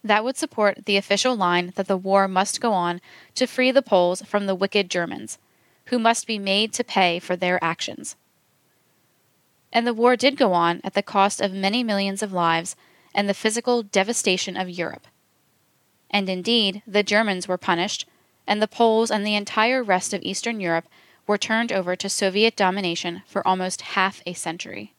That 0.04 0.24
would 0.24 0.38
support 0.38 0.88
the 0.88 0.98
official 0.98 1.36
line 1.36 1.72
that 1.76 1.86
the 1.86 1.98
war 1.98 2.28
must 2.28 2.62
go 2.62 2.74
on 2.74 3.00
to 3.36 3.46
free 3.46 3.70
the 3.70 3.84
Poles 3.84 4.24
from 4.24 4.48
the 4.48 4.56
wicked 4.56 4.90
Germans, 4.90 5.38
who 5.86 6.00
must 6.00 6.28
be 6.28 6.40
made 6.40 6.74
to 6.74 6.84
pay 6.84 7.20
for 7.20 7.36
their 7.36 7.64
actions. 7.64 8.16
And 9.74 9.88
the 9.88 9.94
war 9.94 10.16
did 10.16 10.38
go 10.38 10.54
on 10.54 10.82
at 10.84 10.94
the 10.94 11.04
cost 11.04 11.42
of 11.42 11.54
many 11.54 11.84
millions 11.84 12.22
of 12.22 12.34
lives 12.34 12.76
and 13.14 13.28
the 13.28 13.34
physical 13.34 13.84
devastation 13.84 14.58
of 14.58 14.70
Europe. 14.70 15.08
And 16.10 16.30
indeed, 16.30 16.82
the 16.86 17.04
Germans 17.04 17.48
were 17.48 17.58
punished, 17.58 18.06
and 18.46 18.62
the 18.62 18.68
Poles 18.68 19.12
and 19.12 19.26
the 19.26 19.36
entire 19.36 19.82
rest 19.84 20.14
of 20.14 20.22
Eastern 20.24 20.60
Europe 20.60 20.88
were 21.26 21.38
turned 21.38 21.72
over 21.72 21.96
to 21.96 22.10
Soviet 22.10 22.56
domination 22.56 23.22
for 23.26 23.48
almost 23.48 23.82
half 23.82 24.22
a 24.26 24.34
century. 24.34 24.94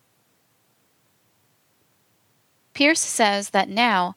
Pierce 2.72 3.00
says 3.00 3.50
that 3.50 3.68
now, 3.68 4.16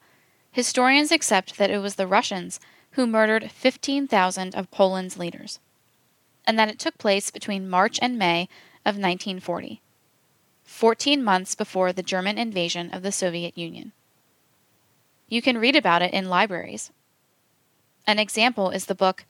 historians 0.51 1.11
accept 1.11 1.57
that 1.57 1.69
it 1.69 1.79
was 1.79 1.95
the 1.95 2.07
Russians 2.07 2.59
who 2.91 3.05
murdered 3.05 3.51
15,000 3.51 4.55
of 4.55 4.71
Poland's 4.71 5.17
leaders, 5.17 5.59
and 6.47 6.57
that 6.59 6.69
it 6.69 6.79
took 6.79 6.97
place 6.97 7.31
between 7.31 7.69
March 7.69 7.99
and 8.01 8.17
May 8.17 8.43
of 8.85 8.95
1940. 8.95 9.81
14 10.63 11.23
months 11.23 11.55
before 11.55 11.93
the 11.93 12.03
German 12.03 12.37
invasion 12.37 12.89
of 12.91 13.03
the 13.03 13.11
Soviet 13.11 13.57
Union. 13.57 13.91
You 15.29 15.41
can 15.41 15.57
read 15.57 15.75
about 15.75 16.01
it 16.01 16.13
in 16.13 16.29
libraries. 16.29 16.91
An 18.05 18.19
example 18.19 18.69
is 18.69 18.85
the 18.85 18.95
book 18.95 19.25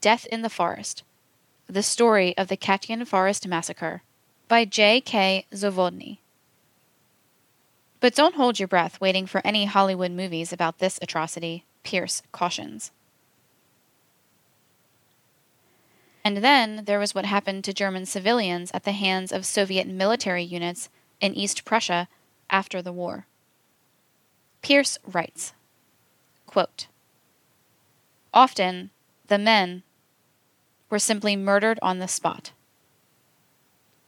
Death 0.00 0.26
in 0.26 0.42
the 0.42 0.50
Forest 0.50 1.02
The 1.66 1.82
Story 1.82 2.36
of 2.38 2.48
the 2.48 2.56
Katyn 2.56 3.06
Forest 3.06 3.46
Massacre 3.46 4.02
by 4.48 4.64
J.K. 4.64 5.46
Zawodny. 5.52 6.18
But 8.00 8.14
don't 8.14 8.34
hold 8.34 8.58
your 8.58 8.68
breath 8.68 9.00
waiting 9.00 9.26
for 9.26 9.40
any 9.44 9.64
Hollywood 9.64 10.10
movies 10.10 10.52
about 10.52 10.78
this 10.78 10.98
atrocity, 11.00 11.64
Pierce 11.82 12.22
cautions. 12.32 12.90
And 16.24 16.38
then 16.38 16.86
there 16.86 16.98
was 16.98 17.14
what 17.14 17.26
happened 17.26 17.64
to 17.64 17.74
German 17.74 18.06
civilians 18.06 18.70
at 18.72 18.84
the 18.84 18.92
hands 18.92 19.30
of 19.30 19.44
Soviet 19.44 19.86
military 19.86 20.42
units 20.42 20.88
in 21.20 21.34
East 21.34 21.66
Prussia 21.66 22.08
after 22.48 22.80
the 22.80 22.92
war. 22.92 23.26
Pierce 24.62 24.98
writes 25.06 25.52
quote, 26.46 26.86
Often, 28.32 28.90
the 29.26 29.38
men 29.38 29.82
were 30.88 30.98
simply 30.98 31.36
murdered 31.36 31.78
on 31.82 31.98
the 31.98 32.08
spot. 32.08 32.52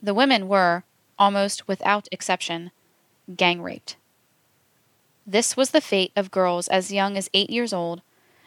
The 0.02 0.14
women 0.14 0.48
were, 0.48 0.84
almost 1.18 1.68
without 1.68 2.08
exception, 2.10 2.70
gang 3.36 3.60
raped. 3.60 3.96
This 5.26 5.56
was 5.56 5.70
the 5.70 5.80
fate 5.80 6.12
of 6.16 6.30
girls 6.30 6.68
as 6.68 6.92
young 6.92 7.16
as 7.16 7.28
eight 7.34 7.50
years 7.50 7.72
old 7.72 8.00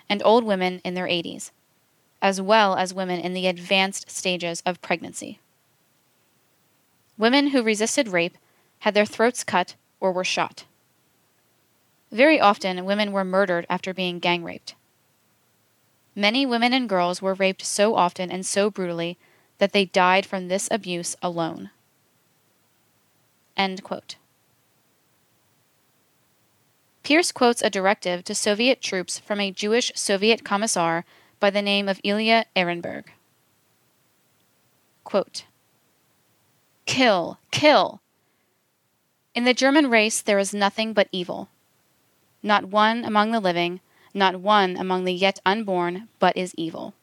and 0.09 0.23
old 0.23 0.43
women 0.43 0.81
in 0.83 0.93
their 0.95 1.07
80s 1.07 1.51
as 2.21 2.41
well 2.41 2.75
as 2.75 2.93
women 2.93 3.19
in 3.19 3.33
the 3.33 3.47
advanced 3.47 4.09
stages 4.09 4.61
of 4.65 4.81
pregnancy. 4.81 5.39
Women 7.17 7.47
who 7.47 7.63
resisted 7.63 8.07
rape 8.07 8.37
had 8.79 8.93
their 8.93 9.05
throats 9.05 9.43
cut 9.43 9.75
or 9.99 10.11
were 10.11 10.23
shot. 10.23 10.65
Very 12.11 12.39
often, 12.39 12.85
women 12.85 13.11
were 13.11 13.23
murdered 13.23 13.65
after 13.69 13.93
being 13.93 14.19
gang 14.19 14.43
raped. 14.43 14.75
Many 16.15 16.45
women 16.45 16.73
and 16.73 16.89
girls 16.89 17.21
were 17.21 17.33
raped 17.33 17.63
so 17.63 17.95
often 17.95 18.31
and 18.31 18.45
so 18.45 18.69
brutally 18.69 19.17
that 19.59 19.73
they 19.73 19.85
died 19.85 20.25
from 20.25 20.47
this 20.47 20.67
abuse 20.71 21.15
alone. 21.21 21.69
End 23.55 23.83
quote. 23.83 24.15
Pierce 27.03 27.31
quotes 27.31 27.61
a 27.61 27.69
directive 27.69 28.23
to 28.23 28.35
Soviet 28.35 28.81
troops 28.81 29.19
from 29.19 29.39
a 29.39 29.51
Jewish 29.51 29.91
Soviet 29.95 30.43
commissar 30.43 31.05
by 31.39 31.49
the 31.49 31.61
name 31.61 31.87
of 31.87 32.01
Ilya 32.03 32.45
Ehrenburg. 32.55 33.05
Quote, 35.03 35.45
kill, 36.85 37.39
kill. 37.51 38.01
In 39.33 39.43
the 39.43 39.53
German 39.53 39.89
race 39.89 40.21
there 40.21 40.39
is 40.39 40.53
nothing 40.53 40.93
but 40.93 41.07
evil. 41.11 41.49
Not 42.41 42.65
one 42.65 43.05
among 43.05 43.31
the 43.31 43.39
living, 43.39 43.79
not 44.13 44.39
one 44.39 44.75
among 44.75 45.05
the 45.05 45.13
yet 45.13 45.39
unborn, 45.45 46.09
but 46.19 46.35
is 46.35 46.53
evil. 46.57 46.93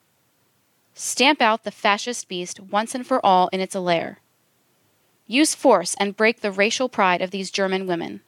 Stamp 0.94 1.42
out 1.42 1.64
the 1.64 1.70
fascist 1.70 2.29
beast 2.29 2.59
once 2.59 2.94
and 2.94 3.07
for 3.07 3.25
all 3.25 3.49
in 3.49 3.61
its 3.61 3.75
lair. 3.75 4.20
Use 5.27 5.55
force 5.55 5.94
and 5.99 6.16
break 6.16 6.40
the 6.40 6.51
racial 6.51 6.88
pride 6.88 7.20
of 7.20 7.31
these 7.31 7.51
German 7.51 7.87
women. 7.87 8.22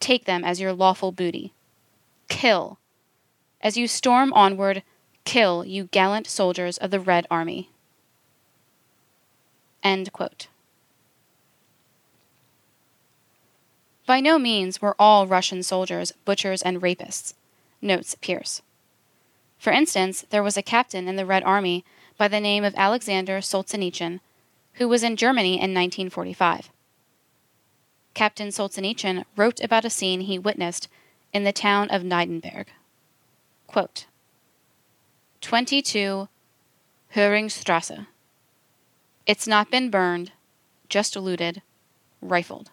Take 0.00 0.24
them 0.24 0.44
as 0.44 0.60
your 0.60 0.72
lawful 0.72 1.12
booty. 1.12 1.52
Kill. 2.28 2.78
As 3.60 3.76
you 3.76 3.88
storm 3.88 4.32
onward, 4.32 4.82
kill, 5.24 5.64
you 5.64 5.84
gallant 5.84 6.26
soldiers 6.26 6.78
of 6.78 6.90
the 6.90 7.00
Red 7.00 7.26
Army. 7.30 7.70
By 14.06 14.20
no 14.20 14.38
means 14.38 14.80
were 14.80 14.96
all 14.98 15.26
Russian 15.26 15.62
soldiers 15.62 16.12
butchers 16.24 16.62
and 16.62 16.80
rapists, 16.80 17.34
notes 17.82 18.14
Pierce. 18.20 18.62
For 19.58 19.72
instance, 19.72 20.24
there 20.30 20.42
was 20.42 20.56
a 20.56 20.62
captain 20.62 21.08
in 21.08 21.16
the 21.16 21.26
Red 21.26 21.42
Army 21.42 21.84
by 22.16 22.28
the 22.28 22.40
name 22.40 22.64
of 22.64 22.74
Alexander 22.76 23.38
Solzhenitsyn, 23.38 24.20
who 24.74 24.88
was 24.88 25.02
in 25.02 25.16
Germany 25.16 25.54
in 25.54 25.74
1945. 25.74 26.70
Captain 28.14 28.48
Solzhenitsyn 28.48 29.24
wrote 29.36 29.60
about 29.62 29.84
a 29.84 29.90
scene 29.90 30.22
he 30.22 30.38
witnessed 30.38 30.88
in 31.32 31.44
the 31.44 31.52
town 31.52 31.90
of 31.90 32.02
Neidenburg. 32.02 32.68
Quote, 33.68 34.06
22 35.42 36.28
Heringstrasse. 37.14 38.06
It's 39.26 39.46
not 39.46 39.70
been 39.70 39.90
burned, 39.90 40.32
just 40.88 41.14
looted, 41.14 41.60
rifled. 42.22 42.70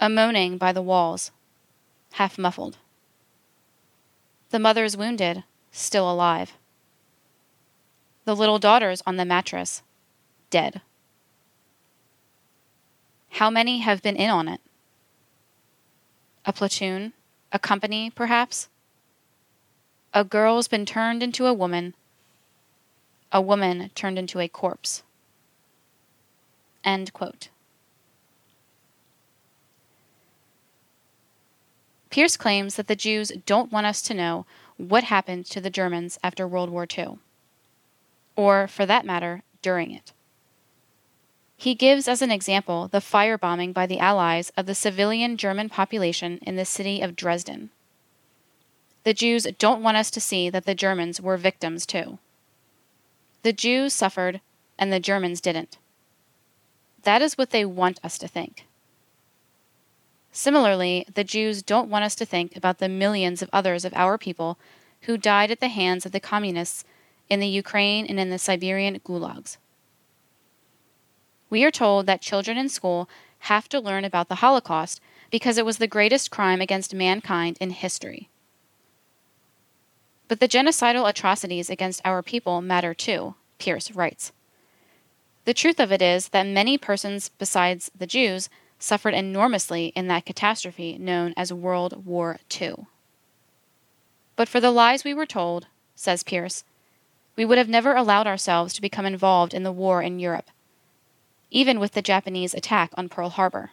A 0.00 0.08
moaning 0.08 0.56
by 0.56 0.72
the 0.72 0.80
walls, 0.80 1.32
half 2.12 2.38
muffled. 2.38 2.78
The 4.50 4.58
mother's 4.58 4.96
wounded, 4.96 5.44
still 5.70 6.10
alive. 6.10 6.54
The 8.24 8.34
little 8.34 8.58
daughter's 8.58 9.02
on 9.06 9.16
the 9.16 9.26
mattress, 9.26 9.82
dead. 10.48 10.80
How 13.32 13.50
many 13.50 13.80
have 13.80 14.02
been 14.02 14.16
in 14.16 14.30
on 14.30 14.48
it? 14.48 14.62
A 16.46 16.54
platoon? 16.54 17.12
A 17.52 17.58
company, 17.58 18.08
perhaps? 18.08 18.70
A 20.18 20.24
girl's 20.24 20.66
been 20.66 20.84
turned 20.84 21.22
into 21.22 21.46
a 21.46 21.54
woman, 21.54 21.94
a 23.30 23.40
woman 23.40 23.92
turned 23.94 24.18
into 24.18 24.40
a 24.40 24.48
corpse. 24.48 25.04
End 26.82 27.12
quote. 27.12 27.50
Pierce 32.10 32.36
claims 32.36 32.74
that 32.74 32.88
the 32.88 32.96
Jews 32.96 33.30
don't 33.46 33.70
want 33.70 33.86
us 33.86 34.02
to 34.02 34.12
know 34.12 34.44
what 34.76 35.04
happened 35.04 35.46
to 35.46 35.60
the 35.60 35.70
Germans 35.70 36.18
after 36.24 36.48
World 36.48 36.70
War 36.70 36.84
II, 36.98 37.18
or, 38.34 38.66
for 38.66 38.84
that 38.86 39.06
matter, 39.06 39.44
during 39.62 39.92
it. 39.92 40.12
He 41.56 41.76
gives 41.76 42.08
as 42.08 42.22
an 42.22 42.32
example 42.32 42.88
the 42.88 42.98
firebombing 42.98 43.72
by 43.72 43.86
the 43.86 44.00
Allies 44.00 44.50
of 44.56 44.66
the 44.66 44.74
civilian 44.74 45.36
German 45.36 45.68
population 45.68 46.38
in 46.38 46.56
the 46.56 46.64
city 46.64 47.00
of 47.00 47.14
Dresden. 47.14 47.70
The 49.04 49.14
Jews 49.14 49.46
don't 49.58 49.82
want 49.82 49.96
us 49.96 50.10
to 50.10 50.20
see 50.20 50.50
that 50.50 50.66
the 50.66 50.74
Germans 50.74 51.20
were 51.20 51.36
victims 51.36 51.86
too. 51.86 52.18
The 53.42 53.52
Jews 53.52 53.94
suffered, 53.94 54.40
and 54.78 54.92
the 54.92 55.00
Germans 55.00 55.40
didn't. 55.40 55.78
that 57.04 57.22
is 57.22 57.38
what 57.38 57.50
they 57.50 57.64
want 57.64 57.98
us 58.04 58.18
to 58.18 58.28
think. 58.28 58.66
Similarly, 60.32 61.06
the 61.14 61.24
Jews 61.24 61.62
don't 61.62 61.88
want 61.88 62.04
us 62.04 62.14
to 62.16 62.26
think 62.26 62.54
about 62.54 62.78
the 62.78 62.88
millions 62.88 63.40
of 63.40 63.48
others 63.52 63.84
of 63.84 63.94
our 63.94 64.18
people 64.18 64.58
who 65.02 65.16
died 65.16 65.50
at 65.50 65.60
the 65.60 65.68
hands 65.68 66.04
of 66.04 66.12
the 66.12 66.20
communists 66.20 66.84
in 67.30 67.40
the 67.40 67.48
Ukraine 67.48 68.04
and 68.06 68.20
in 68.20 68.30
the 68.30 68.38
Siberian 68.38 68.98
gulags. 69.00 69.56
We 71.48 71.64
are 71.64 71.70
told 71.70 72.06
that 72.06 72.20
children 72.20 72.58
in 72.58 72.68
school 72.68 73.08
have 73.40 73.68
to 73.70 73.80
learn 73.80 74.04
about 74.04 74.28
the 74.28 74.36
Holocaust 74.36 75.00
because 75.30 75.56
it 75.56 75.64
was 75.64 75.78
the 75.78 75.86
greatest 75.86 76.30
crime 76.30 76.60
against 76.60 76.94
mankind 76.94 77.56
in 77.60 77.70
history. 77.70 78.28
But 80.28 80.40
the 80.40 80.48
genocidal 80.48 81.08
atrocities 81.08 81.70
against 81.70 82.02
our 82.04 82.22
people 82.22 82.60
matter 82.60 82.92
too, 82.92 83.34
Pierce 83.58 83.90
writes. 83.90 84.32
The 85.46 85.54
truth 85.54 85.80
of 85.80 85.90
it 85.90 86.02
is 86.02 86.28
that 86.28 86.46
many 86.46 86.76
persons 86.76 87.30
besides 87.30 87.90
the 87.96 88.06
Jews 88.06 88.50
suffered 88.78 89.14
enormously 89.14 89.86
in 89.96 90.06
that 90.08 90.26
catastrophe 90.26 90.98
known 90.98 91.32
as 91.36 91.52
World 91.52 92.04
War 92.04 92.38
II. 92.60 92.86
But 94.36 94.48
for 94.48 94.60
the 94.60 94.70
lies 94.70 95.02
we 95.02 95.14
were 95.14 95.26
told, 95.26 95.66
says 95.96 96.22
Pierce, 96.22 96.62
we 97.34 97.44
would 97.44 97.58
have 97.58 97.68
never 97.68 97.94
allowed 97.94 98.26
ourselves 98.26 98.74
to 98.74 98.82
become 98.82 99.06
involved 99.06 99.54
in 99.54 99.62
the 99.62 99.72
war 99.72 100.02
in 100.02 100.20
Europe, 100.20 100.50
even 101.50 101.80
with 101.80 101.92
the 101.92 102.02
Japanese 102.02 102.52
attack 102.52 102.90
on 102.94 103.08
Pearl 103.08 103.30
Harbor. 103.30 103.70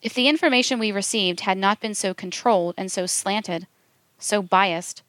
If 0.00 0.14
the 0.14 0.28
information 0.28 0.78
we 0.78 0.92
received 0.92 1.40
had 1.40 1.58
not 1.58 1.80
been 1.80 1.94
so 1.94 2.14
controlled 2.14 2.74
and 2.78 2.92
so 2.92 3.04
slanted, 3.06 3.66
so 4.18 4.42
biased, 4.42 5.02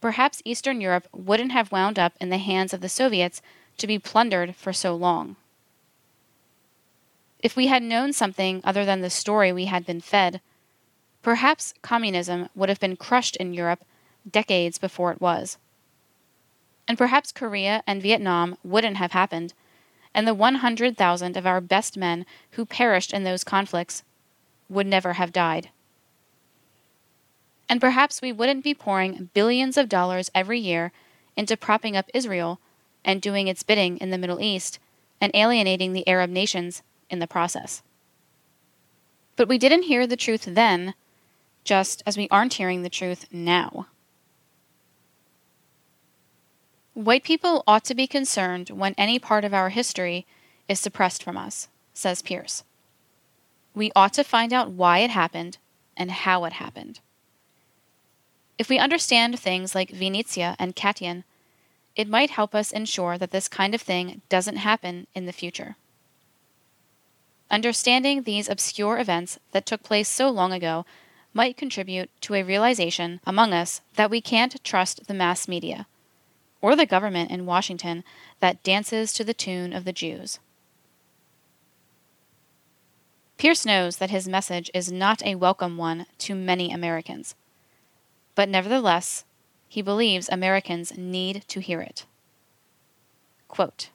perhaps 0.00 0.42
Eastern 0.44 0.80
Europe 0.80 1.06
wouldn't 1.12 1.52
have 1.52 1.72
wound 1.72 1.98
up 1.98 2.14
in 2.20 2.30
the 2.30 2.38
hands 2.38 2.72
of 2.72 2.80
the 2.80 2.88
Soviets 2.88 3.42
to 3.78 3.86
be 3.86 3.98
plundered 3.98 4.56
for 4.56 4.72
so 4.72 4.94
long. 4.94 5.36
If 7.38 7.56
we 7.56 7.68
had 7.68 7.82
known 7.82 8.12
something 8.12 8.60
other 8.64 8.84
than 8.84 9.00
the 9.00 9.10
story 9.10 9.52
we 9.52 9.66
had 9.66 9.86
been 9.86 10.00
fed, 10.00 10.40
perhaps 11.22 11.74
communism 11.82 12.48
would 12.54 12.68
have 12.68 12.80
been 12.80 12.96
crushed 12.96 13.36
in 13.36 13.54
Europe 13.54 13.84
decades 14.30 14.78
before 14.78 15.12
it 15.12 15.20
was. 15.20 15.56
And 16.86 16.98
perhaps 16.98 17.32
Korea 17.32 17.82
and 17.86 18.02
Vietnam 18.02 18.58
wouldn't 18.62 18.96
have 18.96 19.12
happened, 19.12 19.54
and 20.14 20.26
the 20.26 20.34
100,000 20.34 21.36
of 21.36 21.46
our 21.46 21.60
best 21.60 21.96
men 21.96 22.26
who 22.52 22.66
perished 22.66 23.12
in 23.12 23.24
those 23.24 23.44
conflicts 23.44 24.02
would 24.68 24.86
never 24.86 25.14
have 25.14 25.32
died. 25.32 25.70
And 27.70 27.80
perhaps 27.80 28.20
we 28.20 28.32
wouldn't 28.32 28.64
be 28.64 28.74
pouring 28.74 29.30
billions 29.32 29.76
of 29.76 29.88
dollars 29.88 30.28
every 30.34 30.58
year 30.58 30.90
into 31.36 31.56
propping 31.56 31.96
up 31.96 32.10
Israel 32.12 32.58
and 33.04 33.22
doing 33.22 33.46
its 33.46 33.62
bidding 33.62 33.96
in 33.98 34.10
the 34.10 34.18
Middle 34.18 34.40
East 34.40 34.80
and 35.20 35.30
alienating 35.34 35.92
the 35.92 36.06
Arab 36.08 36.30
nations 36.30 36.82
in 37.08 37.20
the 37.20 37.28
process. 37.28 37.82
But 39.36 39.46
we 39.46 39.56
didn't 39.56 39.84
hear 39.84 40.04
the 40.04 40.16
truth 40.16 40.46
then, 40.48 40.94
just 41.62 42.02
as 42.04 42.16
we 42.16 42.26
aren't 42.28 42.54
hearing 42.54 42.82
the 42.82 42.90
truth 42.90 43.26
now. 43.30 43.86
White 46.94 47.22
people 47.22 47.62
ought 47.68 47.84
to 47.84 47.94
be 47.94 48.08
concerned 48.08 48.70
when 48.70 48.94
any 48.98 49.20
part 49.20 49.44
of 49.44 49.54
our 49.54 49.68
history 49.68 50.26
is 50.68 50.80
suppressed 50.80 51.22
from 51.22 51.36
us, 51.36 51.68
says 51.94 52.20
Pierce. 52.20 52.64
we 53.76 53.92
ought 53.94 54.12
to 54.14 54.24
find 54.24 54.52
out 54.52 54.72
why 54.72 54.98
it 54.98 55.10
happened 55.10 55.58
and 55.96 56.10
how 56.10 56.44
it 56.44 56.54
happened. 56.54 56.98
If 58.60 58.68
we 58.68 58.78
understand 58.78 59.38
things 59.38 59.74
like 59.74 59.88
Vinnytsia 59.88 60.54
and 60.58 60.76
Katyn, 60.76 61.24
it 61.96 62.06
might 62.06 62.28
help 62.28 62.54
us 62.54 62.72
ensure 62.72 63.16
that 63.16 63.30
this 63.30 63.48
kind 63.48 63.74
of 63.74 63.80
thing 63.80 64.20
doesn't 64.28 64.56
happen 64.56 65.06
in 65.14 65.24
the 65.24 65.32
future. 65.32 65.76
Understanding 67.50 68.24
these 68.24 68.50
obscure 68.50 68.98
events 68.98 69.38
that 69.52 69.64
took 69.64 69.82
place 69.82 70.10
so 70.10 70.28
long 70.28 70.52
ago 70.52 70.84
might 71.32 71.56
contribute 71.56 72.10
to 72.20 72.34
a 72.34 72.42
realization 72.42 73.20
among 73.24 73.54
us 73.54 73.80
that 73.94 74.10
we 74.10 74.20
can't 74.20 74.62
trust 74.62 75.06
the 75.06 75.14
mass 75.14 75.48
media 75.48 75.86
or 76.60 76.76
the 76.76 76.84
government 76.84 77.30
in 77.30 77.46
Washington 77.46 78.04
that 78.40 78.62
dances 78.62 79.14
to 79.14 79.24
the 79.24 79.32
tune 79.32 79.72
of 79.72 79.86
the 79.86 79.92
Jews. 79.94 80.38
Pierce 83.38 83.64
knows 83.64 83.96
that 83.96 84.10
his 84.10 84.28
message 84.28 84.70
is 84.74 84.92
not 84.92 85.24
a 85.24 85.36
welcome 85.36 85.78
one 85.78 86.04
to 86.18 86.34
many 86.34 86.70
Americans. 86.70 87.34
But 88.34 88.48
nevertheless, 88.48 89.24
he 89.68 89.82
believes 89.82 90.28
Americans 90.28 90.96
need 90.96 91.44
to 91.48 91.60
hear 91.60 91.80
it. 91.80 92.06
Quote, 93.48 93.90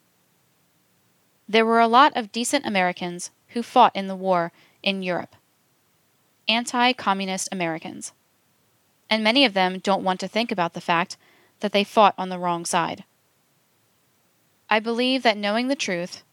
there 1.48 1.66
were 1.66 1.80
a 1.80 1.88
lot 1.88 2.16
of 2.16 2.32
decent 2.32 2.66
Americans 2.66 3.32
who 3.50 3.62
fought 3.62 3.96
in 3.96 4.08
the 4.08 4.16
war 4.16 4.52
in 4.82 5.04
Europe. 5.04 5.36
Anti 6.48 6.94
communist 6.94 7.50
Americans. 7.52 8.14
And 9.10 9.24
many 9.24 9.46
of 9.46 9.54
them 9.54 9.80
don't 9.80 10.04
want 10.04 10.20
to 10.22 10.28
think 10.28 10.52
about 10.52 10.74
the 10.74 10.82
fact 10.82 11.18
that 11.60 11.72
they 11.72 11.84
fought 11.84 12.16
on 12.18 12.30
the 12.30 12.40
wrong 12.40 12.66
side. 12.66 13.04
I 14.70 14.80
believe 14.80 15.22
that 15.24 15.38
knowing 15.38 15.68
the 15.68 15.76
truth 15.76 16.24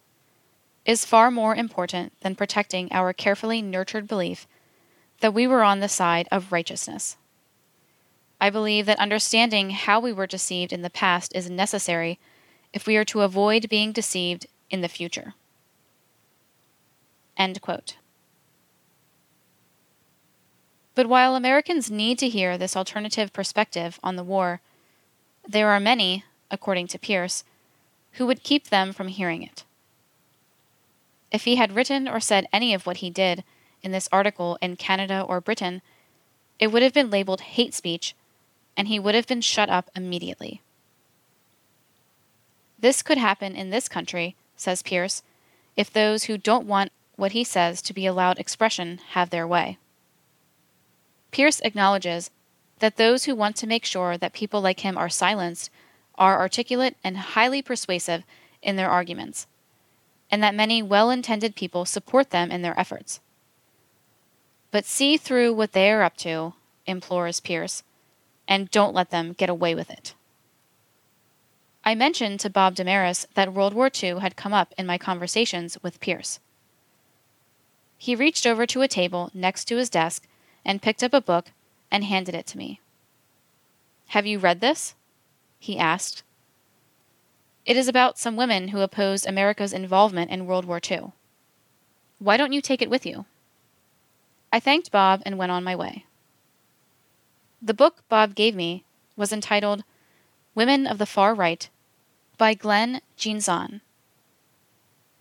is 0.86 1.04
far 1.04 1.30
more 1.30 1.54
important 1.54 2.12
than 2.20 2.34
protecting 2.34 2.88
our 2.90 3.12
carefully 3.12 3.60
nurtured 3.60 4.08
belief 4.08 4.46
that 5.20 5.34
we 5.34 5.46
were 5.46 5.62
on 5.62 5.80
the 5.80 5.88
side 5.88 6.26
of 6.32 6.50
righteousness. 6.50 7.16
I 8.42 8.50
believe 8.50 8.87
that 8.87 8.98
understanding 8.98 9.70
how 9.70 10.00
we 10.00 10.12
were 10.12 10.26
deceived 10.26 10.72
in 10.72 10.83
the 10.83 10.90
past 10.90 11.31
is 11.33 11.48
necessary 11.48 12.18
if 12.72 12.88
we 12.88 12.96
are 12.96 13.05
to 13.05 13.20
avoid 13.20 13.68
being 13.68 13.92
deceived 13.92 14.48
in 14.68 14.81
the 14.81 14.88
future. 14.88 15.35
But 20.96 21.07
while 21.07 21.37
Americans 21.37 21.88
need 21.88 22.18
to 22.18 22.28
hear 22.28 22.59
this 22.59 22.76
alternative 22.76 23.33
perspective 23.33 24.00
on 24.02 24.16
the 24.16 24.24
war, 24.24 24.61
there 25.46 25.68
are 25.68 25.78
many, 25.78 26.24
according 26.50 26.88
to 26.88 26.98
Pierce, 26.98 27.44
who 28.14 28.26
would 28.26 28.42
keep 28.42 28.70
them 28.70 28.92
from 28.92 29.07
hearing 29.07 29.44
it. 29.44 29.62
If 31.31 31.44
he 31.44 31.55
had 31.55 31.76
written 31.76 32.09
or 32.09 32.18
said 32.18 32.48
any 32.52 32.74
of 32.74 32.87
what 32.87 32.96
he 32.96 33.09
did 33.09 33.44
in 33.83 33.92
this 33.92 34.09
article 34.11 34.59
in 34.61 34.74
Canada 34.74 35.20
or 35.20 35.40
Britain, 35.40 35.81
it 36.59 36.72
would 36.72 36.83
have 36.83 36.92
been 36.92 37.09
labeled 37.09 37.42
hate 37.42 37.72
speech, 37.72 38.16
and 38.76 38.88
he 38.88 38.98
would 38.98 39.14
have 39.14 39.26
been 39.26 39.40
shut 39.40 39.68
up 39.68 39.90
immediately. 39.94 40.61
This 42.78 43.02
could 43.02 43.18
happen 43.18 43.54
in 43.54 43.70
this 43.70 43.88
country, 43.88 44.35
says 44.56 44.82
Pierce, 44.82 45.22
if 45.76 45.92
those 45.92 46.24
who 46.24 46.37
don't 46.37 46.66
want 46.66 46.92
what 47.16 47.32
he 47.32 47.44
says 47.44 47.80
to 47.82 47.92
be 47.92 48.06
allowed 48.06 48.38
expression 48.38 48.98
have 49.11 49.30
their 49.30 49.46
way. 49.46 49.78
Pierce 51.30 51.61
acknowledges 51.61 52.30
that 52.80 52.96
those 52.96 53.24
who 53.24 53.35
want 53.35 53.56
to 53.56 53.66
make 53.66 53.85
sure 53.85 54.18
that 54.18 54.32
people 54.32 54.61
like 54.61 54.80
him 54.80 54.98
are 54.98 55.08
silenced 55.08 55.70
are 56.16 56.40
articulate 56.40 56.96
and 57.04 57.16
highly 57.16 57.62
persuasive 57.62 58.24
in 58.62 58.76
their 58.76 58.90
arguments 58.90 59.46
and 60.32 60.42
that 60.42 60.54
many 60.54 60.82
well 60.82 61.11
intended 61.11 61.54
people 61.54 61.85
support 61.85 62.30
them 62.30 62.50
in 62.50 62.62
their 62.62 62.78
efforts. 62.80 63.20
But 64.70 64.87
see 64.87 65.18
through 65.18 65.52
what 65.52 65.72
they 65.72 65.92
are 65.92 66.02
up 66.02 66.16
to, 66.18 66.54
implores 66.87 67.38
Pierce, 67.38 67.82
and 68.48 68.70
don't 68.70 68.94
let 68.94 69.11
them 69.11 69.33
get 69.33 69.48
away 69.48 69.74
with 69.74 69.90
it. 69.90 70.14
I 71.85 71.94
mentioned 71.94 72.40
to 72.40 72.50
Bob 72.50 72.76
DeMarais 72.76 73.26
that 73.35 73.52
World 73.52 73.74
War 73.74 73.90
II 74.02 74.20
had 74.20 74.37
come 74.37 74.52
up 74.52 74.72
in 74.78 74.87
my 74.87 74.98
conversations 74.98 75.76
with 75.83 76.00
Pierce. 76.00 76.38
He 77.98 78.14
reached 78.14 78.46
over 78.46 78.66
to 78.66 78.83
a 78.83 78.88
table 78.88 79.31
next 79.35 79.64
to 79.66 79.76
his 79.76 79.90
desk 79.90 80.26
and 80.64 80.83
picked 80.83 81.02
up 81.02 81.14
a 81.14 81.20
book 81.20 81.50
and 81.90 82.05
handed 82.05 82.35
it 82.35 82.46
to 82.48 82.59
me. 82.59 82.81
Have 84.09 84.26
you 84.26 84.38
read 84.38 84.61
this? 84.61 84.94
he 85.59 85.78
asked, 85.78 86.22
it 87.64 87.76
is 87.76 87.87
about 87.87 88.18
some 88.18 88.35
women 88.35 88.68
who 88.68 88.81
opposed 88.81 89.26
America's 89.26 89.72
involvement 89.72 90.31
in 90.31 90.46
World 90.46 90.64
War 90.64 90.81
II. 90.90 91.12
Why 92.18 92.37
don't 92.37 92.52
you 92.52 92.61
take 92.61 92.83
it 92.83 92.90
with 92.90 93.07
you? 93.07 93.24
I 94.52 94.59
thanked 94.59 94.90
Bob 94.90 95.22
and 95.24 95.38
went 95.38 95.52
on 95.52 95.62
my 95.62 95.76
way. 95.76 96.05
The 97.64 97.75
book 97.75 98.03
Bob 98.09 98.35
gave 98.35 98.57
me 98.57 98.83
was 99.16 99.33
entitled 99.33 99.85
Women 100.53 100.85
of 100.85 100.98
the 100.98 101.07
Far 101.07 101.33
Right 101.33 101.70
by 102.37 102.55
Glenn 102.55 103.01
Jeansonne. 103.16 103.83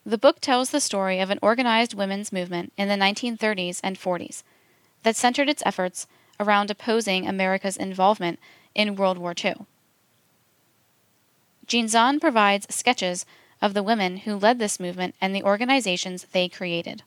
The 0.03 0.17
book 0.17 0.39
tells 0.39 0.71
the 0.71 0.81
story 0.81 1.19
of 1.19 1.29
an 1.29 1.37
organized 1.43 1.93
women's 1.93 2.31
movement 2.31 2.73
in 2.77 2.87
the 2.87 2.95
1930s 2.95 3.79
and 3.83 3.99
40s 3.99 4.41
that 5.03 5.15
centered 5.15 5.49
its 5.49 5.61
efforts 5.67 6.07
around 6.39 6.71
opposing 6.71 7.27
America's 7.27 7.77
involvement 7.77 8.39
in 8.73 8.95
World 8.95 9.19
War 9.19 9.35
II. 9.37 9.67
Jeansonne 11.67 12.19
provides 12.19 12.73
sketches 12.73 13.23
of 13.61 13.75
the 13.75 13.83
women 13.83 14.17
who 14.17 14.35
led 14.35 14.57
this 14.57 14.79
movement 14.79 15.13
and 15.21 15.35
the 15.35 15.43
organizations 15.43 16.25
they 16.31 16.49
created. 16.49 17.03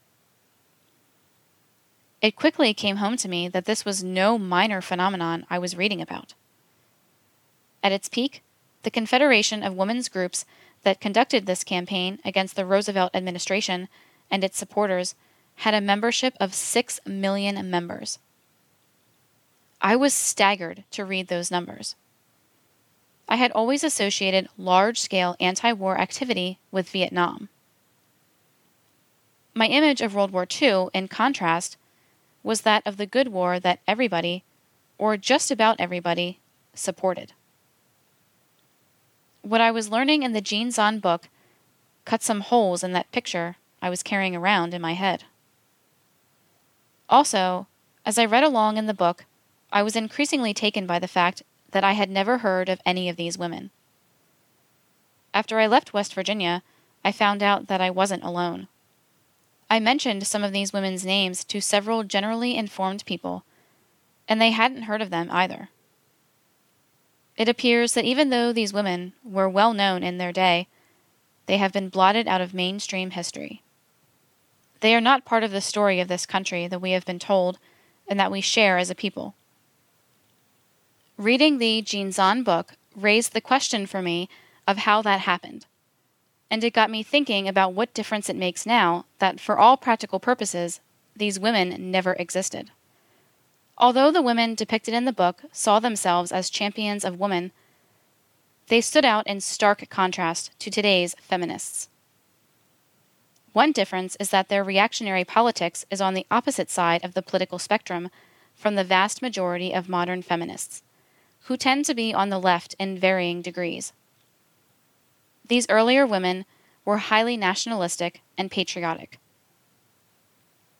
It 2.24 2.37
quickly 2.37 2.72
came 2.72 2.96
home 2.96 3.18
to 3.18 3.28
me 3.28 3.48
that 3.48 3.66
this 3.66 3.84
was 3.84 4.02
no 4.02 4.38
minor 4.38 4.80
phenomenon 4.80 5.44
I 5.50 5.58
was 5.58 5.76
reading 5.76 6.00
about. 6.00 6.32
At 7.82 7.92
its 7.92 8.08
peak, 8.08 8.42
the 8.82 8.90
Confederation 8.90 9.62
of 9.62 9.74
Women's 9.74 10.08
Groups 10.08 10.46
that 10.84 11.02
conducted 11.02 11.44
this 11.44 11.62
campaign 11.62 12.20
against 12.24 12.56
the 12.56 12.64
Roosevelt 12.64 13.14
administration 13.14 13.90
and 14.30 14.42
its 14.42 14.56
supporters 14.56 15.14
had 15.56 15.74
a 15.74 15.82
membership 15.82 16.32
of 16.40 16.54
6 16.54 16.98
million 17.04 17.70
members. 17.70 18.18
I 19.82 19.94
was 19.94 20.14
staggered 20.14 20.84
to 20.92 21.04
read 21.04 21.28
those 21.28 21.50
numbers. 21.50 21.94
I 23.28 23.37
had 23.37 23.52
always 23.52 23.84
associated 23.84 24.48
large 24.56 24.98
scale 24.98 25.37
anti 25.40 25.74
war 25.74 25.98
activity 25.98 26.58
with 26.70 26.88
Vietnam. 26.88 27.50
My 29.52 29.66
image 29.66 30.00
of 30.00 30.14
World 30.14 30.30
War 30.30 30.46
II, 30.50 30.87
in 30.94 31.08
contrast, 31.08 31.76
was 32.44 32.61
that 32.61 32.87
of 32.87 32.98
the 32.98 33.07
good 33.07 33.28
war 33.28 33.59
that 33.59 33.80
everybody, 33.88 34.44
or 34.98 35.16
just 35.16 35.50
about 35.50 35.80
everybody, 35.80 36.38
supported. 36.74 37.33
What 39.42 39.61
I 39.61 39.72
was 39.72 39.90
learning 39.90 40.22
in 40.22 40.33
the 40.33 40.42
Jeansonne 40.42 41.00
book 41.00 41.28
cut 42.04 42.22
some 42.22 42.40
holes 42.40 42.85
in 42.85 42.92
that 42.92 43.11
picture 43.11 43.57
I 43.83 43.90
was 43.90 44.02
carrying 44.02 44.37
around 44.37 44.72
in 44.72 44.80
my 44.80 44.92
head. 44.92 45.24
Also, 47.09 47.66
as 48.07 48.18
I 48.18 48.24
read 48.24 48.44
along 48.44 48.76
in 48.76 48.87
the 48.87 48.94
book, 48.94 49.24
I 49.72 49.83
was 49.83 49.96
increasingly 49.96 50.54
taken 50.54 50.87
by 50.87 50.98
the 50.98 51.09
fact 51.09 51.42
that 51.72 51.85
I 51.85 51.92
had 51.92 52.11
never 52.11 52.38
heard 52.38 52.68
of 52.68 52.80
any 52.87 53.09
of 53.09 53.16
these 53.16 53.38
women. 53.38 53.70
After 55.33 55.59
I 55.59 55.66
left 55.66 55.92
West 55.92 56.14
Virginia, 56.14 56.62
I 57.04 57.11
found 57.11 57.42
out 57.42 57.66
that 57.66 57.80
I 57.80 57.90
wasn't 57.90 58.22
alone. 58.22 58.68
I 59.70 59.81
mentioned 59.81 60.27
some 60.27 60.44
of 60.44 60.53
these 60.53 60.72
women's 60.72 61.05
names 61.05 61.44
to 61.44 61.61
several 61.61 62.05
generally 62.05 62.57
informed 62.57 63.05
people, 63.07 63.44
and 64.29 64.40
they 64.40 64.50
hadn't 64.50 64.83
heard 64.83 65.03
of 65.03 65.11
them 65.11 65.29
either. 65.31 65.70
It 67.37 67.48
appears 67.48 67.94
that 67.94 68.05
even 68.05 68.31
though 68.31 68.53
these 68.53 68.72
women 68.72 69.14
were 69.24 69.48
well 69.48 69.72
known 69.72 70.03
in 70.03 70.18
their 70.18 70.33
day, 70.33 70.68
they 71.46 71.57
have 71.57 71.72
been 71.72 71.88
blotted 71.88 72.29
out 72.29 72.40
of 72.40 72.55
mainstream 72.55 73.11
history. 73.11 73.62
They 74.81 74.94
are 74.94 75.00
not 75.00 75.24
part 75.24 75.42
of 75.42 75.50
the 75.50 75.61
story 75.61 76.00
of 76.00 76.09
this 76.09 76.27
country 76.27 76.68
that 76.68 76.81
we 76.81 76.92
have 76.92 77.05
been 77.05 77.18
told 77.18 77.59
and 78.07 78.20
that 78.20 78.31
we 78.31 78.40
share 78.40 78.79
as 78.79 78.90
a 78.90 78.94
people. 78.94 79.35
Reading 81.16 81.59
the 81.59 81.83
Jeansonne 81.83 82.44
book 82.44 82.74
raised 82.94 83.33
the 83.33 83.40
question 83.40 83.87
for 83.87 84.03
me 84.03 84.29
of 84.66 84.79
how 84.79 85.03
that 85.03 85.20
happened 85.20 85.66
and 86.55 86.62
it 86.62 86.73
got 86.73 86.88
me 86.88 87.03
thinking 87.03 87.49
about 87.49 87.73
what 87.73 87.93
difference 87.95 88.29
it 88.29 88.37
makes 88.37 88.64
now 88.64 89.07
that, 89.19 89.40
for 89.40 89.59
all 89.59 89.77
practical 89.77 90.21
purposes, 90.21 90.79
these 91.17 91.37
women 91.37 91.90
never 91.90 92.12
existed. 92.12 92.71
Although 93.77 94.12
the 94.12 94.23
women 94.23 94.55
depicted 94.55 94.95
in 94.95 95.05
the 95.05 95.12
book 95.12 95.43
saw 95.51 95.81
themselves 95.81 96.31
as 96.31 96.49
champions 96.49 97.05
of 97.05 97.19
women, 97.19 97.51
they 98.69 98.81
stood 98.81 99.05
out 99.05 99.27
in 99.27 99.40
stark 99.40 99.90
contrast 99.90 100.57
to 100.61 100.71
today's 100.71 101.17
feminists. 101.21 101.88
One 103.53 103.73
difference 103.73 104.17
is 104.21 104.31
that 104.31 104.49
their 104.49 104.62
reactionary 104.62 105.25
politics 105.25 105.85
is 105.90 106.01
on 106.01 106.14
the 106.14 106.27
opposite 106.31 106.71
side 106.71 107.05
of 107.05 107.14
the 107.14 107.23
political 107.23 107.59
spectrum 107.59 108.11
from 108.55 108.77
the 108.77 108.85
vast 108.85 109.21
majority 109.21 109.75
of 109.75 109.88
modern 109.88 110.23
feminists, 110.23 110.85
who 111.47 111.57
tend 111.57 111.85
to 111.87 111.97
be 111.97 112.14
on 112.14 112.29
the 112.29 112.38
left 112.38 112.77
in 112.79 112.97
varying 112.97 113.43
degrees. 113.43 113.93
These 115.46 115.66
earlier 115.68 116.07
women 116.07 116.46
were 116.85 116.98
highly 116.98 117.37
nationalistic 117.37 118.22
and 118.37 118.50
patriotic. 118.50 119.18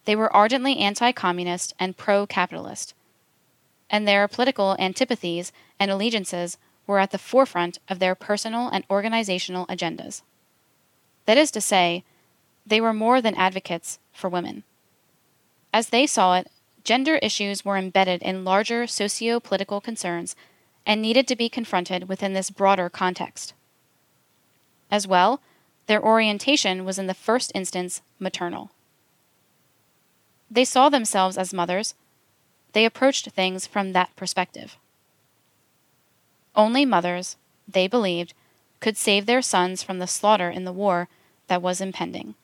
They 0.05 0.16
were 0.16 0.35
ardently 0.35 0.79
anti 0.79 1.12
communist 1.12 1.74
and 1.79 1.96
pro 1.96 2.27
capitalist, 2.27 2.94
and 3.90 4.07
their 4.07 4.29
political 4.29 4.77
antipathies 4.79 5.53
and 5.79 5.90
allegiances 5.90 6.59
were 6.87 6.98
at 6.98 7.11
the 7.11 7.18
forefront 7.18 7.79
of 7.88 7.98
their 7.98 8.14
personal 8.14 8.68
and 8.68 8.85
organizational 8.90 9.66
agendas. 9.66 10.22
That 11.27 11.38
is 11.38 11.50
to 11.53 11.61
say, 11.61 12.05
they 12.66 12.81
were 12.81 12.92
more 12.92 13.20
than 13.20 13.35
advocates 13.35 13.98
for 14.12 14.29
women. 14.29 14.64
As 15.72 15.88
they 15.88 16.07
saw 16.07 16.37
it, 16.37 16.50
gender 16.85 17.16
issues 17.16 17.64
were 17.64 17.77
embedded 17.77 18.22
in 18.22 18.44
larger 18.44 18.87
socio 18.87 19.40
political 19.40 19.81
concerns 19.81 20.37
and 20.87 21.00
needed 21.00 21.27
to 21.29 21.37
be 21.37 21.48
confronted 21.48 22.09
within 22.09 22.35
this 22.35 22.50
broader 22.50 22.90
context. 22.90 23.55
As 24.94 25.09
well, 25.09 25.40
their 25.88 26.00
orientation 26.00 26.85
was 26.85 27.00
in 27.00 27.09
the 27.09 27.14
first 27.14 27.50
instance 27.52 28.00
maternal. 28.20 28.70
They 30.48 30.64
saw 30.64 30.88
themselves 30.88 31.37
as 31.37 31.52
mothers. 31.52 31.96
They 32.74 32.85
approached 32.85 33.28
things 33.33 33.66
from 33.66 33.92
that 33.92 34.14
perspective. 34.14 34.76
Only 36.54 36.85
mothers, 36.85 37.37
they 37.66 37.88
believed, 37.88 38.35
could 38.78 38.96
save 38.96 39.26
their 39.26 39.42
sons 39.42 39.83
from 39.83 39.98
the 39.98 40.07
slaughter 40.07 40.48
in 40.48 40.64
the 40.64 40.72
war 40.72 41.09
that 41.48 41.61
was 41.61 41.80
impending. 41.80 42.37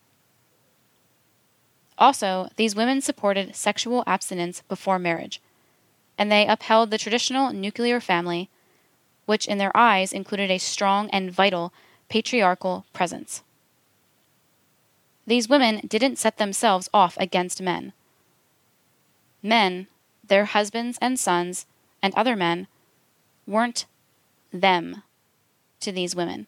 Also, 1.98 2.48
these 2.56 2.74
women 2.74 3.00
supported 3.00 3.54
sexual 3.54 4.02
abstinence 4.08 4.64
before 4.68 4.98
marriage, 4.98 5.40
and 6.18 6.32
they 6.32 6.48
upheld 6.48 6.90
the 6.90 6.98
traditional 6.98 7.52
nuclear 7.52 8.00
family, 8.00 8.48
which 9.26 9.46
in 9.46 9.58
their 9.58 9.76
eyes 9.76 10.12
included 10.12 10.50
a 10.50 10.58
strong 10.58 11.08
and 11.10 11.30
vital 11.30 11.72
patriarchal 12.10 12.84
presence. 12.92 13.42
These 15.26 15.48
women 15.48 15.86
didn't 15.86 16.18
set 16.18 16.36
themselves 16.36 16.90
off 16.92 17.16
against 17.18 17.62
men. 17.62 17.92
Men, 19.42 19.86
their 20.26 20.46
husbands 20.46 20.98
and 21.00 21.18
sons, 21.18 21.66
and 22.02 22.12
other 22.14 22.36
men, 22.36 22.66
weren't 23.46 23.86
them 24.52 25.02
to 25.78 25.92
these 25.92 26.16
women. 26.16 26.46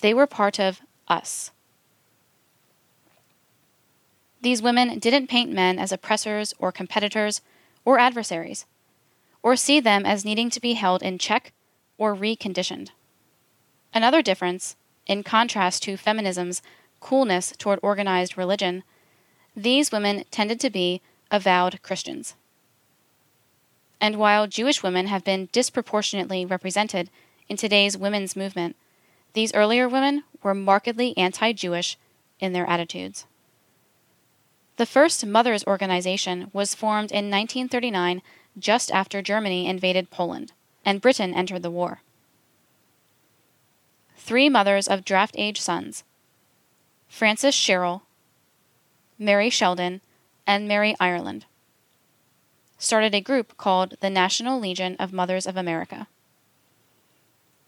They 0.00 0.12
were 0.12 0.26
part 0.26 0.58
of 0.58 0.80
us. 1.08 1.52
These 4.40 4.60
women 4.60 4.98
didn't 4.98 5.28
paint 5.28 5.52
men 5.52 5.78
as 5.78 5.92
oppressors 5.92 6.52
or 6.58 6.72
competitors 6.72 7.42
or 7.84 8.00
adversaries, 8.00 8.66
or 9.40 9.54
see 9.54 9.78
them 9.78 10.04
as 10.04 10.24
needing 10.24 10.50
to 10.50 10.60
be 10.60 10.72
held 10.72 11.02
in 11.02 11.18
check 11.18 11.52
or 11.96 12.16
reconditioned. 12.16 12.88
Another 13.94 14.22
difference, 14.22 14.76
in 15.06 15.22
contrast 15.22 15.82
to 15.82 15.96
feminism's 15.96 16.62
coolness 17.00 17.52
toward 17.58 17.78
organized 17.82 18.38
religion, 18.38 18.84
these 19.54 19.92
women 19.92 20.24
tended 20.30 20.60
to 20.60 20.70
be 20.70 21.02
avowed 21.30 21.82
Christians. 21.82 22.34
And 24.00 24.16
while 24.16 24.46
Jewish 24.46 24.82
women 24.82 25.06
have 25.08 25.24
been 25.24 25.48
disproportionately 25.52 26.44
represented 26.46 27.10
in 27.48 27.56
today's 27.56 27.96
women's 27.96 28.34
movement, 28.34 28.76
these 29.34 29.54
earlier 29.54 29.88
women 29.88 30.24
were 30.42 30.54
markedly 30.54 31.16
anti 31.16 31.52
Jewish 31.52 31.98
in 32.40 32.52
their 32.52 32.68
attitudes. 32.68 33.26
The 34.76 34.86
first 34.86 35.24
mothers' 35.24 35.66
organization 35.66 36.50
was 36.52 36.74
formed 36.74 37.12
in 37.12 37.30
1939, 37.30 38.22
just 38.58 38.90
after 38.90 39.22
Germany 39.22 39.66
invaded 39.66 40.10
Poland, 40.10 40.52
and 40.84 41.00
Britain 41.00 41.34
entered 41.34 41.62
the 41.62 41.70
war 41.70 42.00
three 44.22 44.48
mothers 44.48 44.86
of 44.86 45.04
draft 45.04 45.34
age 45.36 45.60
sons 45.60 46.04
Frances 47.08 47.54
Sherrill, 47.54 48.02
Mary 49.18 49.50
Sheldon, 49.50 50.00
and 50.46 50.68
Mary 50.68 50.94
Ireland 51.00 51.44
started 52.78 53.14
a 53.14 53.20
group 53.20 53.56
called 53.56 53.94
the 54.00 54.10
National 54.10 54.58
Legion 54.58 54.96
of 54.98 55.12
Mothers 55.12 55.46
of 55.46 55.56
America. 55.56 56.08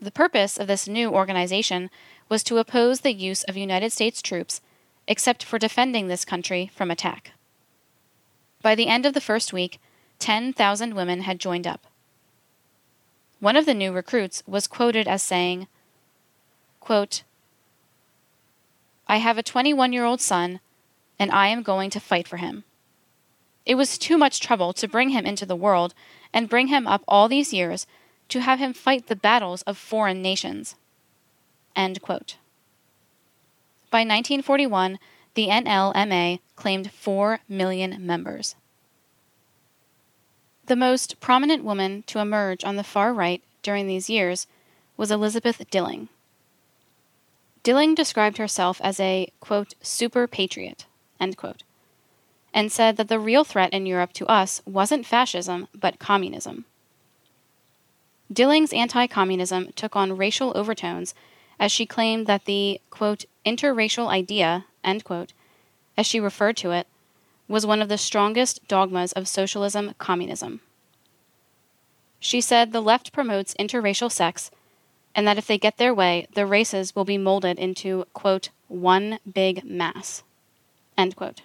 The 0.01 0.11
purpose 0.11 0.59
of 0.59 0.67
this 0.67 0.89
new 0.89 1.11
organization 1.11 1.89
was 2.29 2.43
to 2.45 2.59
oppose 2.59 3.01
the 3.01 3.13
use 3.13 3.45
of 3.45 3.57
United 3.57 3.93
States 3.93 4.21
troops 4.21 4.61
except 5.07 5.45
for 5.45 5.59
defending 5.59 6.09
this 6.09 6.25
country 6.25 6.71
from 6.75 6.91
attack. 6.91 7.33
By 8.61 8.75
the 8.75 8.89
end 8.89 9.07
of 9.07 9.15
the 9.15 9.21
first 9.21 9.53
week, 9.53 9.79
10,000 10.19 10.95
women 10.95 11.21
had 11.21 11.39
joined 11.39 11.67
up. 11.67 11.87
One 13.39 13.57
of 13.57 13.67
the 13.67 13.75
new 13.75 13.93
recruits 13.93 14.43
was 14.47 14.67
quoted 14.67 15.07
as 15.07 15.23
saying, 15.23 15.69
Quote, 16.85 17.23
I 19.09 19.17
have 19.17 19.39
a 19.39 19.43
21 19.43 19.95
year 19.95 20.05
old 20.05 20.21
son, 20.21 20.61
and 21.19 21.31
I 21.31 21.49
am 21.49 21.63
going 21.63 21.89
to 21.89 21.99
fight 21.99 22.29
for 22.29 22.37
him. 22.37 22.65
It 23.65 23.77
was 23.77 23.97
too 23.97 24.19
much 24.19 24.39
trouble 24.39 24.75
to 24.75 24.87
bring 24.87 25.09
him 25.09 25.25
into 25.25 25.47
the 25.47 25.57
world 25.57 25.95
and 26.31 26.47
bring 26.47 26.67
him 26.67 26.87
up 26.87 27.03
all 27.09 27.27
these 27.27 27.55
years 27.55 27.87
to 28.29 28.43
have 28.43 28.59
him 28.59 28.75
fight 28.75 29.07
the 29.07 29.17
battles 29.17 29.63
of 29.63 29.79
foreign 29.79 30.21
nations. 30.21 30.75
End 31.75 32.03
quote. 32.03 32.37
By 33.91 34.01
1941, 34.01 34.99
the 35.33 35.49
NLMA 35.49 36.41
claimed 36.55 36.91
4 36.91 37.41
million 37.49 37.97
members. 38.05 38.57
The 40.67 40.77
most 40.77 41.19
prominent 41.19 41.65
woman 41.65 42.05
to 42.09 42.19
emerge 42.19 42.63
on 42.63 42.77
the 42.77 42.85
far 42.85 43.15
right 43.15 43.43
during 43.63 43.87
these 43.87 44.11
years 44.11 44.47
was 44.99 45.11
Elizabeth 45.11 45.63
Dilling. 45.71 46.11
Dilling 47.65 47.95
described 47.95 48.37
herself 48.37 48.79
as 48.85 49.01
a, 49.01 49.33
quote, 49.41 49.73
super 49.81 50.29
patriot, 50.29 50.85
end 51.19 51.39
quote, 51.39 51.63
and 52.53 52.71
said 52.71 52.99
that 52.99 53.09
the 53.09 53.19
real 53.19 53.43
threat 53.43 53.73
in 53.73 53.87
Europe 53.87 54.13
to 54.13 54.27
us 54.27 54.61
wasn't 54.67 55.07
fascism, 55.07 55.67
but 55.75 55.99
communism. 55.99 56.67
Dilling's 58.31 58.75
anti 58.75 59.07
communism 59.07 59.73
took 59.75 59.97
on 59.97 60.17
racial 60.17 60.53
overtones 60.55 61.15
as 61.59 61.73
she 61.73 61.87
claimed 61.87 62.27
that 62.27 62.45
the, 62.45 62.83
quote, 62.91 63.25
interracial 63.47 64.09
idea, 64.09 64.67
end 64.85 65.03
quote, 65.03 65.33
as 65.97 66.07
she 66.07 66.21
referred 66.21 66.59
to 66.59 66.71
it, 66.71 66.87
was 67.49 67.65
one 67.65 67.81
of 67.81 67.89
the 67.89 67.97
strongest 67.97 68.67
dogmas 68.69 69.13
of 69.13 69.27
socialism 69.27 69.95
communism. 69.97 70.61
She 72.21 72.43
said 72.43 72.73
the 72.73 72.83
left 72.83 73.13
promotes 73.13 73.55
interracial 73.55 74.13
sex 74.13 74.51
and 75.15 75.27
that 75.27 75.39
if 75.39 75.47
they 75.47 75.59
get 75.59 75.77
their 75.77 75.95
way, 75.95 76.27
the 76.35 76.47
races 76.47 76.95
will 76.95 77.05
be 77.05 77.19
molded 77.19 77.59
into, 77.59 78.05
quote, 78.13 78.51
one 78.69 79.19
big 79.31 79.65
mass, 79.65 80.23
end 80.99 81.17
quote. 81.17 81.43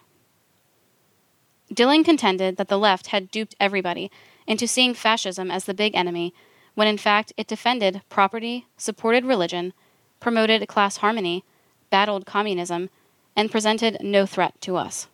Dilling 1.72 2.04
contended 2.04 2.58
that 2.58 2.68
the 2.68 2.80
left 2.80 3.08
had 3.08 3.30
duped 3.30 3.56
everybody 3.60 4.10
into 4.48 4.68
seeing 4.68 4.96
fascism 4.96 5.52
as 5.52 5.66
the 5.66 5.74
big 5.74 5.96
enemy, 5.96 6.34
when 6.74 6.88
in 6.88 6.98
fact 6.98 7.32
it 7.38 7.48
defended 7.48 8.02
property, 8.10 8.66
supported 8.78 9.24
religion, 9.24 9.74
promoted 10.20 10.68
class 10.68 10.98
harmony, 10.98 11.44
battled 11.92 12.26
communism, 12.26 12.90
and 13.36 13.52
presented 13.52 13.98
no 14.02 14.26
threat 14.26 14.60
to 14.62 14.76
us. 14.76 15.08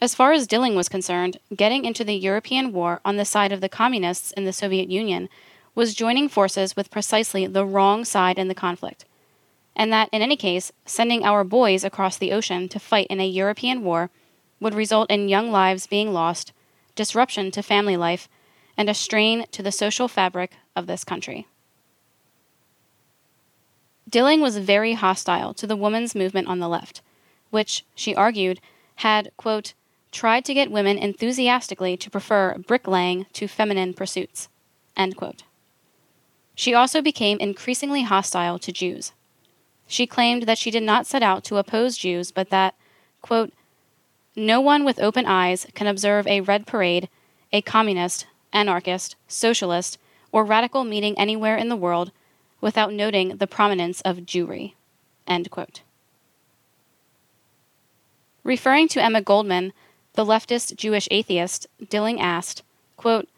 As 0.00 0.16
far 0.16 0.32
as 0.32 0.48
Dilling 0.48 0.74
was 0.74 0.88
concerned, 0.88 1.38
getting 1.54 1.84
into 1.84 2.02
the 2.02 2.16
European 2.16 2.72
war 2.72 3.00
on 3.04 3.16
the 3.16 3.24
side 3.24 3.52
of 3.52 3.60
the 3.60 3.68
communists 3.68 4.32
in 4.32 4.44
the 4.44 4.52
Soviet 4.52 4.90
Union 4.90 5.28
was 5.74 5.94
joining 5.94 6.28
forces 6.28 6.76
with 6.76 6.90
precisely 6.90 7.46
the 7.46 7.64
wrong 7.64 8.04
side 8.04 8.38
in 8.38 8.48
the 8.48 8.54
conflict, 8.54 9.04
and 9.74 9.92
that, 9.92 10.08
in 10.12 10.20
any 10.20 10.36
case, 10.36 10.72
sending 10.84 11.24
our 11.24 11.44
boys 11.44 11.82
across 11.84 12.18
the 12.18 12.32
ocean 12.32 12.68
to 12.68 12.78
fight 12.78 13.06
in 13.08 13.20
a 13.20 13.26
European 13.26 13.82
war 13.82 14.10
would 14.60 14.74
result 14.74 15.10
in 15.10 15.28
young 15.28 15.50
lives 15.50 15.86
being 15.86 16.12
lost, 16.12 16.52
disruption 16.94 17.50
to 17.50 17.62
family 17.62 17.96
life, 17.96 18.28
and 18.76 18.88
a 18.88 18.94
strain 18.94 19.46
to 19.50 19.62
the 19.62 19.72
social 19.72 20.08
fabric 20.08 20.52
of 20.76 20.86
this 20.86 21.04
country. 21.04 21.46
Dilling 24.08 24.40
was 24.40 24.58
very 24.58 24.92
hostile 24.92 25.54
to 25.54 25.66
the 25.66 25.76
women's 25.76 26.14
movement 26.14 26.48
on 26.48 26.58
the 26.58 26.68
left, 26.68 27.00
which, 27.50 27.84
she 27.94 28.14
argued, 28.14 28.60
had, 28.96 29.30
quote, 29.38 29.72
tried 30.10 30.44
to 30.44 30.54
get 30.54 30.70
women 30.70 30.98
enthusiastically 30.98 31.96
to 31.96 32.10
prefer 32.10 32.58
bricklaying 32.58 33.24
to 33.32 33.48
feminine 33.48 33.94
pursuits, 33.94 34.48
end 34.96 35.16
quote. 35.16 35.44
She 36.54 36.74
also 36.74 37.00
became 37.00 37.38
increasingly 37.38 38.02
hostile 38.02 38.58
to 38.58 38.72
Jews. 38.72 39.12
She 39.86 40.06
claimed 40.06 40.44
that 40.44 40.58
she 40.58 40.70
did 40.70 40.82
not 40.82 41.06
set 41.06 41.22
out 41.22 41.44
to 41.44 41.56
oppose 41.56 41.98
Jews, 41.98 42.30
but 42.30 42.50
that, 42.50 42.74
quote, 43.20 43.52
no 44.34 44.60
one 44.60 44.84
with 44.84 45.00
open 45.00 45.26
eyes 45.26 45.66
can 45.74 45.86
observe 45.86 46.26
a 46.26 46.40
red 46.40 46.66
parade, 46.66 47.08
a 47.52 47.60
communist, 47.60 48.26
anarchist, 48.52 49.16
socialist, 49.28 49.98
or 50.30 50.44
radical 50.44 50.84
meeting 50.84 51.18
anywhere 51.18 51.56
in 51.56 51.68
the 51.68 51.76
world 51.76 52.10
without 52.60 52.92
noting 52.92 53.36
the 53.36 53.46
prominence 53.46 54.00
of 54.02 54.18
Jewry. 54.18 54.72
Referring 58.44 58.88
to 58.88 59.02
Emma 59.02 59.20
Goldman, 59.20 59.72
the 60.14 60.24
leftist 60.24 60.76
Jewish 60.76 61.08
atheist, 61.10 61.66
Dilling 61.88 62.20
asked, 62.20 62.62
quote, 62.96 63.28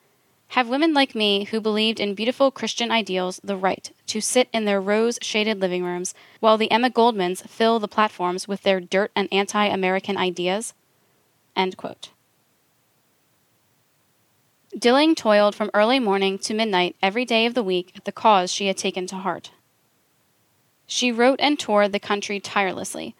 have 0.49 0.69
women 0.69 0.95
like 0.95 1.15
me, 1.15 1.45
who 1.45 1.61
believed 1.61 1.99
in 1.99 2.15
beautiful 2.15 2.51
Christian 2.51 2.91
ideals, 2.91 3.41
the 3.43 3.57
right 3.57 3.91
to 4.07 4.21
sit 4.21 4.49
in 4.53 4.65
their 4.65 4.81
rose 4.81 5.19
shaded 5.21 5.61
living 5.61 5.85
rooms 5.85 6.15
while 6.41 6.57
the 6.57 6.71
Emma 6.71 6.91
Goldmans 6.91 7.49
fill 7.49 7.79
the 7.79 7.89
platforms 7.89 8.47
with 8.47 8.63
their 8.63 8.81
dirt 8.81 9.11
and 9.17 9.29
anti 9.33 9.67
American 9.67 10.17
ideas? 10.17 10.75
Dilling 14.79 15.15
toiled 15.15 15.55
from 15.55 15.71
early 15.73 16.01
morning 16.01 16.39
to 16.41 16.55
midnight 16.55 16.97
every 17.01 17.25
day 17.25 17.47
of 17.47 17.55
the 17.55 17.63
week 17.63 17.93
at 17.97 18.05
the 18.05 18.13
cause 18.13 18.53
she 18.53 18.67
had 18.67 18.77
taken 18.77 19.07
to 19.07 19.17
heart. 19.17 19.51
She 20.87 21.13
wrote 21.13 21.41
and 21.41 21.59
toured 21.59 21.93
the 21.93 22.01
country 22.01 22.41
tirelessly, 22.41 23.15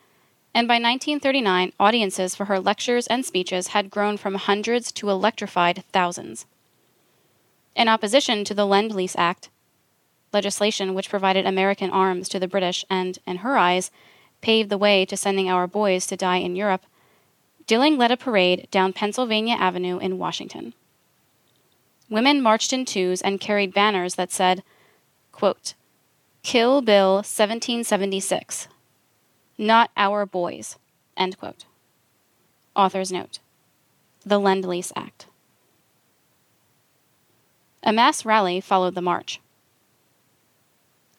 and 0.53 0.69
by 0.69 0.75
1939, 0.75 1.73
audiences 1.81 2.35
for 2.35 2.45
her 2.47 2.61
lectures 2.61 3.07
and 3.07 3.25
speeches 3.25 3.69
had 3.69 3.91
grown 3.91 4.17
from 4.17 4.35
hundreds 4.35 4.93
to 4.93 5.11
electrified 5.11 5.83
thousands. 5.93 6.47
In 7.75 7.89
opposition 7.89 8.45
to 8.45 8.55
the 8.55 8.67
Lend 8.67 8.95
Lease 8.95 9.17
Act, 9.17 9.51
legislation 10.33 10.95
which 10.95 11.11
provided 11.11 11.47
American 11.47 11.91
arms 11.91 12.29
to 12.29 12.39
the 12.39 12.49
British 12.49 12.85
and, 12.91 13.19
in 13.27 13.39
her 13.39 13.57
eyes, 13.57 13.91
paved 14.41 14.71
the 14.71 14.79
way 14.79 15.05
to 15.07 15.17
sending 15.17 15.49
our 15.49 15.67
boys 15.67 16.07
to 16.07 16.17
die 16.17 16.37
in 16.37 16.57
Europe, 16.57 16.85
Dilling 17.67 17.97
led 17.97 18.11
a 18.11 18.17
parade 18.17 18.69
down 18.71 18.93
Pennsylvania 18.93 19.55
Avenue 19.55 19.99
in 19.99 20.19
Washington. 20.19 20.75
Women 22.11 22.43
marched 22.43 22.73
in 22.73 22.85
twos 22.85 23.23
and 23.23 23.41
carried 23.41 23.73
banners 23.73 24.17
that 24.17 24.31
said, 24.31 24.63
quote, 25.33 25.75
Kill 26.43 26.83
Bill 26.83 27.15
1776. 27.15 28.69
Not 29.57 29.91
our 29.97 30.27
boys. 30.27 30.77
End 31.17 31.39
quote. 31.39 31.65
Author's 32.77 33.11
note. 33.11 33.39
The 34.27 34.39
Lend 34.39 34.67
Lease 34.67 34.93
Act. 34.95 35.27
A 37.85 37.93
mass 37.93 38.25
rally 38.25 38.61
followed 38.61 38.95
the 38.95 39.03
march. 39.03 39.41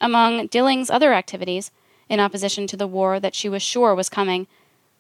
Among 0.01 0.47
Dilling's 0.47 0.89
other 0.89 1.13
activities, 1.13 1.71
in 2.09 2.19
opposition 2.19 2.65
to 2.67 2.75
the 2.75 2.87
war 2.87 3.19
that 3.19 3.35
she 3.35 3.47
was 3.47 3.61
sure 3.61 3.93
was 3.93 4.09
coming, 4.09 4.47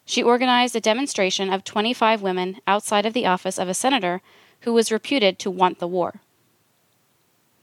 she 0.05 0.21
organized 0.21 0.75
a 0.75 0.79
demonstration 0.79 1.51
of 1.51 1.63
25 1.63 2.21
women 2.21 2.59
outside 2.67 3.07
of 3.07 3.13
the 3.13 3.25
office 3.25 3.57
of 3.57 3.67
a 3.67 3.73
senator 3.73 4.21
who 4.61 4.73
was 4.73 4.91
reputed 4.91 5.39
to 5.39 5.49
want 5.49 5.79
the 5.79 5.87
war. 5.87 6.21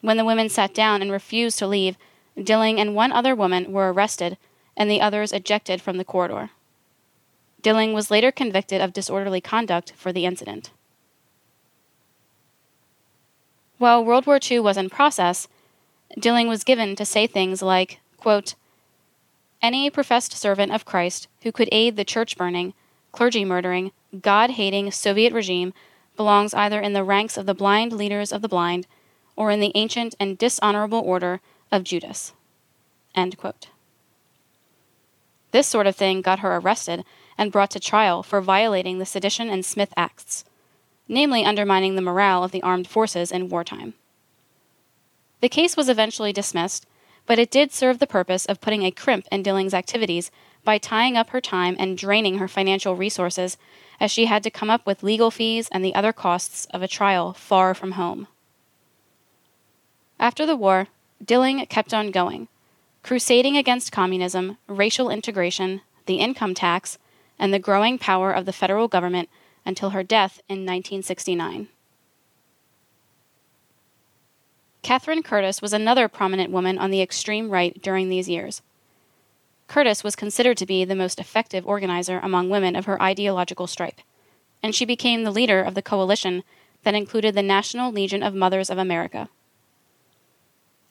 When 0.00 0.16
the 0.16 0.24
women 0.24 0.48
sat 0.48 0.74
down 0.74 1.00
and 1.00 1.12
refused 1.12 1.58
to 1.60 1.66
leave, 1.68 1.96
Dilling 2.36 2.80
and 2.80 2.96
one 2.96 3.12
other 3.12 3.36
woman 3.36 3.72
were 3.72 3.92
arrested 3.92 4.36
and 4.76 4.90
the 4.90 5.00
others 5.00 5.32
ejected 5.32 5.80
from 5.80 5.96
the 5.96 6.04
corridor. 6.04 6.50
Dilling 7.60 7.92
was 7.92 8.10
later 8.10 8.32
convicted 8.32 8.80
of 8.80 8.92
disorderly 8.92 9.40
conduct 9.40 9.92
for 9.96 10.12
the 10.12 10.26
incident. 10.26 10.70
While 13.82 14.04
World 14.04 14.26
War 14.26 14.38
II 14.40 14.60
was 14.60 14.76
in 14.76 14.90
process, 14.90 15.48
Dilling 16.16 16.46
was 16.46 16.62
given 16.62 16.94
to 16.94 17.04
say 17.04 17.26
things 17.26 17.62
like, 17.62 17.98
quote, 18.16 18.54
Any 19.60 19.90
professed 19.90 20.34
servant 20.34 20.70
of 20.70 20.84
Christ 20.84 21.26
who 21.42 21.50
could 21.50 21.68
aid 21.72 21.96
the 21.96 22.04
church 22.04 22.36
burning, 22.36 22.74
clergy 23.10 23.44
murdering, 23.44 23.90
God 24.20 24.50
hating 24.50 24.92
Soviet 24.92 25.32
regime 25.32 25.74
belongs 26.16 26.54
either 26.54 26.80
in 26.80 26.92
the 26.92 27.02
ranks 27.02 27.36
of 27.36 27.44
the 27.44 27.56
blind 27.56 27.92
leaders 27.92 28.32
of 28.32 28.40
the 28.40 28.48
blind 28.48 28.86
or 29.34 29.50
in 29.50 29.58
the 29.58 29.72
ancient 29.74 30.14
and 30.20 30.38
dishonorable 30.38 31.00
order 31.00 31.40
of 31.72 31.82
Judas. 31.82 32.34
This 35.50 35.66
sort 35.66 35.88
of 35.88 35.96
thing 35.96 36.22
got 36.22 36.38
her 36.38 36.54
arrested 36.54 37.04
and 37.36 37.50
brought 37.50 37.72
to 37.72 37.80
trial 37.80 38.22
for 38.22 38.40
violating 38.40 39.00
the 39.00 39.06
Sedition 39.06 39.50
and 39.50 39.64
Smith 39.64 39.92
Acts 39.96 40.44
namely 41.08 41.44
undermining 41.44 41.94
the 41.94 42.02
morale 42.02 42.44
of 42.44 42.52
the 42.52 42.62
armed 42.62 42.88
forces 42.88 43.30
in 43.30 43.48
wartime. 43.48 43.94
The 45.40 45.48
case 45.48 45.76
was 45.76 45.88
eventually 45.88 46.32
dismissed, 46.32 46.86
but 47.26 47.38
it 47.38 47.50
did 47.50 47.72
serve 47.72 47.98
the 47.98 48.06
purpose 48.06 48.46
of 48.46 48.60
putting 48.60 48.84
a 48.84 48.90
crimp 48.90 49.26
in 49.30 49.42
Dilling's 49.42 49.74
activities 49.74 50.30
by 50.64 50.78
tying 50.78 51.16
up 51.16 51.30
her 51.30 51.40
time 51.40 51.76
and 51.78 51.98
draining 51.98 52.38
her 52.38 52.48
financial 52.48 52.96
resources 52.96 53.56
as 54.00 54.10
she 54.10 54.26
had 54.26 54.42
to 54.44 54.50
come 54.50 54.70
up 54.70 54.86
with 54.86 55.02
legal 55.02 55.30
fees 55.30 55.68
and 55.72 55.84
the 55.84 55.94
other 55.94 56.12
costs 56.12 56.66
of 56.66 56.82
a 56.82 56.88
trial 56.88 57.32
far 57.32 57.74
from 57.74 57.92
home. 57.92 58.28
After 60.18 60.46
the 60.46 60.56
war, 60.56 60.88
Dilling 61.24 61.64
kept 61.66 61.92
on 61.92 62.10
going, 62.10 62.48
crusading 63.02 63.56
against 63.56 63.92
communism, 63.92 64.58
racial 64.68 65.10
integration, 65.10 65.80
the 66.06 66.16
income 66.16 66.54
tax, 66.54 66.98
and 67.38 67.52
the 67.52 67.58
growing 67.58 67.98
power 67.98 68.32
of 68.32 68.44
the 68.44 68.52
federal 68.52 68.86
government 68.86 69.28
until 69.64 69.90
her 69.90 70.02
death 70.02 70.40
in 70.48 70.66
1969. 70.66 71.68
Catherine 74.82 75.22
Curtis 75.22 75.62
was 75.62 75.72
another 75.72 76.08
prominent 76.08 76.50
woman 76.50 76.76
on 76.78 76.90
the 76.90 77.00
extreme 77.00 77.50
right 77.50 77.80
during 77.80 78.08
these 78.08 78.28
years. 78.28 78.62
Curtis 79.68 80.02
was 80.02 80.16
considered 80.16 80.56
to 80.58 80.66
be 80.66 80.84
the 80.84 80.96
most 80.96 81.20
effective 81.20 81.66
organizer 81.66 82.18
among 82.22 82.50
women 82.50 82.74
of 82.74 82.86
her 82.86 83.00
ideological 83.00 83.66
stripe, 83.66 84.00
and 84.62 84.74
she 84.74 84.84
became 84.84 85.22
the 85.22 85.30
leader 85.30 85.62
of 85.62 85.74
the 85.74 85.82
coalition 85.82 86.42
that 86.82 86.94
included 86.94 87.34
the 87.34 87.42
National 87.42 87.92
Legion 87.92 88.22
of 88.22 88.34
Mothers 88.34 88.70
of 88.70 88.78
America. 88.78 89.28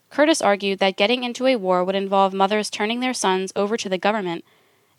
Curtis 0.09 0.41
argued 0.41 0.79
that 0.79 0.97
getting 0.97 1.23
into 1.23 1.47
a 1.47 1.55
war 1.55 1.83
would 1.83 1.95
involve 1.95 2.33
mothers 2.33 2.69
turning 2.69 3.01
their 3.01 3.13
sons 3.13 3.53
over 3.55 3.77
to 3.77 3.87
the 3.87 3.97
government 3.97 4.43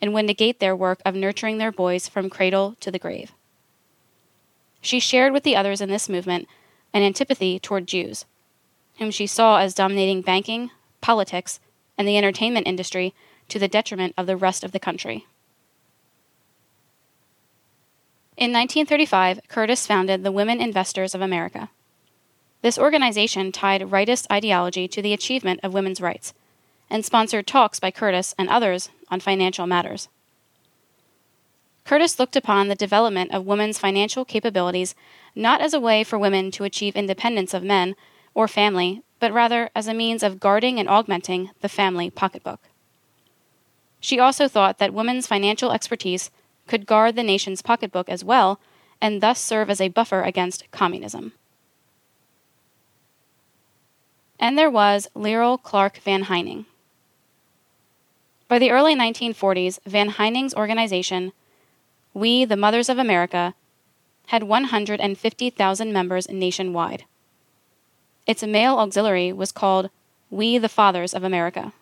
and 0.00 0.14
would 0.14 0.24
negate 0.24 0.58
their 0.58 0.76
work 0.76 1.00
of 1.04 1.14
nurturing 1.14 1.58
their 1.58 1.72
boys 1.72 2.08
from 2.08 2.30
cradle 2.30 2.76
to 2.80 2.90
the 2.90 2.98
grave. 2.98 3.32
She 4.82 5.00
shared 5.00 5.32
with 5.32 5.44
the 5.44 5.56
others 5.56 5.80
in 5.80 5.88
this 5.88 6.08
movement 6.08 6.48
an 6.92 7.02
antipathy 7.02 7.58
toward 7.58 7.86
Jews, 7.86 8.26
whom 8.98 9.10
she 9.10 9.26
saw 9.26 9.58
as 9.58 9.74
dominating 9.74 10.20
banking, 10.20 10.70
politics, 11.00 11.60
and 11.96 12.06
the 12.06 12.18
entertainment 12.18 12.66
industry 12.66 13.14
to 13.48 13.58
the 13.58 13.68
detriment 13.68 14.12
of 14.18 14.26
the 14.26 14.36
rest 14.36 14.64
of 14.64 14.72
the 14.72 14.80
country. 14.80 15.26
In 18.36 18.50
1935, 18.50 19.40
Curtis 19.48 19.86
founded 19.86 20.24
the 20.24 20.32
Women 20.32 20.60
Investors 20.60 21.14
of 21.14 21.20
America. 21.20 21.70
This 22.60 22.78
organization 22.78 23.52
tied 23.52 23.82
rightist 23.82 24.26
ideology 24.32 24.88
to 24.88 25.00
the 25.00 25.12
achievement 25.12 25.60
of 25.62 25.74
women's 25.74 26.00
rights, 26.00 26.34
and 26.90 27.04
sponsored 27.04 27.46
talks 27.46 27.78
by 27.78 27.90
Curtis 27.90 28.34
and 28.36 28.48
others 28.48 28.90
on 29.08 29.20
financial 29.20 29.66
matters. 29.66 30.08
Curtis 31.84 32.18
looked 32.18 32.36
upon 32.36 32.68
the 32.68 32.74
development 32.74 33.32
of 33.32 33.46
women's 33.46 33.78
financial 33.78 34.24
capabilities 34.24 34.94
not 35.34 35.60
as 35.60 35.74
a 35.74 35.80
way 35.80 36.04
for 36.04 36.18
women 36.18 36.50
to 36.52 36.64
achieve 36.64 36.94
independence 36.94 37.54
of 37.54 37.62
men 37.62 37.96
or 38.34 38.46
family, 38.46 39.02
but 39.18 39.32
rather 39.32 39.70
as 39.74 39.86
a 39.86 39.94
means 39.94 40.22
of 40.22 40.40
guarding 40.40 40.78
and 40.78 40.88
augmenting 40.88 41.50
the 41.60 41.68
family 41.68 42.10
pocketbook. 42.10 42.60
She 44.00 44.18
also 44.18 44.48
thought 44.48 44.78
that 44.78 44.94
women's 44.94 45.26
financial 45.26 45.72
expertise 45.72 46.30
could 46.66 46.86
guard 46.86 47.16
the 47.16 47.22
nation's 47.22 47.62
pocketbook 47.62 48.08
as 48.08 48.24
well, 48.24 48.60
and 49.00 49.20
thus 49.20 49.40
serve 49.40 49.70
as 49.70 49.80
a 49.80 49.88
buffer 49.88 50.22
against 50.22 50.70
communism. 50.70 51.32
And 54.38 54.58
there 54.58 54.70
was 54.70 55.08
Lyrl 55.14 55.62
Clark 55.62 55.98
Van 55.98 56.24
Hyning. 56.24 56.66
By 58.48 58.58
the 58.58 58.70
early 58.70 58.94
1940s, 58.94 59.78
Van 59.86 60.10
Hyning's 60.10 60.54
organization, 60.54 61.32
We 62.14 62.44
the 62.44 62.56
Mothers 62.56 62.88
of 62.88 62.98
America, 62.98 63.54
had 64.26 64.44
150,000 64.44 65.92
members 65.92 66.28
nationwide. 66.28 67.04
Its 68.26 68.42
male 68.42 68.78
auxiliary 68.78 69.32
was 69.32 69.52
called 69.52 69.90
We 70.30 70.58
the 70.58 70.68
Fathers 70.68 71.14
of 71.14 71.24
America. 71.24 71.72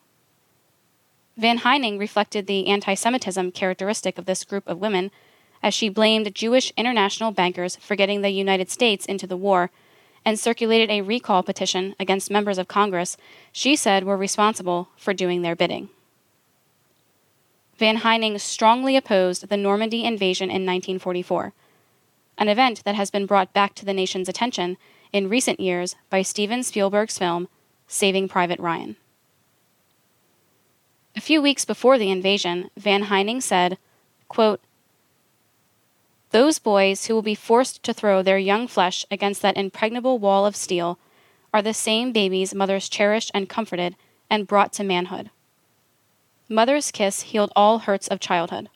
Van 1.37 1.61
Hyning 1.61 1.99
reflected 1.99 2.47
the 2.47 2.67
anti 2.67 2.95
Semitism 2.95 3.53
characteristic 3.53 4.19
of 4.19 4.27
this 4.27 4.45
group 4.45 4.67
of 4.69 4.79
women 4.79 5.11
as 5.63 5.75
she 5.75 5.89
blamed 5.89 6.35
Jewish 6.35 6.73
international 6.77 7.33
bankers 7.33 7.77
for 7.77 7.97
getting 7.97 8.23
the 8.23 8.31
United 8.31 8.71
States 8.71 9.07
into 9.07 9.27
the 9.27 9.37
war 9.37 9.71
and 10.25 10.39
circulated 10.39 10.91
a 10.91 11.01
recall 11.01 11.43
petition 11.43 11.95
against 11.99 12.31
members 12.31 12.59
of 12.59 12.69
Congress 12.69 13.17
she 13.53 13.75
said 13.75 14.05
were 14.05 14.17
responsible 14.17 14.89
for 14.97 15.15
doing 15.15 15.43
their 15.43 15.57
bidding. 15.57 15.89
Van 17.81 18.01
Hyning 18.01 18.39
strongly 18.39 18.95
opposed 18.95 19.49
the 19.49 19.57
Normandy 19.57 20.05
invasion 20.05 20.51
in 20.51 20.67
1944, 20.67 21.55
an 22.37 22.49
event 22.51 22.85
that 22.85 22.95
has 22.95 23.11
been 23.11 23.25
brought 23.25 23.55
back 23.55 23.75
to 23.75 23.87
the 23.87 23.95
nation's 23.95 24.29
attention 24.29 24.77
in 25.15 25.31
recent 25.31 25.59
years 25.59 25.97
by 26.11 26.21
Steven 26.21 26.63
Spielberg's 26.63 27.17
film 27.17 27.49
Saving 27.89 28.29
Private 28.29 28.61
Ryan. 28.61 28.97
A 31.17 31.23
few 31.23 31.41
weeks 31.41 31.65
before 31.65 31.97
the 31.97 32.11
invasion, 32.11 32.69
Van 32.77 33.05
Hyning 33.05 33.41
said, 33.41 33.79
quote, 34.29 34.61
Those 36.33 36.59
boys 36.59 37.07
who 37.07 37.15
will 37.15 37.23
be 37.23 37.35
forced 37.35 37.83
to 37.85 37.95
throw 37.95 38.23
their 38.23 38.37
young 38.37 38.69
flesh 38.69 39.07
against 39.11 39.41
that 39.41 39.57
impregnable 39.57 40.19
wall 40.19 40.45
of 40.45 40.55
steel 40.55 40.99
are 41.55 41.63
the 41.63 41.73
same 41.73 42.13
babies 42.13 42.55
mothers 42.55 42.91
cherished 42.91 43.31
and 43.33 43.49
comforted 43.49 43.97
and 44.29 44.47
brought 44.47 44.75
to 44.75 44.85
manhood. 44.85 45.31
Mother's 46.53 46.91
kiss 46.91 47.23
healed 47.23 47.53
all 47.55 47.79
hurts 47.79 48.09
of 48.09 48.19
childhood. 48.19 48.69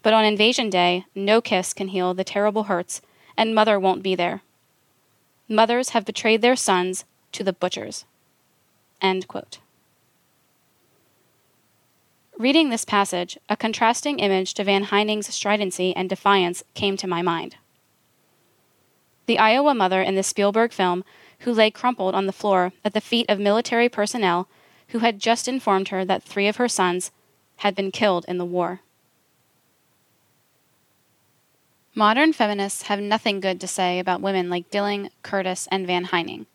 But 0.00 0.12
on 0.12 0.24
invasion 0.24 0.70
day, 0.70 1.04
no 1.12 1.40
kiss 1.40 1.74
can 1.74 1.88
heal 1.88 2.14
the 2.14 2.22
terrible 2.22 2.64
hurts, 2.64 3.02
and 3.36 3.52
mother 3.52 3.80
won't 3.80 4.04
be 4.04 4.14
there. 4.14 4.42
Mothers 5.48 5.88
have 5.88 6.04
betrayed 6.04 6.40
their 6.40 6.54
sons 6.54 7.04
to 7.32 7.42
the 7.42 7.52
butchers. 7.52 8.04
Reading 12.38 12.70
this 12.70 12.84
passage, 12.84 13.36
a 13.48 13.56
contrasting 13.56 14.20
image 14.20 14.54
to 14.54 14.62
Van 14.62 14.84
Hyning's 14.84 15.34
stridency 15.34 15.94
and 15.96 16.08
defiance 16.08 16.62
came 16.74 16.96
to 16.96 17.08
my 17.08 17.22
mind. 17.22 17.56
The 19.26 19.40
Iowa 19.40 19.74
mother 19.74 20.00
in 20.00 20.14
the 20.14 20.22
Spielberg 20.22 20.72
film, 20.72 21.02
who 21.40 21.52
lay 21.52 21.72
crumpled 21.72 22.14
on 22.14 22.26
the 22.26 22.32
floor 22.32 22.72
at 22.84 22.94
the 22.94 23.00
feet 23.00 23.28
of 23.28 23.40
military 23.40 23.88
personnel 23.88 24.48
who 24.92 25.00
had 25.00 25.18
just 25.18 25.48
informed 25.48 25.88
her 25.88 26.04
that 26.04 26.22
three 26.22 26.46
of 26.46 26.56
her 26.56 26.68
sons 26.68 27.10
had 27.56 27.74
been 27.74 27.90
killed 27.90 28.24
in 28.28 28.38
the 28.38 28.44
war. 28.44 28.80
Modern 31.94 32.32
feminists 32.32 32.82
have 32.84 33.00
nothing 33.00 33.40
good 33.40 33.60
to 33.60 33.66
say 33.66 33.98
about 33.98 34.20
women 34.20 34.48
like 34.48 34.70
Dilling, 34.70 35.10
Curtis, 35.22 35.68
and 35.70 35.86
Van 35.86 36.06
Hyning. 36.06 36.46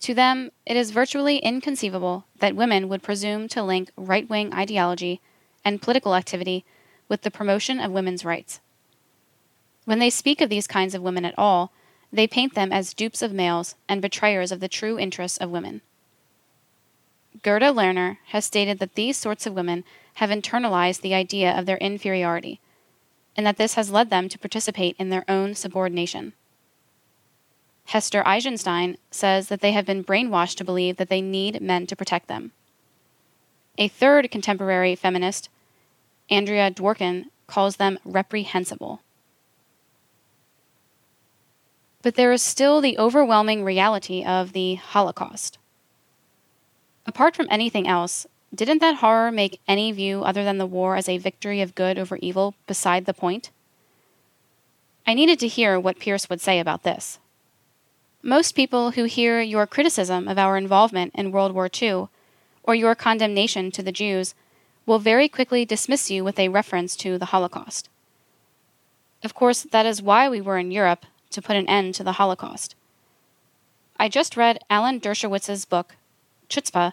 To 0.00 0.14
them, 0.14 0.50
it 0.64 0.76
is 0.76 0.92
virtually 0.92 1.38
inconceivable 1.38 2.24
that 2.38 2.56
women 2.56 2.88
would 2.88 3.02
presume 3.02 3.48
to 3.48 3.62
link 3.62 3.90
right 3.96 4.28
wing 4.28 4.52
ideology 4.52 5.20
and 5.64 5.82
political 5.82 6.14
activity 6.14 6.64
with 7.08 7.22
the 7.22 7.30
promotion 7.30 7.80
of 7.80 7.92
women's 7.92 8.24
rights. 8.24 8.60
When 9.84 9.98
they 9.98 10.10
speak 10.10 10.40
of 10.40 10.48
these 10.48 10.66
kinds 10.66 10.94
of 10.94 11.02
women 11.02 11.24
at 11.24 11.38
all, 11.38 11.72
they 12.12 12.26
paint 12.26 12.54
them 12.54 12.72
as 12.72 12.94
dupes 12.94 13.22
of 13.22 13.32
males 13.32 13.74
and 13.88 14.00
betrayers 14.00 14.52
of 14.52 14.60
the 14.60 14.68
true 14.68 14.98
interests 14.98 15.38
of 15.38 15.50
women. 15.50 15.80
Gerda 17.42 17.66
Lerner 17.66 18.18
has 18.28 18.44
stated 18.44 18.78
that 18.78 18.94
these 18.94 19.16
sorts 19.16 19.46
of 19.46 19.54
women 19.54 19.84
have 20.14 20.30
internalized 20.30 21.00
the 21.00 21.14
idea 21.14 21.56
of 21.56 21.64
their 21.64 21.78
inferiority, 21.78 22.60
and 23.36 23.46
that 23.46 23.56
this 23.56 23.74
has 23.74 23.90
led 23.90 24.10
them 24.10 24.28
to 24.28 24.38
participate 24.38 24.96
in 24.98 25.08
their 25.08 25.24
own 25.28 25.54
subordination. 25.54 26.32
Hester 27.86 28.26
Eisenstein 28.26 28.98
says 29.10 29.48
that 29.48 29.60
they 29.60 29.72
have 29.72 29.86
been 29.86 30.04
brainwashed 30.04 30.56
to 30.56 30.64
believe 30.64 30.96
that 30.96 31.08
they 31.08 31.20
need 31.20 31.62
men 31.62 31.86
to 31.86 31.96
protect 31.96 32.28
them. 32.28 32.52
A 33.78 33.88
third 33.88 34.30
contemporary 34.30 34.94
feminist, 34.94 35.48
Andrea 36.28 36.70
Dworkin, 36.70 37.26
calls 37.46 37.76
them 37.76 37.98
reprehensible. 38.04 39.00
But 42.02 42.14
there 42.16 42.32
is 42.32 42.42
still 42.42 42.80
the 42.80 42.98
overwhelming 42.98 43.64
reality 43.64 44.24
of 44.24 44.52
the 44.52 44.74
Holocaust. 44.74 45.58
Apart 47.10 47.34
from 47.34 47.48
anything 47.50 47.88
else, 47.88 48.24
didn't 48.54 48.78
that 48.78 48.98
horror 48.98 49.32
make 49.32 49.58
any 49.66 49.90
view 49.90 50.22
other 50.22 50.44
than 50.44 50.58
the 50.58 50.72
war 50.78 50.94
as 50.94 51.08
a 51.08 51.18
victory 51.18 51.60
of 51.60 51.74
good 51.74 51.98
over 51.98 52.16
evil 52.18 52.54
beside 52.68 53.04
the 53.04 53.12
point? 53.12 53.50
I 55.08 55.14
needed 55.14 55.40
to 55.40 55.48
hear 55.48 55.80
what 55.80 55.98
Pierce 55.98 56.30
would 56.30 56.40
say 56.40 56.60
about 56.60 56.84
this. 56.84 57.18
Most 58.22 58.54
people 58.54 58.92
who 58.92 59.04
hear 59.06 59.40
your 59.40 59.66
criticism 59.66 60.28
of 60.28 60.38
our 60.38 60.56
involvement 60.56 61.12
in 61.16 61.32
World 61.32 61.52
War 61.52 61.68
II, 61.68 62.06
or 62.62 62.76
your 62.76 62.94
condemnation 62.94 63.72
to 63.72 63.82
the 63.82 63.90
Jews, 63.90 64.36
will 64.86 65.00
very 65.00 65.28
quickly 65.28 65.64
dismiss 65.64 66.12
you 66.12 66.22
with 66.22 66.38
a 66.38 66.48
reference 66.48 66.94
to 66.98 67.18
the 67.18 67.32
Holocaust. 67.34 67.88
Of 69.24 69.34
course, 69.34 69.64
that 69.64 69.84
is 69.84 70.00
why 70.00 70.28
we 70.28 70.40
were 70.40 70.58
in 70.58 70.70
Europe, 70.70 71.06
to 71.30 71.42
put 71.42 71.56
an 71.56 71.68
end 71.68 71.96
to 71.96 72.04
the 72.04 72.20
Holocaust. 72.22 72.76
I 73.98 74.08
just 74.08 74.36
read 74.36 74.60
Alan 74.70 75.00
Dershowitz's 75.00 75.64
book, 75.64 75.96
Chutzpah, 76.50 76.92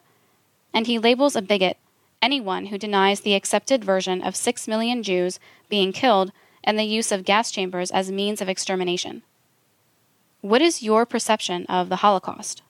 and 0.73 0.87
he 0.87 0.97
labels 0.97 1.35
a 1.35 1.41
bigot 1.41 1.77
anyone 2.21 2.67
who 2.67 2.77
denies 2.77 3.21
the 3.21 3.35
accepted 3.35 3.83
version 3.83 4.21
of 4.21 4.35
six 4.35 4.67
million 4.67 5.03
Jews 5.03 5.39
being 5.69 5.91
killed 5.91 6.31
and 6.63 6.77
the 6.77 6.83
use 6.83 7.11
of 7.11 7.25
gas 7.25 7.51
chambers 7.51 7.91
as 7.91 8.11
means 8.11 8.41
of 8.41 8.49
extermination. 8.49 9.23
What 10.41 10.61
is 10.61 10.83
your 10.83 11.05
perception 11.05 11.65
of 11.67 11.89
the 11.89 11.97
Holocaust? 11.97 12.61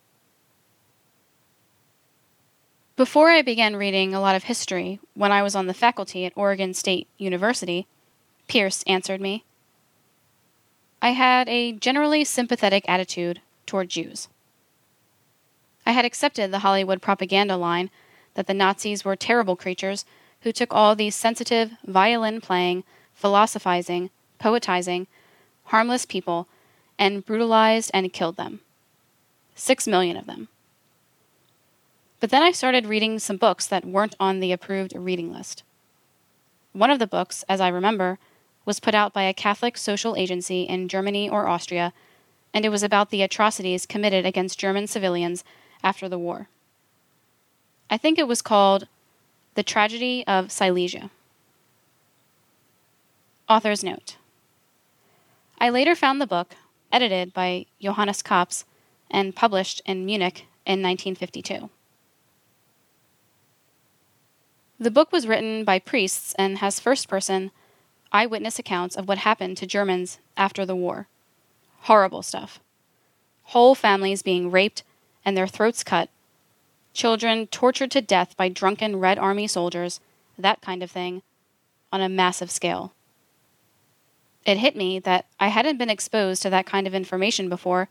Before 2.95 3.29
I 3.29 3.41
began 3.41 3.75
reading 3.75 4.13
a 4.13 4.21
lot 4.21 4.35
of 4.35 4.45
history 4.45 4.99
when 5.13 5.31
I 5.31 5.43
was 5.43 5.55
on 5.55 5.67
the 5.67 5.73
faculty 5.73 6.25
at 6.25 6.33
Oregon 6.35 6.73
State 6.73 7.07
University, 7.17 7.85
Pierce 8.47 8.83
answered 8.87 9.21
me. 9.21 9.43
I 11.01 11.11
had 11.11 11.47
a 11.47 11.73
generally 11.73 12.23
sympathetic 12.23 12.85
attitude 12.87 13.41
toward 13.67 13.89
Jews. 13.89 14.29
I 15.87 15.91
had 15.91 16.03
accepted 16.03 16.51
the 16.51 16.59
Hollywood 16.59 17.01
propaganda 17.01 17.55
line 17.55 17.89
that 18.33 18.45
the 18.45 18.53
Nazis 18.53 19.05
were 19.05 19.15
terrible 19.15 19.55
creatures 19.55 20.03
who 20.41 20.51
took 20.51 20.73
all 20.73 20.95
these 20.95 21.15
sensitive, 21.15 21.71
violin 21.85 22.41
playing, 22.41 22.83
philosophizing, 23.13 24.09
poetizing, 24.37 25.07
harmless 25.63 26.05
people 26.05 26.49
and 26.99 27.25
brutalized 27.25 27.89
and 27.93 28.11
killed 28.11 28.35
them. 28.35 28.59
Six 29.55 29.87
million 29.87 30.17
of 30.17 30.25
them. 30.25 30.49
But 32.19 32.31
then 32.31 32.43
I 32.43 32.51
started 32.51 32.85
reading 32.85 33.17
some 33.17 33.37
books 33.37 33.65
that 33.65 33.85
weren't 33.85 34.15
on 34.19 34.41
the 34.41 34.51
approved 34.51 34.93
reading 34.93 35.31
list. 35.31 35.63
One 36.73 36.91
of 36.91 36.99
the 36.99 37.07
books, 37.07 37.45
as 37.47 37.61
I 37.61 37.69
remember, 37.69 38.19
was 38.65 38.81
put 38.81 38.93
out 38.93 39.13
by 39.13 39.23
a 39.23 39.33
Catholic 39.33 39.77
social 39.77 40.17
agency 40.17 40.63
in 40.63 40.89
Germany 40.89 41.29
or 41.29 41.47
Austria, 41.47 41.93
and 42.53 42.65
it 42.65 42.69
was 42.69 42.83
about 42.83 43.09
the 43.09 43.21
atrocities 43.21 43.85
committed 43.85 44.25
against 44.25 44.59
German 44.59 44.87
civilians 44.87 45.45
after 45.87 46.09
the 46.09 46.19
war. 46.19 46.49
I 47.89 47.95
think 47.95 48.19
it 48.19 48.27
was 48.27 48.41
called 48.41 48.89
The 49.53 49.63
Tragedy 49.63 50.25
of 50.27 50.51
Silesia. 50.51 51.09
Author's 53.47 53.85
Note 53.85 54.17
I 55.59 55.69
later 55.69 55.95
found 55.95 56.19
the 56.19 56.27
book, 56.27 56.55
edited 56.91 57.33
by 57.33 57.67
Johannes 57.79 58.21
Kaps 58.21 58.65
and 59.09 59.33
published 59.33 59.81
in 59.85 60.05
Munich 60.05 60.39
in 60.65 60.83
1952. 60.83 61.69
The 64.77 64.91
book 64.91 65.13
was 65.13 65.25
written 65.25 65.63
by 65.63 65.79
priests 65.79 66.35
and 66.37 66.57
has 66.57 66.81
first 66.81 67.07
person 67.07 67.51
eyewitness 68.11 68.59
accounts 68.59 68.97
of 68.97 69.07
what 69.07 69.19
happened 69.19 69.55
to 69.57 69.65
Germans 69.65 70.19
after 70.35 70.65
the 70.65 70.75
war. 70.75 71.07
Horrible 71.83 72.23
stuff. 72.23 72.59
Whole 73.53 73.73
families 73.73 74.21
being 74.21 74.51
raped 74.51 74.83
and 75.27 75.35
their 75.35 75.45
throats 75.45 75.83
cut, 75.83 76.09
children 76.93 77.47
tortured 77.47 77.91
to 77.91 77.99
death 77.99 78.37
by 78.37 78.47
drunken 78.47 78.95
Red 78.95 79.19
Army 79.19 79.45
soldiers, 79.45 79.99
that 80.37 80.61
kind 80.61 80.81
of 80.81 80.89
thing, 80.89 81.21
on 81.91 81.99
a 81.99 82.07
massive 82.07 82.49
scale. 82.49 82.93
It 84.45 84.59
hit 84.59 84.77
me 84.77 84.99
that 84.99 85.25
I 85.37 85.49
hadn't 85.49 85.79
been 85.79 85.89
exposed 85.89 86.41
to 86.43 86.49
that 86.51 86.65
kind 86.65 86.87
of 86.87 86.95
information 86.95 87.49
before, 87.49 87.89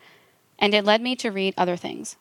and 0.58 0.72
it 0.72 0.86
led 0.86 1.02
me 1.02 1.14
to 1.16 1.30
read 1.30 1.52
other 1.58 1.76
things. 1.76 2.16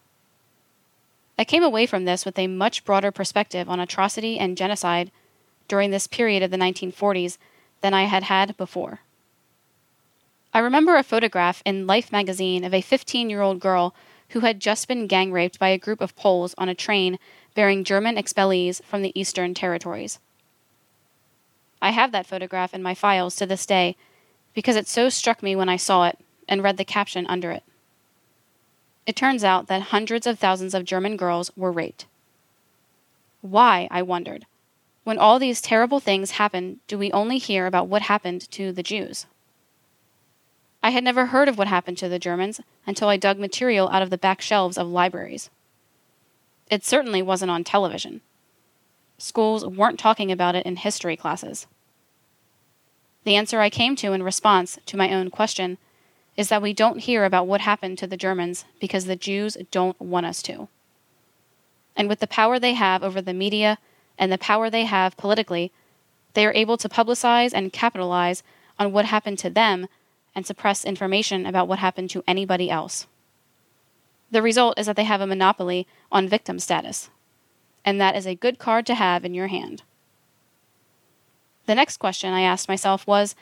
I 1.40 1.46
came 1.46 1.64
away 1.64 1.86
from 1.86 2.04
this 2.04 2.26
with 2.26 2.38
a 2.38 2.48
much 2.48 2.84
broader 2.84 3.10
perspective 3.14 3.70
on 3.70 3.80
atrocity 3.80 4.38
and 4.38 4.58
genocide 4.58 5.12
during 5.70 5.92
this 5.92 6.08
period 6.08 6.44
of 6.44 6.52
the 6.52 6.58
1940s 6.58 7.38
than 7.80 7.94
I 7.94 8.04
had 8.04 8.24
had 8.24 8.58
before. 8.58 9.00
I 10.54 10.60
remember 10.60 10.98
a 10.98 11.04
photograph 11.04 11.64
in 11.64 11.88
Life 11.88 12.12
magazine 12.12 12.66
of 12.66 12.74
a 12.74 12.82
15 12.82 13.30
year 13.30 13.42
old 13.42 13.62
girl 13.62 13.96
who 14.30 14.42
had 14.42 14.60
just 14.60 14.88
been 14.88 15.08
gang 15.08 15.32
raped 15.32 15.60
by 15.60 15.70
a 15.70 15.78
group 15.78 16.02
of 16.02 16.16
Poles 16.16 16.56
on 16.58 16.70
a 16.70 16.76
train 16.76 17.20
bearing 17.54 17.84
German 17.84 18.18
expellees 18.18 18.84
from 18.84 19.02
the 19.02 19.18
Eastern 19.20 19.54
Territories. 19.54 20.20
I 21.82 21.92
have 21.92 22.12
that 22.12 22.26
photograph 22.26 22.74
in 22.74 22.84
my 22.84 22.96
files 22.96 23.36
to 23.38 23.46
this 23.46 23.66
day 23.66 23.96
because 24.54 24.76
it 24.76 24.88
so 24.88 25.10
struck 25.10 25.44
me 25.44 25.56
when 25.56 25.70
I 25.70 25.78
saw 25.78 26.06
it 26.06 26.18
and 26.48 26.64
read 26.64 26.78
the 26.78 26.86
caption 26.86 27.28
under 27.28 27.52
it. 27.52 27.64
It 29.06 29.16
turns 29.16 29.44
out 29.44 29.68
that 29.68 29.84
hundreds 29.84 30.26
of 30.26 30.40
thousands 30.40 30.74
of 30.74 30.86
German 30.86 31.16
girls 31.16 31.52
were 31.56 31.72
raped. 31.72 32.06
Why, 33.42 33.88
I 33.92 34.02
wondered, 34.02 34.48
when 35.04 35.20
all 35.20 35.38
these 35.38 35.62
terrible 35.62 36.00
things 36.00 36.32
happen, 36.32 36.80
do 36.88 36.98
we 36.98 37.12
only 37.12 37.38
hear 37.38 37.68
about 37.68 37.88
what 37.88 38.02
happened 38.04 38.50
to 38.52 38.72
the 38.72 38.82
Jews? 38.82 39.28
I 40.86 40.92
had 40.92 41.04
never 41.04 41.26
heard 41.26 41.50
of 41.50 41.58
what 41.58 41.68
happened 41.68 41.98
to 41.98 42.08
the 42.08 42.20
Germans 42.20 42.62
until 42.86 43.08
I 43.08 43.18
dug 43.18 43.40
material 43.40 43.90
out 43.90 44.04
of 44.04 44.12
the 44.12 44.20
back 44.20 44.40
shelves 44.40 44.78
of 44.78 44.86
libraries. 44.86 45.50
It 46.70 46.86
certainly 46.86 47.24
wasn't 47.24 47.50
on 47.50 47.64
television. 47.64 48.22
Schools 49.18 49.66
weren't 49.66 49.98
talking 49.98 50.32
about 50.32 50.54
it 50.54 50.64
in 50.64 50.76
history 50.76 51.18
classes. 51.18 51.66
The 53.24 53.36
answer 53.36 53.62
I 53.62 53.72
came 53.72 53.96
to 53.96 54.14
in 54.14 54.22
response 54.22 54.78
to 54.86 54.96
my 54.96 55.12
own 55.12 55.32
question 55.32 55.80
is 56.38 56.50
that 56.50 56.62
we 56.62 56.72
don't 56.72 57.00
hear 57.00 57.26
about 57.26 57.48
what 57.48 57.62
happened 57.62 57.98
to 57.98 58.06
the 58.06 58.16
Germans 58.16 58.66
because 58.80 59.06
the 59.06 59.16
Jews 59.16 59.58
don't 59.72 60.00
want 60.00 60.28
us 60.28 60.44
to. 60.44 60.68
And 61.96 62.08
with 62.08 62.20
the 62.20 62.28
power 62.28 62.60
they 62.60 62.76
have 62.76 63.02
over 63.02 63.24
the 63.24 63.34
media 63.34 63.80
and 64.20 64.32
the 64.32 64.38
power 64.38 64.70
they 64.70 64.86
have 64.86 65.18
politically, 65.18 65.72
they 66.36 66.46
are 66.46 66.54
able 66.54 66.78
to 66.78 66.88
publicize 66.88 67.54
and 67.56 67.74
capitalize 67.74 68.44
on 68.78 68.92
what 68.92 69.06
happened 69.06 69.40
to 69.40 69.50
them 69.50 69.88
and 70.36 70.46
suppress 70.46 70.86
information 70.86 71.46
about 71.46 71.68
what 71.68 71.80
happened 71.80 72.10
to 72.12 72.24
anybody 72.28 72.70
else. 72.70 73.08
The 74.30 74.42
result 74.42 74.78
is 74.78 74.86
that 74.86 74.96
they 74.96 75.06
have 75.06 75.22
a 75.22 75.28
monopoly 75.28 75.88
on 76.12 76.28
victim 76.28 76.60
status, 76.60 77.10
and 77.86 78.02
that 78.02 78.16
is 78.16 78.28
a 78.28 78.36
good 78.36 78.60
card 78.60 78.86
to 78.88 78.96
have 78.96 79.24
in 79.24 79.34
your 79.34 79.48
hand. 79.48 79.84
The 81.68 81.76
next 81.76 81.98
question 81.98 82.34
I 82.34 82.42
asked 82.42 82.68
myself 82.68 83.08
was 83.08 83.36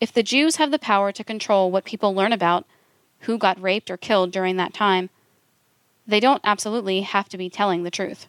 if 0.00 0.12
the 0.12 0.22
Jews 0.22 0.56
have 0.56 0.70
the 0.70 0.78
power 0.78 1.12
to 1.12 1.24
control 1.24 1.70
what 1.70 1.84
people 1.84 2.14
learn 2.14 2.32
about 2.32 2.64
who 3.20 3.38
got 3.38 3.60
raped 3.60 3.90
or 3.90 3.96
killed 3.96 4.32
during 4.32 4.56
that 4.56 4.74
time, 4.74 5.10
they 6.06 6.20
don't 6.20 6.42
absolutely 6.44 7.02
have 7.02 7.28
to 7.30 7.38
be 7.38 7.48
telling 7.48 7.82
the 7.82 7.90
truth. 7.90 8.26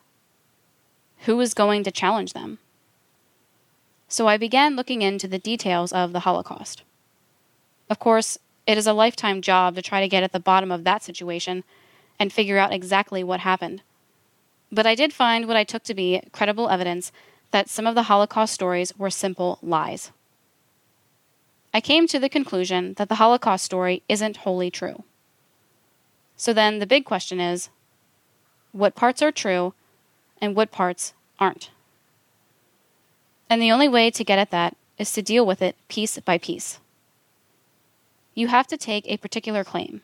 Who 1.19 1.39
is 1.39 1.53
going 1.53 1.83
to 1.83 1.91
challenge 1.91 2.33
them? 2.33 2.59
So 4.07 4.27
I 4.27 4.37
began 4.37 4.75
looking 4.75 5.01
into 5.01 5.27
the 5.27 5.39
details 5.39 5.91
of 5.91 6.13
the 6.13 6.21
Holocaust. 6.21 6.83
Of 7.89 7.99
course, 7.99 8.37
it 8.65 8.77
is 8.77 8.87
a 8.87 8.93
lifetime 8.93 9.41
job 9.41 9.75
to 9.75 9.81
try 9.81 10.01
to 10.01 10.07
get 10.07 10.23
at 10.23 10.31
the 10.31 10.39
bottom 10.39 10.71
of 10.71 10.83
that 10.83 11.03
situation 11.03 11.63
and 12.19 12.33
figure 12.33 12.57
out 12.57 12.73
exactly 12.73 13.23
what 13.23 13.41
happened. 13.41 13.81
But 14.71 14.87
I 14.87 14.95
did 14.95 15.13
find 15.13 15.47
what 15.47 15.57
I 15.57 15.63
took 15.63 15.83
to 15.83 15.93
be 15.93 16.21
credible 16.31 16.69
evidence 16.69 17.11
that 17.51 17.69
some 17.69 17.85
of 17.85 17.95
the 17.95 18.03
Holocaust 18.03 18.53
stories 18.53 18.97
were 18.97 19.09
simple 19.09 19.59
lies. 19.61 20.11
I 21.73 21.81
came 21.81 22.07
to 22.07 22.19
the 22.19 22.29
conclusion 22.29 22.93
that 22.97 23.09
the 23.09 23.15
Holocaust 23.15 23.63
story 23.63 24.01
isn't 24.09 24.37
wholly 24.37 24.71
true. 24.71 25.03
So 26.37 26.53
then 26.53 26.79
the 26.79 26.87
big 26.87 27.05
question 27.05 27.39
is 27.39 27.69
what 28.71 28.95
parts 28.95 29.21
are 29.21 29.31
true 29.31 29.73
and 30.41 30.55
what 30.55 30.71
parts 30.71 31.13
aren't? 31.39 31.69
And 33.49 33.61
the 33.61 33.71
only 33.71 33.87
way 33.87 34.09
to 34.11 34.23
get 34.23 34.39
at 34.39 34.51
that 34.51 34.75
is 34.97 35.11
to 35.13 35.21
deal 35.21 35.45
with 35.45 35.61
it 35.61 35.75
piece 35.87 36.17
by 36.19 36.37
piece. 36.37 36.79
You 38.35 38.47
have 38.49 38.67
to 38.67 38.77
take 38.77 39.07
a 39.07 39.17
particular 39.17 39.63
claim. 39.63 40.01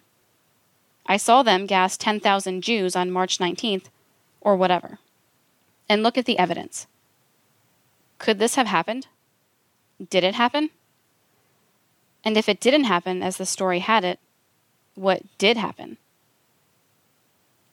I 1.05 1.17
saw 1.17 1.43
them 1.43 1.65
gas 1.65 1.97
10,000 1.97 2.61
Jews 2.63 2.95
on 2.95 3.11
March 3.11 3.37
19th, 3.37 3.85
or 4.39 4.55
whatever, 4.55 4.97
and 5.87 6.01
look 6.01 6.17
at 6.17 6.25
the 6.25 6.39
evidence. 6.39 6.87
Could 8.17 8.39
this 8.39 8.55
have 8.55 8.67
happened? 8.67 9.07
Did 10.09 10.23
it 10.23 10.35
happen? 10.35 10.69
And 12.23 12.37
if 12.37 12.47
it 12.47 12.59
didn't 12.59 12.85
happen 12.85 13.21
as 13.21 13.37
the 13.37 13.45
story 13.45 13.79
had 13.79 14.03
it, 14.03 14.19
what 14.95 15.23
did 15.37 15.57
happen? 15.57 15.97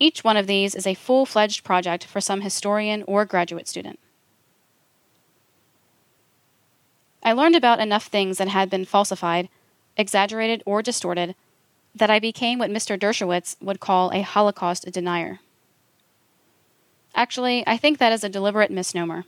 Each 0.00 0.22
one 0.22 0.36
of 0.36 0.46
these 0.46 0.74
is 0.74 0.86
a 0.86 0.94
full 0.94 1.26
fledged 1.26 1.64
project 1.64 2.04
for 2.04 2.20
some 2.20 2.40
historian 2.40 3.02
or 3.06 3.24
graduate 3.24 3.68
student. 3.68 3.98
I 7.22 7.32
learned 7.32 7.56
about 7.56 7.80
enough 7.80 8.06
things 8.06 8.38
that 8.38 8.48
had 8.48 8.70
been 8.70 8.84
falsified, 8.84 9.48
exaggerated, 9.99 10.62
or 10.64 10.80
distorted 10.80 11.34
that 11.94 12.11
I 12.11 12.18
became 12.18 12.59
what 12.59 12.70
Mr. 12.70 12.99
Dershowitz 12.99 13.57
would 13.61 13.80
call 13.80 14.11
a 14.12 14.22
Holocaust 14.22 14.90
denier. 14.92 15.40
Actually, 17.14 17.66
I 17.66 17.76
think 17.76 17.99
that 17.99 18.12
is 18.12 18.22
a 18.22 18.28
deliberate 18.28 18.70
misnomer, 18.70 19.24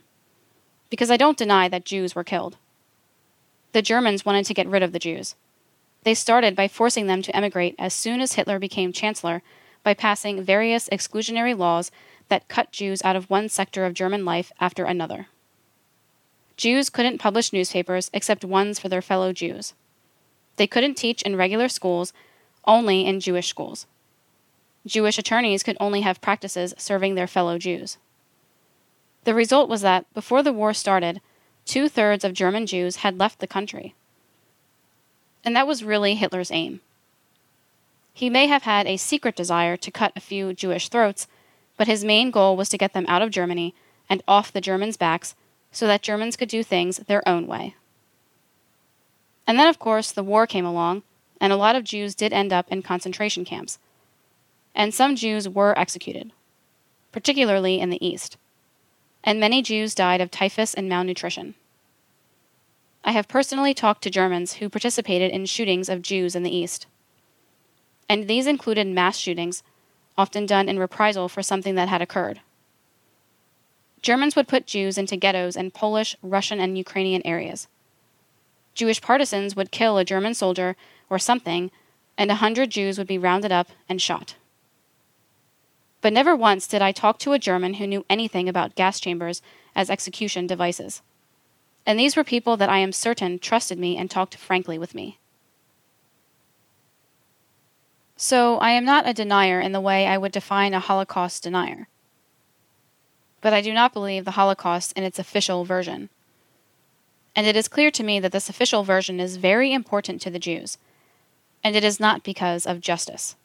because 0.89 1.11
I 1.11 1.17
don't 1.17 1.37
deny 1.37 1.67
that 1.67 1.85
Jews 1.85 2.15
were 2.15 2.23
killed. 2.23 2.57
The 3.73 3.81
Germans 3.81 4.25
wanted 4.25 4.45
to 4.45 4.53
get 4.53 4.67
rid 4.67 4.83
of 4.83 4.93
the 4.93 4.99
Jews. 4.99 5.35
They 6.03 6.13
started 6.13 6.55
by 6.55 6.67
forcing 6.67 7.07
them 7.07 7.21
to 7.21 7.35
emigrate 7.35 7.75
as 7.77 7.93
soon 7.93 8.21
as 8.21 8.33
Hitler 8.33 8.59
became 8.59 8.91
chancellor 8.93 9.41
by 9.83 9.93
passing 9.93 10.41
various 10.41 10.89
exclusionary 10.89 11.57
laws 11.57 11.91
that 12.29 12.47
cut 12.47 12.71
Jews 12.71 13.01
out 13.03 13.15
of 13.15 13.29
one 13.29 13.49
sector 13.49 13.85
of 13.85 13.93
German 13.93 14.25
life 14.25 14.51
after 14.59 14.85
another. 14.85 15.27
Jews 16.57 16.89
couldn't 16.89 17.17
publish 17.17 17.51
newspapers 17.51 18.09
except 18.13 18.45
ones 18.45 18.79
for 18.79 18.89
their 18.89 19.01
fellow 19.01 19.33
Jews. 19.33 19.73
They 20.61 20.67
couldn't 20.67 20.93
teach 20.93 21.23
in 21.23 21.35
regular 21.35 21.67
schools, 21.69 22.13
only 22.65 23.03
in 23.03 23.19
Jewish 23.19 23.47
schools. 23.47 23.87
Jewish 24.85 25.17
attorneys 25.17 25.63
could 25.63 25.75
only 25.79 26.01
have 26.01 26.21
practices 26.21 26.75
serving 26.77 27.15
their 27.15 27.25
fellow 27.25 27.57
Jews. 27.57 27.97
The 29.23 29.33
result 29.33 29.69
was 29.69 29.81
that, 29.81 30.05
before 30.13 30.43
the 30.43 30.53
war 30.53 30.75
started, 30.75 31.19
two 31.65 31.89
thirds 31.89 32.23
of 32.23 32.35
German 32.35 32.67
Jews 32.67 32.97
had 32.97 33.17
left 33.17 33.39
the 33.39 33.47
country. 33.47 33.95
And 35.43 35.55
that 35.55 35.65
was 35.65 35.83
really 35.83 36.13
Hitler's 36.13 36.51
aim. 36.51 36.81
He 38.13 38.29
may 38.29 38.45
have 38.45 38.61
had 38.61 38.85
a 38.85 38.97
secret 38.97 39.35
desire 39.35 39.77
to 39.77 39.89
cut 39.89 40.13
a 40.15 40.21
few 40.21 40.53
Jewish 40.53 40.89
throats, 40.89 41.27
but 41.75 41.87
his 41.87 42.05
main 42.05 42.29
goal 42.29 42.55
was 42.55 42.69
to 42.69 42.77
get 42.77 42.93
them 42.93 43.05
out 43.07 43.23
of 43.23 43.31
Germany 43.31 43.73
and 44.07 44.21
off 44.27 44.53
the 44.53 44.61
Germans' 44.61 44.95
backs 44.95 45.33
so 45.71 45.87
that 45.87 46.03
Germans 46.03 46.35
could 46.35 46.49
do 46.49 46.61
things 46.61 46.97
their 47.07 47.27
own 47.27 47.47
way. 47.47 47.73
And 49.51 49.59
then, 49.59 49.67
of 49.67 49.79
course, 49.79 50.13
the 50.13 50.23
war 50.23 50.47
came 50.47 50.65
along, 50.65 51.03
and 51.41 51.51
a 51.51 51.57
lot 51.57 51.75
of 51.75 51.83
Jews 51.83 52.15
did 52.15 52.31
end 52.31 52.53
up 52.53 52.71
in 52.71 52.81
concentration 52.81 53.43
camps. 53.43 53.79
And 54.73 54.93
some 54.93 55.13
Jews 55.13 55.49
were 55.49 55.77
executed, 55.77 56.31
particularly 57.11 57.77
in 57.77 57.89
the 57.89 57.99
East. 57.99 58.37
And 59.25 59.41
many 59.41 59.61
Jews 59.61 59.93
died 59.93 60.21
of 60.21 60.31
typhus 60.31 60.73
and 60.73 60.87
malnutrition. 60.87 61.55
I 63.03 63.11
have 63.11 63.27
personally 63.27 63.73
talked 63.73 64.03
to 64.03 64.09
Germans 64.09 64.53
who 64.53 64.69
participated 64.69 65.31
in 65.31 65.45
shootings 65.45 65.89
of 65.89 66.01
Jews 66.01 66.33
in 66.33 66.43
the 66.43 66.55
East. 66.55 66.87
And 68.07 68.29
these 68.29 68.47
included 68.47 68.87
mass 68.87 69.17
shootings, 69.17 69.63
often 70.17 70.45
done 70.45 70.69
in 70.69 70.79
reprisal 70.79 71.27
for 71.27 71.43
something 71.43 71.75
that 71.75 71.89
had 71.89 72.01
occurred. 72.01 72.39
Germans 74.01 74.37
would 74.37 74.47
put 74.47 74.65
Jews 74.65 74.97
into 74.97 75.17
ghettos 75.17 75.57
in 75.57 75.71
Polish, 75.71 76.15
Russian, 76.23 76.61
and 76.61 76.77
Ukrainian 76.77 77.21
areas. 77.27 77.67
Jewish 78.73 79.01
partisans 79.01 79.55
would 79.55 79.71
kill 79.71 79.97
a 79.97 80.05
German 80.05 80.33
soldier 80.33 80.75
or 81.09 81.19
something, 81.19 81.71
and 82.17 82.31
a 82.31 82.35
hundred 82.35 82.69
Jews 82.69 82.97
would 82.97 83.07
be 83.07 83.17
rounded 83.17 83.51
up 83.51 83.69
and 83.89 84.01
shot. 84.01 84.35
But 86.01 86.13
never 86.13 86.35
once 86.35 86.67
did 86.67 86.81
I 86.81 86.91
talk 86.91 87.19
to 87.19 87.33
a 87.33 87.39
German 87.39 87.75
who 87.75 87.87
knew 87.87 88.05
anything 88.09 88.49
about 88.49 88.75
gas 88.75 88.99
chambers 88.99 89.41
as 89.75 89.89
execution 89.89 90.47
devices 90.47 91.01
and 91.85 91.99
these 91.99 92.15
were 92.15 92.23
people 92.23 92.57
that 92.57 92.69
I 92.69 92.77
am 92.77 92.91
certain 92.91 93.39
trusted 93.39 93.79
me 93.79 93.97
and 93.97 94.09
talked 94.09 94.35
frankly 94.35 94.77
with 94.77 94.93
me. 94.93 95.17
So 98.15 98.59
I 98.59 98.71
am 98.71 98.85
not 98.85 99.07
a 99.07 99.13
denier 99.13 99.59
in 99.59 99.71
the 99.71 99.81
way 99.81 100.05
I 100.05 100.17
would 100.17 100.31
define 100.31 100.73
a 100.73 100.79
Holocaust 100.79 101.43
denier. 101.43 101.87
But 103.41 103.53
I 103.53 103.61
do 103.61 103.73
not 103.73 103.93
believe 103.93 104.25
the 104.25 104.31
Holocaust 104.31 104.93
in 104.93 105.03
its 105.03 105.17
official 105.17 105.65
version. 105.65 106.09
And 107.35 107.47
it 107.47 107.55
is 107.55 107.67
clear 107.67 107.91
to 107.91 108.03
me 108.03 108.19
that 108.19 108.31
this 108.31 108.49
official 108.49 108.83
version 108.83 109.19
is 109.19 109.37
very 109.37 109.71
important 109.73 110.21
to 110.21 110.29
the 110.29 110.39
Jews, 110.39 110.77
and 111.63 111.75
it 111.75 111.83
is 111.83 111.99
not 111.99 112.23
because 112.23 112.65
of 112.65 112.81
justice. 112.81 113.35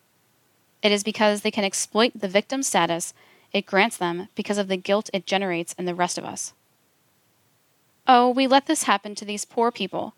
It 0.83 0.93
is 0.93 1.05
because 1.05 1.41
they 1.41 1.51
can 1.51 1.65
exploit 1.65 2.13
the 2.15 2.29
victim 2.29 2.63
status 2.63 3.15
it 3.53 3.65
grants 3.65 3.97
them 3.97 4.29
because 4.35 4.59
of 4.59 4.69
the 4.69 4.77
guilt 4.77 5.09
it 5.13 5.27
generates 5.27 5.73
in 5.79 5.85
the 5.87 5.95
rest 5.95 6.19
of 6.19 6.25
us. 6.25 6.53
Oh, 8.07 8.31
we 8.31 8.47
let 8.47 8.67
this 8.67 8.83
happen 8.83 9.15
to 9.15 9.25
these 9.25 9.45
poor 9.45 9.71
people. 9.73 10.15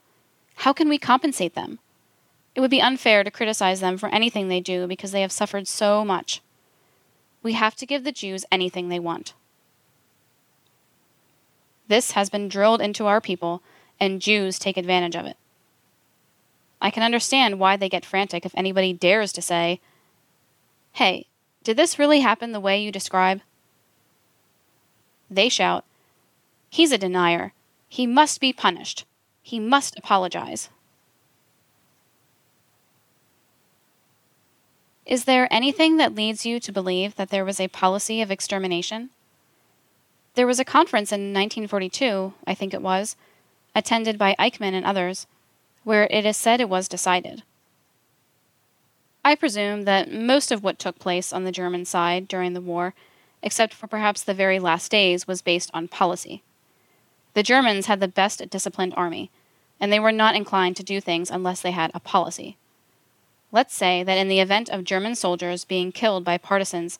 How 0.56 0.72
can 0.72 0.88
we 0.88 0.98
compensate 0.98 1.54
them? 1.54 1.78
It 2.54 2.60
would 2.60 2.70
be 2.70 2.82
unfair 2.82 3.22
to 3.22 3.30
criticize 3.30 3.80
them 3.80 3.96
for 3.96 4.08
anything 4.08 4.48
they 4.48 4.60
do 4.60 4.86
because 4.86 5.12
they 5.12 5.20
have 5.20 5.30
suffered 5.30 5.68
so 5.68 6.04
much. 6.04 6.42
We 7.42 7.52
have 7.52 7.76
to 7.76 7.86
give 7.86 8.02
the 8.02 8.12
Jews 8.12 8.44
anything 8.50 8.88
they 8.88 8.98
want. 8.98 9.34
This 11.88 12.12
has 12.12 12.30
been 12.30 12.48
drilled 12.48 12.80
into 12.80 13.06
our 13.06 13.20
people, 13.20 13.62
and 13.98 14.20
Jews 14.20 14.58
take 14.58 14.76
advantage 14.76 15.16
of 15.16 15.26
it. 15.26 15.36
I 16.80 16.90
can 16.90 17.02
understand 17.02 17.58
why 17.58 17.76
they 17.76 17.88
get 17.88 18.04
frantic 18.04 18.46
if 18.46 18.52
anybody 18.54 18.92
dares 18.92 19.32
to 19.32 19.42
say, 19.42 19.80
Hey, 20.92 21.26
did 21.64 21.76
this 21.76 21.98
really 21.98 22.20
happen 22.20 22.52
the 22.52 22.60
way 22.60 22.80
you 22.80 22.92
describe? 22.92 23.40
They 25.30 25.48
shout, 25.48 25.84
He's 26.70 26.92
a 26.92 26.98
denier. 26.98 27.52
He 27.88 28.06
must 28.06 28.40
be 28.40 28.52
punished. 28.52 29.04
He 29.42 29.58
must 29.58 29.98
apologize. 29.98 30.68
Is 35.06 35.24
there 35.24 35.48
anything 35.50 35.96
that 35.96 36.14
leads 36.14 36.44
you 36.44 36.60
to 36.60 36.70
believe 36.70 37.16
that 37.16 37.30
there 37.30 37.44
was 37.44 37.58
a 37.58 37.68
policy 37.68 38.20
of 38.20 38.30
extermination? 38.30 39.08
There 40.34 40.46
was 40.46 40.60
a 40.60 40.64
conference 40.64 41.10
in 41.10 41.32
1942, 41.34 42.34
I 42.46 42.54
think 42.54 42.72
it 42.72 42.82
was, 42.82 43.16
attended 43.74 44.18
by 44.18 44.36
Eichmann 44.38 44.74
and 44.74 44.84
others, 44.84 45.26
where 45.84 46.06
it 46.10 46.24
is 46.24 46.36
said 46.36 46.60
it 46.60 46.68
was 46.68 46.88
decided. 46.88 47.42
I 49.24 49.34
presume 49.34 49.82
that 49.82 50.12
most 50.12 50.52
of 50.52 50.62
what 50.62 50.78
took 50.78 50.98
place 50.98 51.32
on 51.32 51.44
the 51.44 51.52
German 51.52 51.84
side 51.84 52.28
during 52.28 52.54
the 52.54 52.60
war, 52.60 52.94
except 53.42 53.74
for 53.74 53.86
perhaps 53.86 54.22
the 54.22 54.34
very 54.34 54.58
last 54.58 54.90
days, 54.90 55.26
was 55.26 55.42
based 55.42 55.70
on 55.74 55.88
policy. 55.88 56.42
The 57.34 57.42
Germans 57.42 57.86
had 57.86 58.00
the 58.00 58.08
best 58.08 58.48
disciplined 58.50 58.94
army, 58.96 59.30
and 59.80 59.92
they 59.92 60.00
were 60.00 60.12
not 60.12 60.34
inclined 60.34 60.76
to 60.76 60.82
do 60.82 61.00
things 61.00 61.30
unless 61.30 61.60
they 61.60 61.72
had 61.72 61.90
a 61.94 62.00
policy. 62.00 62.56
Let's 63.52 63.74
say 63.74 64.02
that 64.02 64.18
in 64.18 64.28
the 64.28 64.40
event 64.40 64.68
of 64.68 64.84
German 64.84 65.14
soldiers 65.14 65.64
being 65.64 65.92
killed 65.92 66.24
by 66.24 66.38
partisans, 66.38 66.98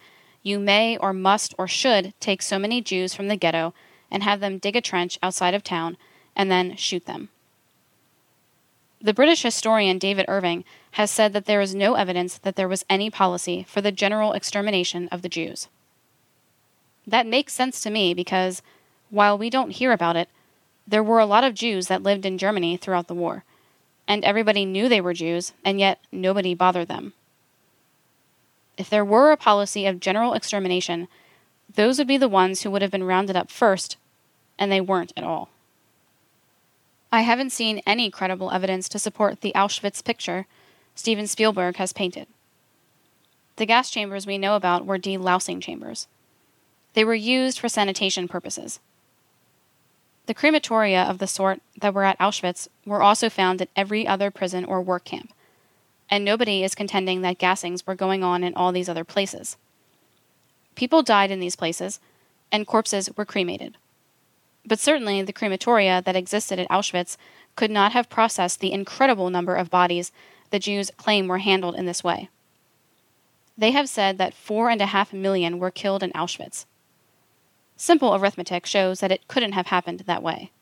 you 0.49 0.59
may 0.59 0.97
or 0.97 1.13
must 1.13 1.55
or 1.59 1.69
should 1.69 2.15
take 2.21 2.41
so 2.43 2.59
many 2.59 2.81
Jews 2.81 3.15
from 3.15 3.29
the 3.29 3.37
ghetto 3.37 3.75
and 4.11 4.23
have 4.23 4.41
them 4.41 4.59
dig 4.59 4.75
a 4.75 4.81
trench 4.81 5.19
outside 5.23 5.55
of 5.55 5.63
town 5.63 5.97
and 6.35 6.51
then 6.51 6.75
shoot 6.77 7.05
them. 7.05 7.29
The 9.01 9.15
British 9.15 9.43
historian 9.43 9.99
David 9.99 10.25
Irving 10.27 10.65
has 10.93 11.11
said 11.11 11.33
that 11.33 11.45
there 11.45 11.61
is 11.61 11.75
no 11.75 11.95
evidence 11.95 12.39
that 12.39 12.57
there 12.57 12.67
was 12.67 12.85
any 12.89 13.11
policy 13.11 13.65
for 13.69 13.81
the 13.81 13.93
general 13.93 14.33
extermination 14.33 15.09
of 15.13 15.23
the 15.23 15.29
Jews. 15.29 15.69
That 17.07 17.27
makes 17.27 17.53
sense 17.53 17.81
to 17.83 17.91
me 17.91 18.13
because, 18.13 18.61
while 19.11 19.39
we 19.39 19.51
don't 19.51 19.71
hear 19.71 19.93
about 19.93 20.17
it, 20.17 20.29
there 20.87 21.03
were 21.03 21.21
a 21.21 21.27
lot 21.27 21.45
of 21.45 21.55
Jews 21.55 21.87
that 21.87 22.03
lived 22.03 22.27
in 22.27 22.39
Germany 22.39 22.77
throughout 22.77 23.07
the 23.07 23.15
war, 23.15 23.45
and 24.09 24.25
everybody 24.25 24.65
knew 24.65 24.89
they 24.89 25.01
were 25.01 25.15
Jews, 25.15 25.53
and 25.65 25.79
yet 25.79 26.01
nobody 26.11 26.55
bothered 26.55 26.89
them. 26.89 27.13
If 28.79 28.89
there 28.89 29.05
were 29.05 29.33
a 29.33 29.37
policy 29.37 29.87
of 29.87 30.01
general 30.01 30.33
extermination, 30.33 31.09
those 31.75 31.99
would 31.99 32.07
be 32.07 32.17
the 32.17 32.29
ones 32.29 32.63
who 32.63 32.71
would 32.71 32.81
have 32.81 32.93
been 32.93 33.05
rounded 33.05 33.37
up 33.37 33.51
first, 33.51 33.97
and 34.59 34.71
they 34.71 34.81
weren't 34.81 35.13
at 35.17 35.25
all. 35.25 35.51
I 37.11 37.23
haven't 37.23 37.51
seen 37.51 37.83
any 37.85 38.11
credible 38.11 38.53
evidence 38.53 38.89
to 38.91 38.99
support 38.99 39.41
the 39.41 39.53
Auschwitz 39.55 40.03
picture 40.03 40.47
Steven 40.95 41.27
Spielberg 41.27 41.77
has 41.77 41.93
painted. 41.93 42.29
The 43.57 43.67
gas 43.67 43.91
chambers 43.91 44.27
we 44.27 44.39
know 44.39 44.55
about 44.55 44.87
were 44.87 44.99
delousing 44.99 45.61
chambers. 45.61 46.07
They 46.95 47.05
were 47.05 47.15
used 47.15 47.59
for 47.59 47.69
sanitation 47.69 48.29
purposes. 48.29 48.79
The 50.27 50.35
crematoria 50.35 51.09
of 51.09 51.19
the 51.19 51.27
sort 51.27 51.61
that 51.81 51.95
were 51.95 52.05
at 52.05 52.19
Auschwitz 52.19 52.69
were 52.85 53.03
also 53.03 53.29
found 53.29 53.61
at 53.61 53.71
every 53.75 54.07
other 54.07 54.31
prison 54.31 54.65
or 54.65 54.81
work 54.81 55.05
camp, 55.05 55.33
and 56.11 56.25
nobody 56.25 56.63
is 56.65 56.75
contending 56.75 57.23
that 57.23 57.39
gassings 57.39 57.87
were 57.87 57.95
going 57.95 58.25
on 58.25 58.43
in 58.43 58.55
all 58.55 58.73
these 58.73 58.89
other 58.89 59.05
places. 59.05 59.57
People 60.75 61.03
died 61.03 61.31
in 61.31 61.41
these 61.41 61.57
places, 61.57 62.01
and 62.53 62.67
corpses 62.67 63.11
were 63.17 63.25
cremated. 63.25 63.77
But 64.65 64.79
certainly 64.79 65.23
the 65.23 65.33
crematoria 65.33 66.03
that 66.05 66.17
existed 66.17 66.59
at 66.59 66.69
Auschwitz 66.69 67.17
could 67.57 67.71
not 67.71 67.93
have 67.93 68.09
processed 68.09 68.61
the 68.61 68.73
incredible 68.73 69.31
number 69.31 69.55
of 69.55 69.71
bodies 69.71 70.13
the 70.51 70.59
Jews 70.59 70.91
claim 70.97 71.29
were 71.29 71.39
handled 71.39 71.75
in 71.75 71.87
this 71.87 72.05
way. 72.05 72.29
They 73.57 73.73
have 73.73 73.89
said 73.89 74.19
that 74.19 74.35
four 74.35 74.71
and 74.71 74.81
a 74.81 74.87
half 74.87 75.13
million 75.13 75.59
were 75.59 75.71
killed 75.71 76.03
in 76.03 76.13
Auschwitz. 76.13 76.65
Simple 77.77 78.15
arithmetic 78.15 78.67
shows 78.67 79.01
that 79.01 79.13
it 79.13 79.27
couldn't 79.29 79.53
have 79.53 79.67
happened 79.67 80.01
that 80.01 80.23
way. 80.23 80.53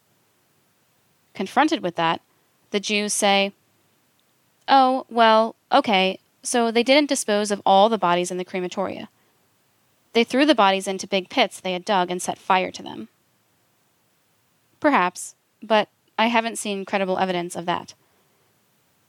Confronted 1.34 1.82
with 1.82 1.96
that, 1.96 2.22
the 2.70 2.80
Jews 2.80 3.12
say, 3.12 3.52
Oh, 4.68 5.06
well, 5.08 5.54
okay, 5.70 6.18
so 6.42 6.70
they 6.70 6.82
didn't 6.82 7.08
dispose 7.08 7.50
of 7.50 7.62
all 7.64 7.88
the 7.88 7.98
bodies 7.98 8.30
in 8.30 8.38
the 8.38 8.44
crematoria. 8.44 9.08
They 10.12 10.24
threw 10.24 10.46
the 10.46 10.54
bodies 10.54 10.88
into 10.88 11.06
big 11.06 11.28
pits 11.28 11.60
they 11.60 11.72
had 11.72 11.84
dug 11.84 12.10
and 12.10 12.22
set 12.22 12.38
fire 12.38 12.70
to 12.72 12.82
them. 12.82 13.08
Perhaps, 14.80 15.34
but 15.62 15.88
I 16.18 16.26
haven't 16.26 16.58
seen 16.58 16.84
credible 16.84 17.18
evidence 17.18 17.54
of 17.54 17.66
that. 17.66 17.94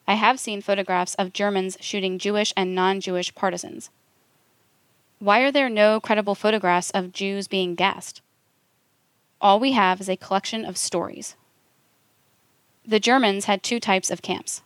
I 0.08 0.16
have 0.16 0.40
seen 0.40 0.62
photographs 0.62 1.16
of 1.16 1.34
Germans 1.34 1.78
shooting 1.80 2.18
Jewish 2.18 2.54
and 2.56 2.74
non 2.74 3.02
Jewish 3.02 3.34
partisans. 3.36 3.90
Why 5.20 5.42
are 5.42 5.52
there 5.52 5.70
no 5.70 6.00
credible 6.00 6.36
photographs 6.36 6.92
of 6.92 7.12
Jews 7.12 7.48
being 7.48 7.76
gassed? 7.76 8.22
All 9.42 9.60
we 9.60 9.74
have 9.74 10.00
is 10.00 10.10
a 10.10 10.18
collection 10.18 10.66
of 10.66 10.78
stories. 10.78 11.36
The 12.86 13.00
Germans 13.00 13.46
had 13.46 13.64
two 13.64 13.80
types 13.80 14.10
of 14.10 14.22
camps 14.22 14.62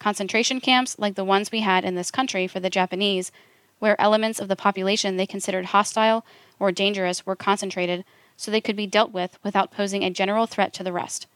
concentration 0.00 0.60
camps, 0.60 0.98
like 0.98 1.14
the 1.14 1.24
ones 1.24 1.52
we 1.52 1.60
had 1.60 1.84
in 1.84 1.94
this 1.94 2.10
country 2.10 2.48
for 2.48 2.58
the 2.58 2.70
Japanese, 2.70 3.30
where 3.78 4.00
elements 4.00 4.40
of 4.40 4.48
the 4.48 4.56
population 4.56 5.16
they 5.16 5.26
considered 5.26 5.66
hostile 5.66 6.24
or 6.58 6.72
dangerous 6.72 7.24
were 7.24 7.36
concentrated 7.36 8.04
so 8.36 8.50
they 8.50 8.60
could 8.60 8.76
be 8.76 8.86
dealt 8.86 9.12
with 9.12 9.38
without 9.44 9.70
posing 9.70 10.02
a 10.02 10.10
general 10.10 10.46
threat 10.46 10.72
to 10.72 10.82
the 10.82 10.92
rest, 10.92 11.26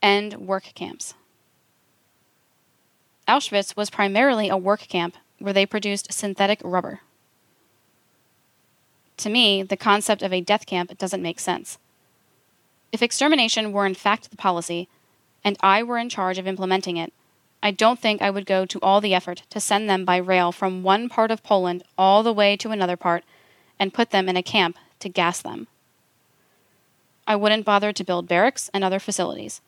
and 0.00 0.34
work 0.34 0.70
camps. 0.74 1.14
Auschwitz 3.26 3.76
was 3.76 3.90
primarily 3.90 4.48
a 4.48 4.56
work 4.56 4.80
camp 4.80 5.16
where 5.38 5.52
they 5.52 5.64
produced 5.64 6.12
synthetic 6.12 6.60
rubber. 6.62 7.00
To 9.18 9.30
me, 9.30 9.62
the 9.62 9.76
concept 9.76 10.22
of 10.22 10.32
a 10.32 10.40
death 10.40 10.66
camp 10.66 10.96
doesn't 10.98 11.22
make 11.22 11.40
sense. 11.40 11.78
If 12.92 13.02
extermination 13.02 13.72
were 13.72 13.86
in 13.86 13.94
fact 13.94 14.30
the 14.30 14.36
policy, 14.36 14.88
and 15.44 15.56
I 15.62 15.82
were 15.82 15.98
in 15.98 16.08
charge 16.08 16.38
of 16.38 16.46
implementing 16.46 16.96
it, 16.96 17.12
I 17.62 17.70
don't 17.70 17.98
think 17.98 18.22
I 18.22 18.30
would 18.30 18.46
go 18.46 18.64
to 18.64 18.80
all 18.80 19.00
the 19.00 19.14
effort 19.14 19.42
to 19.50 19.60
send 19.60 19.88
them 19.88 20.04
by 20.04 20.16
rail 20.16 20.50
from 20.50 20.82
one 20.82 21.08
part 21.08 21.30
of 21.30 21.42
Poland 21.42 21.82
all 21.98 22.22
the 22.22 22.32
way 22.32 22.56
to 22.56 22.70
another 22.70 22.96
part 22.96 23.24
and 23.78 23.94
put 23.94 24.10
them 24.10 24.28
in 24.28 24.36
a 24.36 24.42
camp 24.42 24.78
to 25.00 25.08
gas 25.08 25.42
them. 25.42 25.66
I 27.26 27.36
wouldn't 27.36 27.66
bother 27.66 27.92
to 27.92 28.04
build 28.04 28.28
barracks 28.28 28.70
and 28.72 28.82
other 28.82 28.98
facilities. 28.98 29.60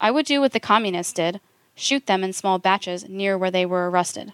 I 0.00 0.10
would 0.10 0.26
do 0.26 0.40
what 0.40 0.52
the 0.52 0.60
communists 0.60 1.12
did 1.12 1.40
shoot 1.74 2.06
them 2.06 2.24
in 2.24 2.32
small 2.32 2.58
batches 2.58 3.08
near 3.08 3.38
where 3.38 3.50
they 3.50 3.64
were 3.64 3.88
arrested. 3.88 4.32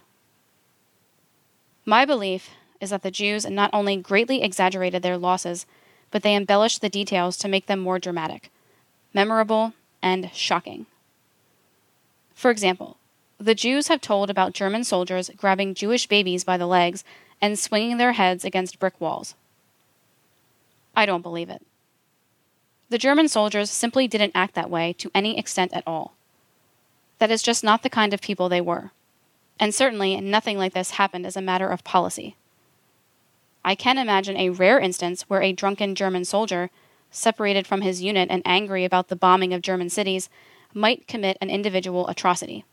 My 1.85 2.05
belief 2.05 2.51
is 2.81 2.91
that 2.91 3.03
the 3.03 3.11
Jews 3.11 3.45
not 3.49 3.71
only 3.73 3.97
greatly 3.97 4.43
exaggerated 4.43 5.03
their 5.03 5.19
losses, 5.19 5.67
but 6.11 6.23
they 6.23 6.35
embellished 6.35 6.81
the 6.81 6.89
details 6.89 7.37
to 7.39 7.49
make 7.49 7.67
them 7.67 7.81
more 7.81 7.99
dramatic, 7.99 8.51
memorable, 9.13 9.75
and 10.03 10.31
shocking. 10.33 10.87
For 12.35 12.51
example, 12.51 12.99
the 13.39 13.55
Jews 13.55 13.89
have 13.89 14.01
told 14.01 14.31
about 14.31 14.53
German 14.53 14.85
soldiers 14.85 15.31
grabbing 15.37 15.75
Jewish 15.75 16.07
babies 16.07 16.45
by 16.45 16.57
the 16.57 16.67
legs 16.67 17.05
and 17.41 17.59
swinging 17.59 17.97
their 17.97 18.13
heads 18.13 18.45
against 18.45 18.79
brick 18.79 19.01
walls. 19.01 19.35
I 20.97 21.07
don't 21.07 21.23
believe 21.23 21.51
it. 21.51 21.63
The 22.91 22.99
German 22.99 23.29
soldiers 23.29 23.71
simply 23.71 24.07
didn't 24.07 24.33
act 24.35 24.55
that 24.55 24.71
way 24.71 24.93
to 24.95 25.11
any 25.15 25.39
extent 25.39 25.73
at 25.73 25.83
all. 25.87 26.15
That 27.19 27.31
is 27.31 27.43
just 27.43 27.65
not 27.65 27.83
the 27.83 27.91
kind 27.91 28.13
of 28.13 28.21
people 28.21 28.49
they 28.49 28.61
were. 28.61 28.93
And 29.59 29.75
certainly 29.75 30.21
nothing 30.21 30.59
like 30.59 30.75
this 30.75 30.93
happened 30.93 31.27
as 31.27 31.37
a 31.37 31.43
matter 31.43 31.69
of 31.69 31.85
policy. 31.85 32.37
I 33.65 33.75
can 33.75 33.99
imagine 33.99 34.37
a 34.37 34.51
rare 34.51 34.79
instance 34.79 35.23
where 35.23 35.43
a 35.43 35.53
drunken 35.53 35.95
German 35.95 36.25
soldier, 36.25 36.71
separated 37.11 37.67
from 37.67 37.81
his 37.81 38.03
unit 38.03 38.29
and 38.31 38.43
angry 38.45 38.85
about 38.85 39.09
the 39.09 39.17
bombing 39.17 39.55
of 39.55 39.63
German 39.63 39.89
cities, 39.89 40.29
might 40.75 41.07
commit 41.07 41.39
an 41.41 41.51
individual 41.51 42.09
atrocity. 42.09 42.65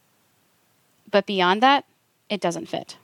But 1.10 1.26
beyond 1.26 1.62
that, 1.62 1.86
it 2.30 2.42
doesn't 2.42 2.68
fit. 2.68 2.98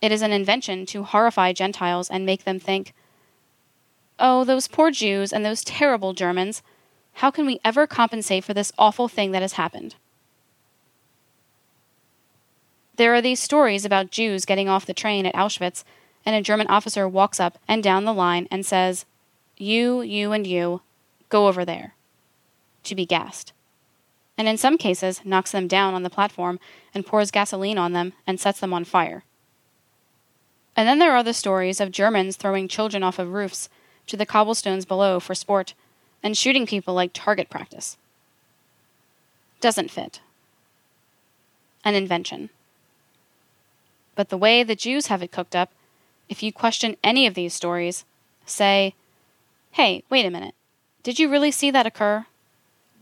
It 0.00 0.12
is 0.12 0.22
an 0.22 0.32
invention 0.32 0.86
to 0.86 1.02
horrify 1.02 1.52
Gentiles 1.52 2.08
and 2.08 2.24
make 2.24 2.44
them 2.44 2.58
think, 2.58 2.94
Oh, 4.18 4.44
those 4.44 4.68
poor 4.68 4.90
Jews 4.90 5.32
and 5.32 5.44
those 5.44 5.64
terrible 5.64 6.12
Germans. 6.12 6.62
How 7.14 7.30
can 7.30 7.46
we 7.46 7.60
ever 7.64 7.86
compensate 7.86 8.44
for 8.44 8.52
this 8.52 8.72
awful 8.78 9.08
thing 9.08 9.32
that 9.32 9.42
has 9.42 9.54
happened? 9.54 9.94
There 12.96 13.14
are 13.14 13.22
these 13.22 13.40
stories 13.40 13.86
about 13.86 14.10
Jews 14.10 14.44
getting 14.44 14.68
off 14.68 14.84
the 14.84 14.92
train 14.92 15.24
at 15.24 15.34
Auschwitz 15.34 15.84
and 16.26 16.36
a 16.36 16.42
German 16.42 16.66
officer 16.66 17.08
walks 17.08 17.40
up 17.40 17.58
and 17.66 17.82
down 17.82 18.04
the 18.04 18.12
line 18.12 18.46
and 18.50 18.64
says, 18.66 19.06
You, 19.56 20.02
you, 20.02 20.32
and 20.32 20.46
you, 20.46 20.82
go 21.30 21.48
over 21.48 21.64
there, 21.64 21.94
to 22.84 22.94
be 22.94 23.06
gassed. 23.06 23.54
And 24.40 24.48
in 24.48 24.56
some 24.56 24.78
cases, 24.78 25.20
knocks 25.22 25.52
them 25.52 25.68
down 25.68 25.92
on 25.92 26.02
the 26.02 26.08
platform 26.08 26.60
and 26.94 27.04
pours 27.04 27.30
gasoline 27.30 27.76
on 27.76 27.92
them 27.92 28.14
and 28.26 28.40
sets 28.40 28.58
them 28.58 28.72
on 28.72 28.86
fire. 28.86 29.22
And 30.74 30.88
then 30.88 30.98
there 30.98 31.14
are 31.14 31.22
the 31.22 31.34
stories 31.34 31.78
of 31.78 31.90
Germans 31.90 32.36
throwing 32.36 32.66
children 32.66 33.02
off 33.02 33.18
of 33.18 33.34
roofs 33.34 33.68
to 34.06 34.16
the 34.16 34.24
cobblestones 34.24 34.86
below 34.86 35.20
for 35.20 35.34
sport 35.34 35.74
and 36.22 36.38
shooting 36.38 36.64
people 36.64 36.94
like 36.94 37.10
target 37.12 37.50
practice. 37.50 37.98
Doesn't 39.60 39.90
fit. 39.90 40.22
An 41.84 41.94
invention. 41.94 42.48
But 44.14 44.30
the 44.30 44.38
way 44.38 44.62
the 44.62 44.74
Jews 44.74 45.08
have 45.08 45.22
it 45.22 45.32
cooked 45.32 45.54
up, 45.54 45.70
if 46.30 46.42
you 46.42 46.50
question 46.50 46.96
any 47.04 47.26
of 47.26 47.34
these 47.34 47.52
stories, 47.52 48.06
say, 48.46 48.94
hey, 49.72 50.02
wait 50.08 50.24
a 50.24 50.30
minute. 50.30 50.54
Did 51.02 51.18
you 51.18 51.28
really 51.28 51.50
see 51.50 51.70
that 51.70 51.84
occur? 51.84 52.24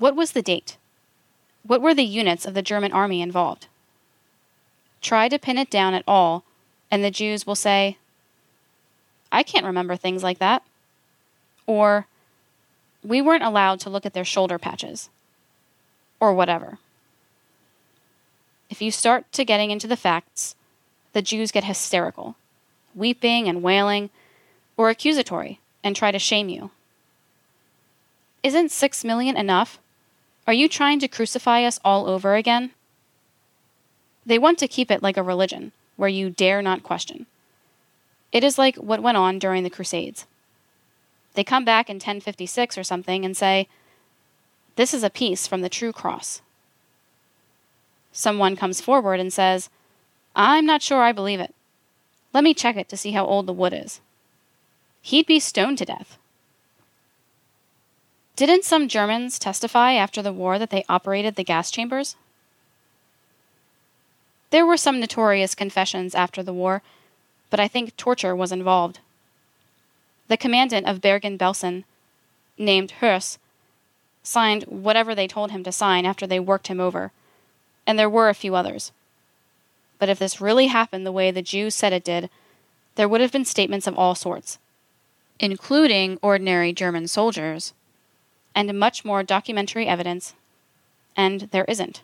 What 0.01 0.16
was 0.16 0.32
the 0.32 0.43
date? 0.43 0.76
What 1.69 1.83
were 1.83 1.93
the 1.93 2.03
units 2.03 2.47
of 2.47 2.55
the 2.55 2.62
German 2.62 2.93
army 2.93 3.21
involved? 3.21 3.66
Try 5.03 5.29
to 5.29 5.39
pin 5.39 5.59
it 5.59 5.71
down 5.71 5.93
at 5.93 6.03
all, 6.09 6.43
and 6.91 7.05
the 7.05 7.11
Jews 7.11 7.47
will 7.47 7.55
say, 7.55 7.99
I 9.31 9.43
can't 9.43 9.66
remember 9.66 9.95
things 9.95 10.23
like 10.23 10.39
that. 10.39 10.62
Or, 11.66 12.07
we 13.05 13.21
weren't 13.21 13.45
allowed 13.45 13.81
to 13.81 13.91
look 13.91 14.07
at 14.07 14.14
their 14.14 14.25
shoulder 14.25 14.59
patches. 14.59 15.11
Or 16.19 16.33
whatever. 16.33 16.79
If 18.71 18.81
you 18.81 18.91
start 18.91 19.31
to 19.33 19.45
getting 19.45 19.71
into 19.71 19.87
the 19.87 19.97
facts, 19.97 20.55
the 21.12 21.21
Jews 21.21 21.53
get 21.53 21.64
hysterical, 21.64 22.37
weeping 22.95 23.47
and 23.47 23.62
wailing, 23.62 24.09
or 24.79 24.89
accusatory, 24.89 25.61
and 25.85 25.95
try 25.95 26.12
to 26.12 26.19
shame 26.19 26.49
you. 26.49 26.71
Isn't 28.43 28.73
six 28.73 29.05
million 29.05 29.37
enough? 29.37 29.79
Are 30.49 30.55
you 30.55 30.67
trying 30.67 30.99
to 31.01 31.09
crucify 31.09 31.63
us 31.65 31.79
all 31.85 32.09
over 32.09 32.35
again? 32.35 32.71
They 34.25 34.39
want 34.39 34.59
to 34.61 34.67
keep 34.67 34.91
it 34.91 35.03
like 35.03 35.19
a 35.19 35.23
religion, 35.23 35.73
where 35.97 36.09
you 36.09 36.31
dare 36.31 36.63
not 36.63 36.83
question. 36.83 37.27
It 38.33 38.43
is 38.43 38.57
like 38.57 38.77
what 38.77 39.03
went 39.03 39.19
on 39.19 39.39
during 39.39 39.63
the 39.63 39.69
Crusades. 39.69 40.25
They 41.35 41.45
come 41.45 41.67
back 41.67 41.91
in 41.91 41.97
1056 41.97 42.79
or 42.79 42.83
something 42.83 43.27
and 43.27 43.37
say, 43.37 43.69
This 44.77 44.95
is 44.95 45.05
a 45.05 45.11
piece 45.11 45.47
from 45.47 45.61
the 45.61 45.69
true 45.69 45.93
cross. 45.93 46.41
Someone 48.11 48.57
comes 48.57 48.81
forward 48.81 49.21
and 49.21 49.31
says, 49.31 49.69
I'm 50.35 50.65
not 50.65 50.81
sure 50.81 51.03
I 51.03 51.13
believe 51.13 51.41
it. 51.41 51.55
Let 52.33 52.43
me 52.43 52.55
check 52.55 52.77
it 52.77 52.89
to 52.89 52.97
see 52.97 53.11
how 53.11 53.27
old 53.27 53.45
the 53.45 53.53
wood 53.53 53.75
is. 53.75 54.01
He'd 55.03 55.27
be 55.27 55.41
stoned 55.41 55.77
to 55.77 55.85
death. 55.85 56.17
Didn't 58.39 58.62
some 58.62 58.86
Germans 58.86 59.36
testify 59.36 59.95
after 59.95 60.22
the 60.22 60.32
war 60.32 60.61
that 60.61 60.70
they 60.70 60.84
operated 60.89 61.34
the 61.34 61.43
gas 61.43 61.72
chambers? 61.72 62.14
There 64.51 64.64
were 64.64 64.76
some 64.76 65.01
notorious 65.01 65.57
confessions 65.57 66.14
after 66.14 66.45
the 66.45 66.53
war, 66.53 66.80
but 67.51 67.59
I 67.59 67.66
think 67.66 67.97
torture 67.97 68.36
was 68.36 68.53
involved. 68.53 69.01
The 70.28 70.36
commandant 70.36 70.86
of 70.86 71.01
Bergen 71.01 71.36
Belsen, 71.36 71.82
named 72.57 72.93
Höss, 73.01 73.39
signed 74.22 74.62
whatever 74.68 75.16
they 75.16 75.26
told 75.26 75.51
him 75.51 75.64
to 75.64 75.72
sign 75.72 76.07
after 76.07 76.24
they 76.24 76.39
worked 76.39 76.68
him 76.68 76.78
over, 76.78 77.11
and 77.89 77.99
there 77.99 78.09
were 78.09 78.28
a 78.28 78.34
few 78.34 78.55
others. 78.55 78.93
But 79.99 80.09
if 80.09 80.20
this 80.20 80.41
really 80.41 80.68
happened 80.68 81.05
the 81.05 81.11
way 81.11 81.32
the 81.32 81.43
Jews 81.43 81.74
said 81.74 81.93
it 81.93 82.05
did, 82.05 82.30
there 82.95 83.09
would 83.09 83.20
have 83.20 83.32
been 83.32 83.45
statements 83.45 83.89
of 83.89 83.99
all 83.99 84.14
sorts, 84.14 84.61
including 85.41 86.20
ordinary 86.22 86.72
German 86.72 87.09
soldiers, 87.09 87.72
and 88.59 88.77
much 88.77 89.05
more 89.05 89.23
documentary 89.23 89.87
evidence, 89.87 90.35
and 91.17 91.43
there 91.53 91.65
isn't. 91.67 92.03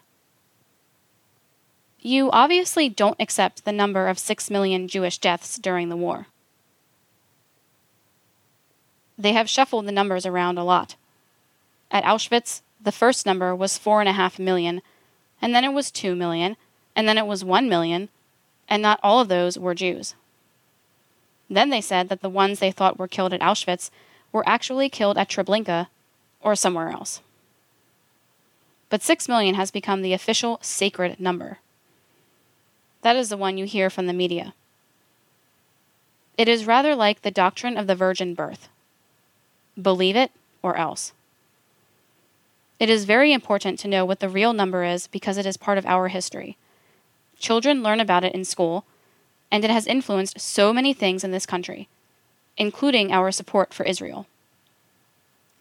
You 2.01 2.31
obviously 2.31 2.89
don't 2.89 3.17
accept 3.19 3.65
the 3.65 3.73
number 3.73 4.07
of 4.07 4.21
six 4.21 4.49
million 4.49 4.87
Jewish 4.87 5.19
deaths 5.19 5.59
during 5.59 5.89
the 5.89 5.97
war. 5.97 6.29
They 9.19 9.33
have 9.33 9.51
shuffled 9.51 9.87
the 9.87 9.91
numbers 9.91 10.25
around 10.25 10.57
a 10.57 10.63
lot. 10.63 10.95
At 11.91 12.05
Auschwitz, 12.05 12.63
the 12.81 12.93
first 12.93 13.27
number 13.27 13.53
was 13.53 13.77
four 13.77 13.99
and 13.99 14.09
a 14.09 14.13
half 14.13 14.39
million, 14.39 14.81
and 15.43 15.57
then 15.57 15.65
it 15.65 15.73
was 15.73 15.91
two 15.91 16.15
million, 16.15 16.57
and 16.95 17.09
then 17.09 17.19
it 17.19 17.27
was 17.27 17.45
one 17.45 17.69
million, 17.69 18.11
and 18.69 18.81
not 18.81 19.01
all 19.03 19.19
of 19.19 19.27
those 19.27 19.59
were 19.59 19.75
Jews. 19.75 20.15
Then 21.51 21.71
they 21.71 21.81
said 21.81 22.09
that 22.11 22.21
the 22.21 22.29
ones 22.29 22.61
they 22.61 22.71
thought 22.71 22.97
were 22.97 23.09
killed 23.09 23.33
at 23.33 23.41
Auschwitz 23.41 23.91
were 24.31 24.49
actually 24.49 24.89
killed 24.89 25.19
at 25.19 25.29
Treblinka 25.29 25.89
or 26.45 26.55
somewhere 26.55 26.91
else. 26.91 27.21
But 28.91 29.03
six 29.03 29.29
million 29.29 29.57
has 29.57 29.73
become 29.73 30.03
the 30.03 30.13
official 30.13 30.61
sacred 30.63 31.19
number. 31.19 31.59
That 33.03 33.17
is 33.17 33.31
the 33.31 33.37
one 33.37 33.59
you 33.59 33.65
hear 33.65 33.91
from 33.91 34.07
the 34.07 34.13
media. 34.13 34.55
It 36.39 36.49
is 36.49 36.67
rather 36.67 36.95
like 36.95 37.23
the 37.23 37.31
doctrine 37.31 37.77
of 37.77 37.87
the 37.87 37.97
virgin 37.97 38.35
birth. 38.35 38.69
Believe 39.81 40.15
it 40.15 40.31
or 40.63 40.77
else. 40.77 41.13
It 42.79 42.91
is 42.91 43.05
very 43.05 43.33
important 43.33 43.79
to 43.81 43.89
know 43.89 44.05
what 44.05 44.21
the 44.21 44.29
real 44.29 44.53
number 44.53 44.85
is 44.85 45.07
because 45.07 45.39
it 45.39 45.47
is 45.47 45.57
part 45.57 45.79
of 45.79 45.87
our 45.87 46.09
history. 46.09 46.57
Children 47.39 47.83
learn 47.83 48.01
about 48.01 48.25
it 48.25 48.35
in 48.35 48.45
school, 48.45 48.85
and 49.51 49.65
it 49.65 49.71
has 49.71 49.87
influenced 49.87 50.41
so 50.41 50.73
many 50.73 50.93
things 50.93 51.25
in 51.25 51.31
this 51.31 51.47
country, 51.47 51.89
including 52.57 53.13
our 53.13 53.31
support 53.31 53.73
for 53.73 53.85
Israel. 53.85 54.27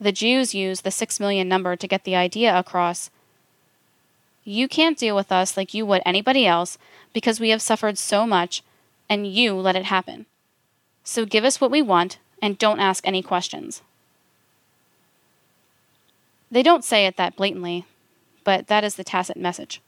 The 0.00 0.12
Jews 0.12 0.54
use 0.54 0.80
the 0.80 0.90
six 0.90 1.18
million 1.18 1.48
number 1.48 1.76
to 1.76 1.88
get 1.88 2.04
the 2.04 2.16
idea 2.16 2.56
across 2.56 3.10
you 4.44 4.68
can't 4.68 4.98
deal 4.98 5.16
with 5.16 5.32
us 5.32 5.56
like 5.56 5.72
you 5.72 5.86
would 5.86 6.02
anybody 6.04 6.46
else 6.46 6.76
because 7.14 7.40
we 7.40 7.48
have 7.48 7.62
suffered 7.62 7.96
so 7.96 8.26
much, 8.26 8.62
and 9.08 9.26
you 9.26 9.54
let 9.54 9.76
it 9.76 9.86
happen. 9.86 10.26
So 11.02 11.24
give 11.24 11.44
us 11.44 11.60
what 11.60 11.70
we 11.70 11.80
want 11.80 12.18
and 12.42 12.58
don't 12.58 12.80
ask 12.80 13.06
any 13.06 13.22
questions. 13.22 13.80
They 16.50 16.62
don't 16.62 16.84
say 16.84 17.06
it 17.06 17.16
that 17.16 17.36
blatantly, 17.36 17.86
but 18.44 18.66
that 18.66 18.84
is 18.84 18.96
the 18.96 19.04
tacit 19.04 19.36
message. 19.36 19.80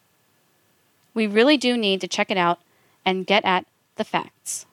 We 1.12 1.26
really 1.26 1.56
do 1.56 1.76
need 1.76 2.00
to 2.00 2.08
check 2.08 2.30
it 2.30 2.38
out 2.38 2.58
and 3.04 3.26
get 3.26 3.44
at 3.44 3.66
the 3.96 4.04
facts. 4.04 4.66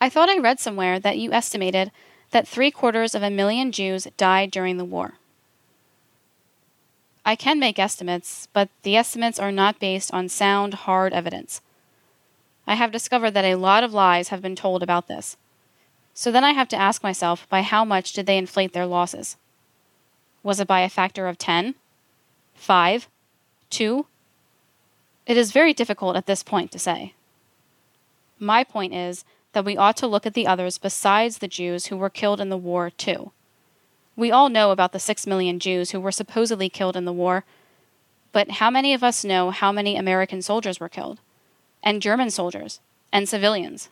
I 0.00 0.08
thought 0.08 0.28
I 0.28 0.38
read 0.38 0.60
somewhere 0.60 1.00
that 1.00 1.18
you 1.18 1.32
estimated 1.32 1.90
that 2.34 2.48
three 2.48 2.72
quarters 2.72 3.14
of 3.14 3.22
a 3.22 3.30
million 3.30 3.70
Jews 3.70 4.08
died 4.16 4.50
during 4.50 4.76
the 4.76 4.84
war. 4.84 5.14
I 7.24 7.36
can 7.36 7.60
make 7.60 7.78
estimates, 7.78 8.48
but 8.52 8.70
the 8.82 8.96
estimates 8.96 9.38
are 9.38 9.52
not 9.52 9.78
based 9.78 10.12
on 10.12 10.28
sound, 10.28 10.74
hard 10.74 11.12
evidence. 11.12 11.60
I 12.66 12.74
have 12.74 12.90
discovered 12.90 13.30
that 13.30 13.44
a 13.44 13.54
lot 13.54 13.84
of 13.84 13.94
lies 13.94 14.28
have 14.28 14.42
been 14.42 14.56
told 14.56 14.82
about 14.82 15.06
this. 15.06 15.36
So 16.12 16.32
then 16.32 16.42
I 16.42 16.50
have 16.54 16.66
to 16.70 16.76
ask 16.76 17.04
myself 17.04 17.48
by 17.48 17.62
how 17.62 17.84
much 17.84 18.12
did 18.12 18.26
they 18.26 18.36
inflate 18.36 18.72
their 18.72 18.84
losses? 18.84 19.36
Was 20.42 20.58
it 20.58 20.66
by 20.66 20.80
a 20.80 20.88
factor 20.88 21.28
of 21.28 21.38
10? 21.38 21.76
5? 22.56 23.08
2? 23.70 24.06
It 25.26 25.36
is 25.36 25.52
very 25.52 25.72
difficult 25.72 26.16
at 26.16 26.26
this 26.26 26.42
point 26.42 26.72
to 26.72 26.80
say. 26.80 27.14
My 28.40 28.64
point 28.64 28.92
is 28.92 29.24
that 29.54 29.64
we 29.64 29.76
ought 29.76 29.96
to 29.96 30.06
look 30.06 30.26
at 30.26 30.34
the 30.34 30.46
others 30.46 30.78
besides 30.78 31.38
the 31.38 31.48
Jews 31.48 31.86
who 31.86 31.96
were 31.96 32.10
killed 32.10 32.40
in 32.40 32.50
the 32.50 32.56
war, 32.56 32.90
too. 32.90 33.32
We 34.16 34.30
all 34.30 34.48
know 34.48 34.70
about 34.70 34.92
the 34.92 35.00
six 35.00 35.26
million 35.26 35.58
Jews 35.58 35.90
who 35.90 36.00
were 36.00 36.12
supposedly 36.12 36.68
killed 36.68 36.96
in 36.96 37.04
the 37.04 37.12
war, 37.12 37.44
but 38.32 38.52
how 38.52 38.70
many 38.70 38.92
of 38.94 39.02
us 39.02 39.24
know 39.24 39.50
how 39.50 39.72
many 39.72 39.96
American 39.96 40.42
soldiers 40.42 40.78
were 40.78 40.88
killed? 40.88 41.20
And 41.82 42.02
German 42.02 42.30
soldiers? 42.30 42.80
And 43.12 43.28
civilians? 43.28 43.88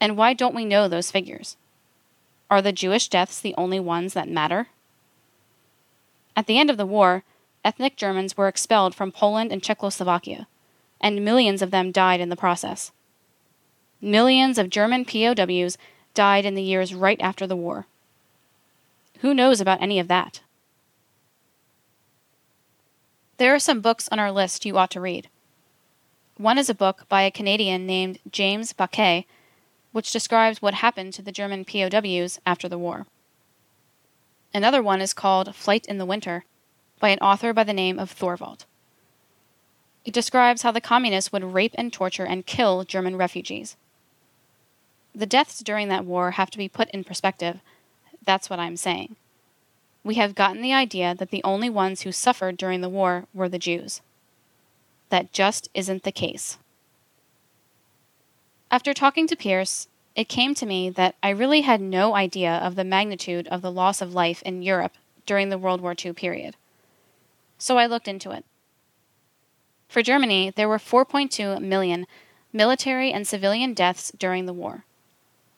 And 0.00 0.16
why 0.16 0.34
don't 0.34 0.54
we 0.54 0.64
know 0.64 0.88
those 0.88 1.10
figures? 1.10 1.56
Are 2.50 2.60
the 2.60 2.72
Jewish 2.72 3.08
deaths 3.08 3.40
the 3.40 3.54
only 3.56 3.80
ones 3.80 4.12
that 4.14 4.28
matter? 4.28 4.68
At 6.36 6.46
the 6.46 6.58
end 6.58 6.70
of 6.70 6.76
the 6.76 6.86
war, 6.86 7.24
ethnic 7.64 7.96
Germans 7.96 8.36
were 8.36 8.48
expelled 8.48 8.94
from 8.94 9.12
Poland 9.12 9.52
and 9.52 9.62
Czechoslovakia, 9.62 10.48
and 11.00 11.24
millions 11.24 11.62
of 11.62 11.70
them 11.70 11.92
died 11.92 12.20
in 12.20 12.28
the 12.28 12.36
process. 12.36 12.90
Millions 14.04 14.58
of 14.58 14.68
German 14.68 15.04
POWs 15.04 15.78
died 16.12 16.44
in 16.44 16.56
the 16.56 16.62
years 16.62 16.92
right 16.92 17.20
after 17.20 17.46
the 17.46 17.54
war. 17.54 17.86
Who 19.20 19.32
knows 19.32 19.60
about 19.60 19.80
any 19.80 20.00
of 20.00 20.08
that? 20.08 20.40
There 23.36 23.54
are 23.54 23.60
some 23.60 23.80
books 23.80 24.08
on 24.10 24.18
our 24.18 24.32
list 24.32 24.66
you 24.66 24.76
ought 24.76 24.90
to 24.90 25.00
read. 25.00 25.28
One 26.36 26.58
is 26.58 26.68
a 26.68 26.74
book 26.74 27.08
by 27.08 27.22
a 27.22 27.30
Canadian 27.30 27.86
named 27.86 28.18
James 28.28 28.72
Bacque, 28.72 29.24
which 29.92 30.10
describes 30.10 30.60
what 30.60 30.74
happened 30.74 31.12
to 31.14 31.22
the 31.22 31.30
German 31.30 31.64
POWs 31.64 32.40
after 32.44 32.68
the 32.68 32.78
war. 32.78 33.06
Another 34.52 34.82
one 34.82 35.00
is 35.00 35.14
called 35.14 35.54
Flight 35.54 35.86
in 35.86 35.98
the 35.98 36.06
Winter 36.06 36.44
by 36.98 37.10
an 37.10 37.20
author 37.20 37.52
by 37.52 37.62
the 37.62 37.72
name 37.72 38.00
of 38.00 38.12
Thorwald. 38.12 38.64
It 40.04 40.12
describes 40.12 40.62
how 40.62 40.72
the 40.72 40.80
communists 40.80 41.30
would 41.30 41.44
rape 41.44 41.74
and 41.76 41.92
torture 41.92 42.26
and 42.26 42.44
kill 42.44 42.82
German 42.82 43.14
refugees. 43.14 43.76
The 45.14 45.26
deaths 45.26 45.60
during 45.60 45.88
that 45.88 46.04
war 46.04 46.32
have 46.32 46.50
to 46.50 46.58
be 46.58 46.68
put 46.68 46.90
in 46.90 47.04
perspective. 47.04 47.60
That's 48.24 48.48
what 48.48 48.58
I'm 48.58 48.76
saying. 48.76 49.16
We 50.04 50.14
have 50.14 50.34
gotten 50.34 50.62
the 50.62 50.72
idea 50.72 51.14
that 51.14 51.30
the 51.30 51.44
only 51.44 51.70
ones 51.70 52.02
who 52.02 52.12
suffered 52.12 52.56
during 52.56 52.80
the 52.80 52.88
war 52.88 53.26
were 53.32 53.48
the 53.48 53.58
Jews. 53.58 54.00
That 55.10 55.32
just 55.32 55.68
isn't 55.74 56.02
the 56.02 56.12
case. 56.12 56.58
After 58.70 58.94
talking 58.94 59.26
to 59.26 59.36
Pierce, 59.36 59.86
it 60.16 60.28
came 60.28 60.54
to 60.54 60.66
me 60.66 60.90
that 60.90 61.14
I 61.22 61.30
really 61.30 61.60
had 61.60 61.80
no 61.80 62.14
idea 62.14 62.54
of 62.54 62.74
the 62.74 62.84
magnitude 62.84 63.46
of 63.48 63.62
the 63.62 63.70
loss 63.70 64.00
of 64.00 64.14
life 64.14 64.42
in 64.42 64.62
Europe 64.62 64.94
during 65.26 65.50
the 65.50 65.58
World 65.58 65.80
War 65.80 65.94
II 66.02 66.14
period. 66.14 66.56
So 67.58 67.78
I 67.78 67.86
looked 67.86 68.08
into 68.08 68.30
it. 68.30 68.44
For 69.88 70.02
Germany, 70.02 70.50
there 70.56 70.68
were 70.68 70.78
4.2 70.78 71.60
million 71.60 72.06
military 72.52 73.12
and 73.12 73.26
civilian 73.26 73.74
deaths 73.74 74.10
during 74.18 74.46
the 74.46 74.52
war, 74.52 74.84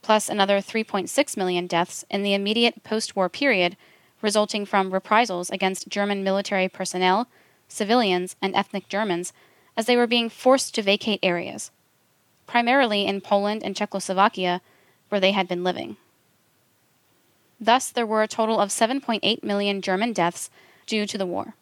plus 0.05 0.29
another 0.29 0.59
3.6 0.59 1.35
million 1.35 1.67
deaths 1.67 2.05
in 2.11 2.23
the 2.23 2.35
immediate 2.35 2.85
post 2.85 3.17
war 3.17 3.31
period 3.31 3.75
resulting 4.21 4.67
from 4.67 4.93
reprisals 4.93 5.49
against 5.49 5.89
German 5.89 6.23
military 6.23 6.69
personnel, 6.69 7.27
civilians, 7.69 8.37
and 8.43 8.55
ethnic 8.55 8.87
Germans 8.87 9.33
as 9.79 9.87
they 9.87 9.97
were 9.97 10.07
being 10.07 10.29
forced 10.29 10.75
to 10.75 10.83
vacate 10.83 11.21
areas, 11.23 11.71
primarily 12.47 13.07
in 13.07 13.23
Poland 13.23 13.63
and 13.65 13.75
Czechoslovakia, 13.75 14.61
where 15.09 15.21
they 15.21 15.33
had 15.33 15.49
been 15.49 15.65
living. 15.65 15.97
Thus, 17.59 17.89
there 17.89 18.07
were 18.07 18.23
a 18.23 18.29
total 18.29 18.61
of 18.61 18.69
7.8 18.69 19.43
million 19.43 19.81
German 19.81 20.13
deaths 20.13 20.51
due 20.87 21.07
to 21.07 21.17
the 21.17 21.27
war. 21.27 21.55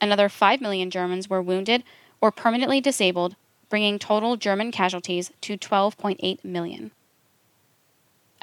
Another 0.00 0.28
5 0.28 0.60
million 0.60 0.90
Germans 0.90 1.28
were 1.28 1.42
wounded 1.42 1.82
or 2.20 2.30
permanently 2.30 2.80
disabled, 2.80 3.34
bringing 3.68 3.98
total 3.98 4.36
German 4.36 4.70
casualties 4.70 5.32
to 5.40 5.58
12.8 5.58 6.44
million. 6.44 6.92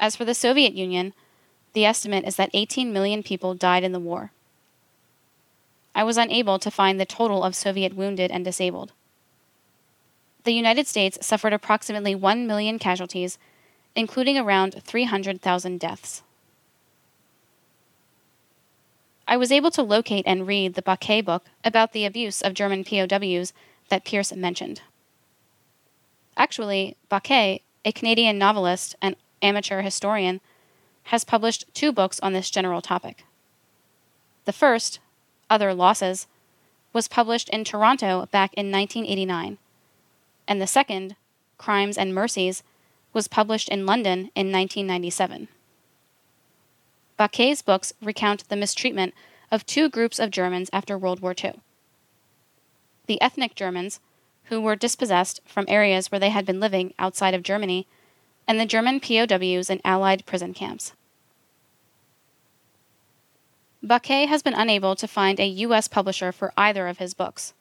As 0.00 0.16
for 0.16 0.24
the 0.24 0.34
Soviet 0.34 0.72
Union, 0.72 1.12
the 1.74 1.84
estimate 1.84 2.24
is 2.24 2.36
that 2.36 2.50
18 2.54 2.90
million 2.92 3.22
people 3.22 3.54
died 3.54 3.84
in 3.84 3.92
the 3.92 4.00
war. 4.00 4.32
I 5.94 6.04
was 6.04 6.16
unable 6.16 6.58
to 6.58 6.70
find 6.70 6.98
the 6.98 7.04
total 7.04 7.44
of 7.44 7.54
Soviet 7.54 7.94
wounded 7.94 8.30
and 8.30 8.42
disabled. 8.42 8.92
The 10.44 10.52
United 10.52 10.86
States 10.86 11.24
suffered 11.24 11.52
approximately 11.52 12.14
1 12.14 12.46
million 12.46 12.78
casualties, 12.78 13.38
including 13.94 14.38
around 14.38 14.82
300,000 14.82 15.78
deaths. 15.78 16.22
I 19.28 19.36
was 19.36 19.52
able 19.52 19.70
to 19.72 19.82
locate 19.82 20.24
and 20.26 20.46
read 20.46 20.74
the 20.74 20.82
Bacque 20.82 21.24
book 21.24 21.44
about 21.62 21.92
the 21.92 22.06
abuse 22.06 22.40
of 22.40 22.54
German 22.54 22.84
POWs 22.84 23.52
that 23.90 24.04
Pierce 24.04 24.32
mentioned. 24.32 24.80
Actually, 26.38 26.96
Bacque, 27.10 27.60
a 27.84 27.92
Canadian 27.92 28.38
novelist 28.38 28.96
and 29.02 29.14
amateur 29.42 29.82
historian, 29.82 30.40
has 31.04 31.24
published 31.24 31.64
two 31.74 31.92
books 31.92 32.20
on 32.20 32.32
this 32.32 32.50
general 32.50 32.80
topic. 32.80 33.24
The 34.44 34.52
first, 34.52 34.98
Other 35.48 35.74
Losses, 35.74 36.26
was 36.92 37.08
published 37.08 37.48
in 37.50 37.64
Toronto 37.64 38.26
back 38.30 38.52
in 38.54 38.70
1989, 38.70 39.58
and 40.48 40.60
the 40.60 40.66
second, 40.66 41.16
Crimes 41.58 41.96
and 41.96 42.14
Mercies, 42.14 42.62
was 43.12 43.28
published 43.28 43.68
in 43.68 43.86
London 43.86 44.30
in 44.34 44.52
1997. 44.52 45.48
Bacque's 47.16 47.62
books 47.62 47.92
recount 48.00 48.48
the 48.48 48.56
mistreatment 48.56 49.14
of 49.50 49.66
two 49.66 49.88
groups 49.88 50.18
of 50.18 50.30
Germans 50.30 50.70
after 50.72 50.96
World 50.96 51.20
War 51.20 51.34
II. 51.42 51.60
The 53.06 53.20
ethnic 53.20 53.54
Germans, 53.54 54.00
who 54.44 54.60
were 54.60 54.76
dispossessed 54.76 55.40
from 55.44 55.64
areas 55.68 56.10
where 56.10 56.18
they 56.18 56.30
had 56.30 56.46
been 56.46 56.60
living 56.60 56.94
outside 56.98 57.34
of 57.34 57.42
Germany, 57.42 57.86
and 58.50 58.58
the 58.58 58.66
German 58.66 58.98
POWs 58.98 59.70
in 59.70 59.80
Allied 59.84 60.26
prison 60.26 60.52
camps. 60.52 60.92
Bacque 63.80 64.26
has 64.26 64.42
been 64.42 64.54
unable 64.54 64.96
to 64.96 65.06
find 65.06 65.38
a 65.38 65.46
U.S. 65.46 65.86
publisher 65.86 66.32
for 66.32 66.52
either 66.56 66.88
of 66.88 66.98
his 66.98 67.14
books. 67.14 67.54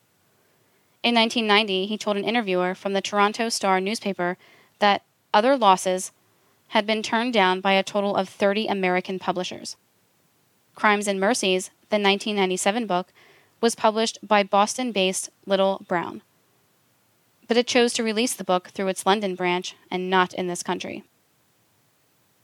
In 1.03 1.13
1990, 1.13 1.85
he 1.85 1.95
told 1.95 2.17
an 2.17 2.23
interviewer 2.23 2.73
from 2.73 2.93
the 2.93 3.03
Toronto 3.03 3.49
Star 3.49 3.79
newspaper 3.79 4.35
that 4.79 5.03
other 5.31 5.55
losses 5.55 6.11
had 6.69 6.87
been 6.87 7.03
turned 7.03 7.33
down 7.33 7.61
by 7.61 7.73
a 7.73 7.83
total 7.83 8.15
of 8.15 8.27
30 8.27 8.65
American 8.65 9.19
publishers. 9.19 9.77
Crimes 10.73 11.07
and 11.07 11.19
Mercies, 11.19 11.67
the 11.91 12.01
1997 12.01 12.87
book, 12.87 13.13
was 13.61 13.75
published 13.75 14.17
by 14.23 14.41
Boston 14.41 14.91
based 14.91 15.29
Little 15.45 15.85
Brown. 15.87 16.23
But 17.49 17.57
it 17.57 17.67
chose 17.67 17.93
to 17.93 18.03
release 18.03 18.35
the 18.35 18.43
book 18.43 18.69
through 18.69 18.89
its 18.89 19.07
London 19.07 19.33
branch 19.33 19.75
and 19.91 20.09
not 20.09 20.33
in 20.33 20.47
this 20.47 20.63
country. 20.63 21.03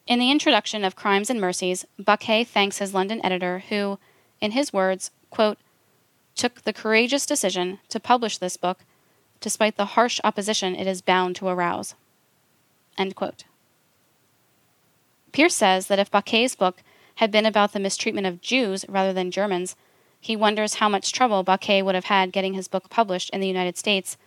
In 0.08 0.18
the 0.18 0.32
introduction 0.32 0.84
of 0.84 0.96
Crimes 0.96 1.30
and 1.30 1.40
Mercies, 1.40 1.86
Bacque 2.00 2.46
thanks 2.46 2.80
his 2.80 2.94
London 2.94 3.24
editor, 3.24 3.60
who, 3.70 4.00
in 4.42 4.52
his 4.52 4.74
words, 4.74 5.12
quote, 5.30 5.60
took 6.36 6.64
the 6.64 6.74
courageous 6.74 7.28
decision 7.28 7.80
to 7.90 8.00
publish 8.00 8.40
this 8.40 8.58
book 8.58 8.80
despite 9.40 9.78
the 9.78 9.94
harsh 9.94 10.20
opposition 10.24 10.76
it 10.76 10.88
is 10.88 11.04
bound 11.04 11.36
to 11.36 11.48
arouse. 11.48 11.94
Pierce 15.32 15.54
says 15.54 15.86
that 15.86 16.00
if 16.00 16.10
Bacque's 16.10 16.56
book 16.56 16.82
had 17.16 17.30
been 17.30 17.46
about 17.46 17.74
the 17.74 17.80
mistreatment 17.80 18.26
of 18.26 18.42
Jews 18.42 18.86
rather 18.90 19.14
than 19.14 19.30
Germans, 19.30 19.76
he 20.20 20.36
wonders 20.36 20.76
how 20.76 20.90
much 20.90 21.12
trouble 21.12 21.44
Bacque 21.44 21.84
would 21.84 21.94
have 21.94 22.06
had 22.06 22.32
getting 22.32 22.56
his 22.56 22.68
book 22.68 22.90
published 22.90 23.30
in 23.30 23.40
the 23.40 23.48
United 23.48 23.78
States 23.78 24.18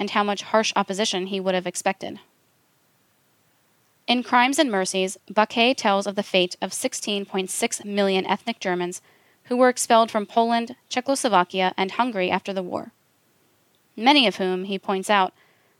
and 0.00 0.10
how 0.10 0.24
much 0.24 0.42
harsh 0.42 0.72
opposition 0.74 1.26
he 1.26 1.38
would 1.38 1.54
have 1.54 1.66
expected. 1.66 2.18
In 4.06 4.22
Crimes 4.22 4.58
and 4.58 4.70
Mercies, 4.70 5.18
Bacque 5.30 5.76
tells 5.76 6.06
of 6.06 6.16
the 6.16 6.22
fate 6.22 6.56
of 6.62 6.70
16.6 6.70 7.84
million 7.84 8.26
ethnic 8.26 8.58
Germans 8.58 9.02
who 9.44 9.58
were 9.58 9.68
expelled 9.68 10.10
from 10.10 10.24
Poland, 10.24 10.74
Czechoslovakia, 10.88 11.74
and 11.76 11.92
Hungary 11.92 12.30
after 12.30 12.54
the 12.54 12.62
war. 12.62 12.92
Many 13.94 14.26
of 14.26 14.36
whom, 14.36 14.64
he 14.64 14.78
points 14.78 15.10
out, 15.10 15.34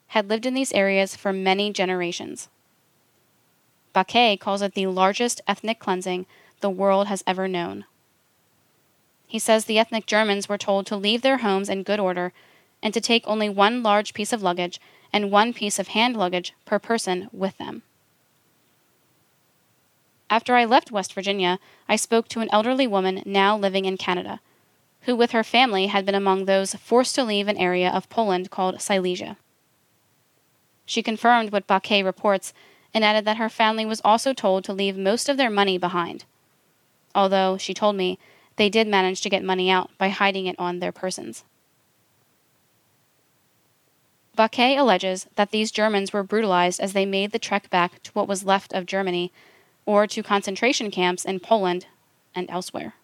had 0.09 0.29
lived 0.29 0.45
in 0.45 0.55
these 0.55 0.73
areas 0.73 1.16
for 1.16 1.33
many 1.33 1.73
generations. 1.73 2.51
Bacque 3.95 4.39
calls 4.39 4.61
it 4.61 4.75
the 4.75 4.87
largest 4.87 5.41
ethnic 5.49 5.79
cleansing 5.79 6.27
the 6.61 6.71
world 6.71 7.07
has 7.07 7.25
ever 7.27 7.49
known. 7.49 7.87
He 9.27 9.39
says 9.39 9.64
the 9.64 9.79
ethnic 9.79 10.05
Germans 10.05 10.49
were 10.49 10.59
told 10.59 10.87
to 10.87 10.97
leave 10.97 11.23
their 11.23 11.39
homes 11.39 11.71
in 11.71 11.85
good 11.85 11.99
order 12.01 12.33
and 12.83 12.95
to 12.95 13.01
take 13.01 13.26
only 13.26 13.49
one 13.49 13.83
large 13.83 14.14
piece 14.14 14.33
of 14.33 14.43
luggage 14.43 14.81
and 15.12 15.31
one 15.31 15.53
piece 15.53 15.78
of 15.78 15.89
hand 15.89 16.16
luggage 16.16 16.55
per 16.64 16.78
person 16.78 17.28
with 17.33 17.59
them. 17.59 17.83
After 20.31 20.55
I 20.55 20.64
left 20.64 20.93
West 20.93 21.12
Virginia, 21.12 21.59
I 21.89 21.97
spoke 21.97 22.28
to 22.28 22.41
an 22.41 22.49
elderly 22.53 22.87
woman 22.87 23.22
now 23.26 23.57
living 23.59 23.85
in 23.85 23.97
Canada, 23.97 24.41
who 25.03 25.16
with 25.16 25.33
her 25.33 25.43
family 25.43 25.89
had 25.89 26.07
been 26.07 26.14
among 26.14 26.45
those 26.45 26.74
forced 26.74 27.16
to 27.16 27.24
leave 27.24 27.49
an 27.49 27.57
area 27.57 27.91
of 27.91 28.09
Poland 28.09 28.51
called 28.51 28.81
Silesia. 28.81 29.37
She 30.87 31.03
confirmed 31.03 31.51
what 31.51 31.66
Bacque 31.66 32.05
reports 32.05 32.53
and 32.95 33.05
added 33.05 33.24
that 33.24 33.39
her 33.39 33.49
family 33.49 33.85
was 33.85 34.01
also 34.05 34.33
told 34.33 34.64
to 34.64 34.72
leave 34.72 34.97
most 34.97 35.28
of 35.28 35.37
their 35.37 35.51
money 35.51 35.78
behind. 35.78 36.24
Although, 37.14 37.57
she 37.57 37.74
told 37.74 37.97
me, 37.97 38.18
they 38.57 38.68
did 38.68 38.87
manage 38.87 39.20
to 39.22 39.31
get 39.31 39.43
money 39.43 39.70
out 39.70 39.91
by 39.99 40.09
hiding 40.11 40.47
it 40.47 40.57
on 40.59 40.78
their 40.78 40.93
persons. 40.93 41.45
Bacque 44.41 44.78
alleges 44.78 45.26
that 45.34 45.51
these 45.51 45.70
Germans 45.70 46.14
were 46.14 46.22
brutalized 46.22 46.80
as 46.80 46.95
they 46.95 47.05
made 47.05 47.30
the 47.30 47.38
trek 47.38 47.68
back 47.68 48.03
to 48.03 48.11
what 48.12 48.26
was 48.26 48.43
left 48.43 48.72
of 48.72 48.86
Germany 48.86 49.30
or 49.84 50.07
to 50.07 50.22
concentration 50.22 50.91
camps 50.91 51.26
in 51.26 51.41
Poland 51.41 51.88
and 52.34 52.49
elsewhere. 52.49 52.95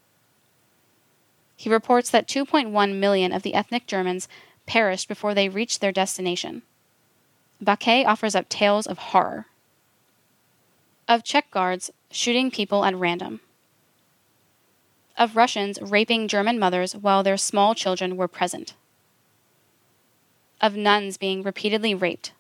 He 1.55 1.68
reports 1.68 2.09
that 2.09 2.26
2.1 2.26 2.95
million 2.99 3.32
of 3.32 3.43
the 3.43 3.53
ethnic 3.53 3.87
Germans 3.87 4.28
perished 4.64 5.09
before 5.09 5.34
they 5.34 5.51
reached 5.51 5.82
their 5.82 5.93
destination. 5.93 6.62
Bacque 7.61 8.07
offers 8.07 8.34
up 8.34 8.49
tales 8.49 8.87
of 8.87 8.97
horror 8.97 9.45
of 11.07 11.22
Czech 11.22 11.51
guards 11.51 11.91
shooting 12.11 12.51
people 12.51 12.82
at 12.82 12.97
random, 12.97 13.41
of 15.18 15.37
Russians 15.37 15.78
raping 15.82 16.28
German 16.28 16.59
mothers 16.59 16.97
while 16.97 17.22
their 17.22 17.37
small 17.37 17.74
children 17.74 18.16
were 18.16 18.26
present, 18.26 18.72
of 20.61 20.77
nuns 20.77 21.17
being 21.17 21.43
repeatedly 21.43 21.95
raped, 21.95 22.33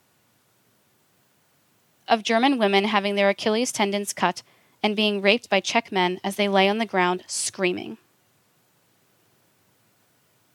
of 2.08 2.22
German 2.22 2.58
women 2.58 2.84
having 2.84 3.14
their 3.14 3.28
Achilles 3.28 3.72
tendons 3.72 4.12
cut 4.12 4.42
and 4.82 4.94
being 4.94 5.20
raped 5.20 5.50
by 5.50 5.60
Czech 5.60 5.90
men 5.90 6.20
as 6.22 6.36
they 6.36 6.48
lay 6.48 6.68
on 6.68 6.78
the 6.78 6.86
ground 6.86 7.24
screaming, 7.26 7.98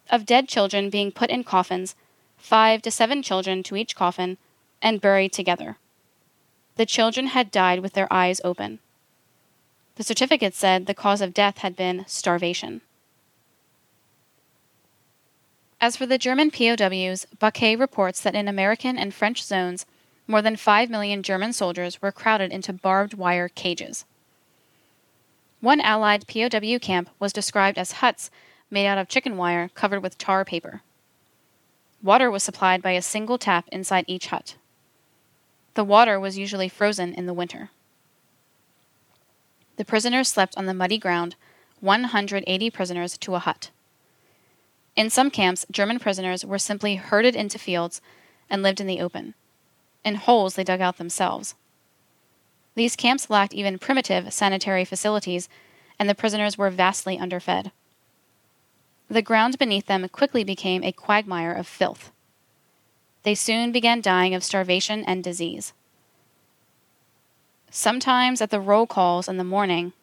of 0.10 0.26
dead 0.26 0.48
children 0.48 0.90
being 0.90 1.12
put 1.12 1.30
in 1.30 1.44
coffins, 1.44 1.96
five 2.38 2.82
to 2.82 2.92
seven 2.92 3.22
children 3.22 3.64
to 3.64 3.76
each 3.76 3.96
coffin, 3.96 4.38
and 4.82 5.02
buried 5.02 5.32
together. 5.32 5.78
The 6.76 6.86
children 6.86 7.28
had 7.28 7.52
died 7.52 7.80
with 7.80 7.94
their 7.94 8.12
eyes 8.12 8.42
open. 8.44 8.80
The 9.96 10.04
certificate 10.04 10.56
said 10.56 10.86
the 10.86 10.94
cause 10.94 11.22
of 11.22 11.34
death 11.34 11.60
had 11.60 11.76
been 11.76 12.06
starvation. 12.08 12.82
As 15.82 15.98
for 15.98 16.06
the 16.06 16.20
German 16.20 16.52
POWs, 16.52 17.26
Bacque 17.40 17.80
reports 17.80 18.22
that 18.22 18.36
in 18.36 18.48
American 18.48 19.00
and 19.00 19.12
French 19.12 19.44
zones, 19.44 19.88
more 20.28 20.44
than 20.44 20.56
5 20.56 20.92
million 20.92 21.24
German 21.24 21.54
soldiers 21.54 22.00
were 22.00 22.12
crowded 22.12 22.52
into 22.52 22.72
barbed 22.72 23.16
wire 23.16 23.50
cages. 23.50 24.06
One 25.60 25.82
Allied 25.82 26.28
POW 26.28 26.78
camp 26.78 27.10
was 27.20 27.34
described 27.34 27.80
as 27.80 27.94
huts 27.94 28.30
made 28.70 28.86
out 28.86 29.00
of 29.00 29.08
chicken 29.08 29.38
wire 29.38 29.72
covered 29.74 30.04
with 30.04 30.20
tar 30.20 30.46
paper. 30.46 30.84
Water 32.04 32.30
was 32.30 32.44
supplied 32.44 32.84
by 32.84 32.92
a 32.92 33.02
single 33.02 33.40
tap 33.40 33.68
inside 33.72 34.06
each 34.08 34.28
hut. 34.28 34.56
The 35.74 35.84
water 35.84 36.20
was 36.20 36.38
usually 36.38 36.70
frozen 36.70 37.12
in 37.12 37.26
the 37.26 37.34
winter. 37.34 37.72
The 39.78 39.86
prisoners 39.86 40.28
slept 40.28 40.56
on 40.58 40.68
the 40.68 40.76
muddy 40.76 41.00
ground, 41.00 41.36
180 41.80 42.70
prisoners 42.70 43.18
to 43.18 43.34
a 43.34 43.40
hut. 43.40 43.72
In 44.96 45.10
some 45.10 45.32
camps, 45.32 45.66
German 45.72 46.00
prisoners 46.00 46.46
were 46.46 46.60
simply 46.60 46.96
herded 46.96 47.36
into 47.36 47.58
fields 47.58 48.02
and 48.50 48.62
lived 48.62 48.82
in 48.82 48.88
the 48.88 49.00
open, 49.00 49.34
in 50.04 50.16
holes 50.16 50.56
they 50.56 50.64
dug 50.64 50.82
out 50.82 50.98
themselves. 50.98 51.56
These 52.76 52.96
camps 52.96 53.30
lacked 53.30 53.54
even 53.54 53.80
primitive 53.80 54.34
sanitary 54.34 54.86
facilities, 54.86 55.50
and 55.98 56.10
the 56.10 56.16
prisoners 56.16 56.58
were 56.58 56.70
vastly 56.70 57.18
underfed. 57.18 57.72
The 59.10 59.22
ground 59.22 59.58
beneath 59.58 59.88
them 59.88 60.08
quickly 60.10 60.44
became 60.44 60.84
a 60.84 60.92
quagmire 60.94 61.52
of 61.52 61.68
filth. 61.68 62.12
They 63.24 63.36
soon 63.36 63.72
began 63.72 64.02
dying 64.02 64.34
of 64.34 64.44
starvation 64.44 65.04
and 65.06 65.24
disease. 65.24 65.74
Sometimes 67.70 68.42
at 68.42 68.50
the 68.50 68.60
roll 68.60 68.88
calls 68.88 69.28
in 69.28 69.38
the 69.38 69.44
morning, 69.44 69.94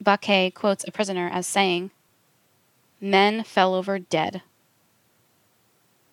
Bacque 0.00 0.54
quotes 0.54 0.86
a 0.86 0.92
prisoner 0.92 1.28
as 1.32 1.46
saying, 1.46 1.90
Men 3.00 3.44
fell 3.44 3.74
over 3.74 3.98
dead. 3.98 4.42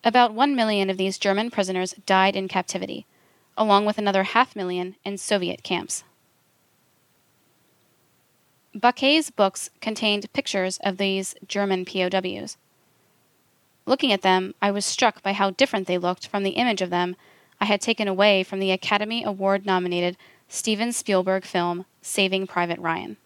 About 0.04 0.34
one 0.34 0.56
million 0.56 0.90
of 0.90 0.98
these 0.98 1.18
German 1.18 1.50
prisoners 1.50 1.96
died 2.06 2.36
in 2.36 2.48
captivity, 2.48 3.06
along 3.58 3.86
with 3.86 3.98
another 3.98 4.24
half 4.24 4.56
million 4.56 4.96
in 5.04 5.18
Soviet 5.18 5.64
camps. 5.64 6.04
Bacque's 8.76 9.32
books 9.32 9.70
contained 9.82 10.32
pictures 10.34 10.78
of 10.84 10.98
these 10.98 11.34
German 11.48 11.86
POWs. 11.86 12.58
Looking 13.86 14.12
at 14.12 14.22
them, 14.22 14.54
I 14.62 14.72
was 14.72 14.86
struck 14.86 15.24
by 15.24 15.34
how 15.34 15.52
different 15.52 15.88
they 15.88 15.98
looked 15.98 16.28
from 16.28 16.44
the 16.44 16.52
image 16.52 16.82
of 16.82 16.90
them 16.90 17.16
I 17.60 17.66
had 17.66 17.82
taken 17.82 18.08
away 18.08 18.44
from 18.44 18.60
the 18.60 18.72
Academy 18.72 19.24
Award 19.24 19.66
nominated 19.66 20.18
Steven 20.48 20.92
Spielberg 20.92 21.46
film 21.46 21.86
Saving 22.02 22.48
Private 22.48 22.80
Ryan. 22.80 23.18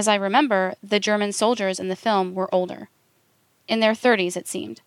As 0.00 0.08
I 0.08 0.14
remember, 0.14 0.76
the 0.82 0.98
German 0.98 1.30
soldiers 1.30 1.78
in 1.78 1.88
the 1.88 1.94
film 1.94 2.32
were 2.34 2.48
older. 2.54 2.88
In 3.68 3.80
their 3.80 3.92
30s, 3.92 4.34
it 4.34 4.48
seemed, 4.48 4.80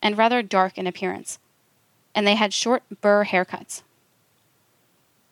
and 0.00 0.16
rather 0.16 0.40
dark 0.40 0.78
in 0.78 0.86
appearance, 0.86 1.38
and 2.14 2.26
they 2.26 2.36
had 2.36 2.54
short 2.54 2.82
burr 3.02 3.26
haircuts. 3.26 3.82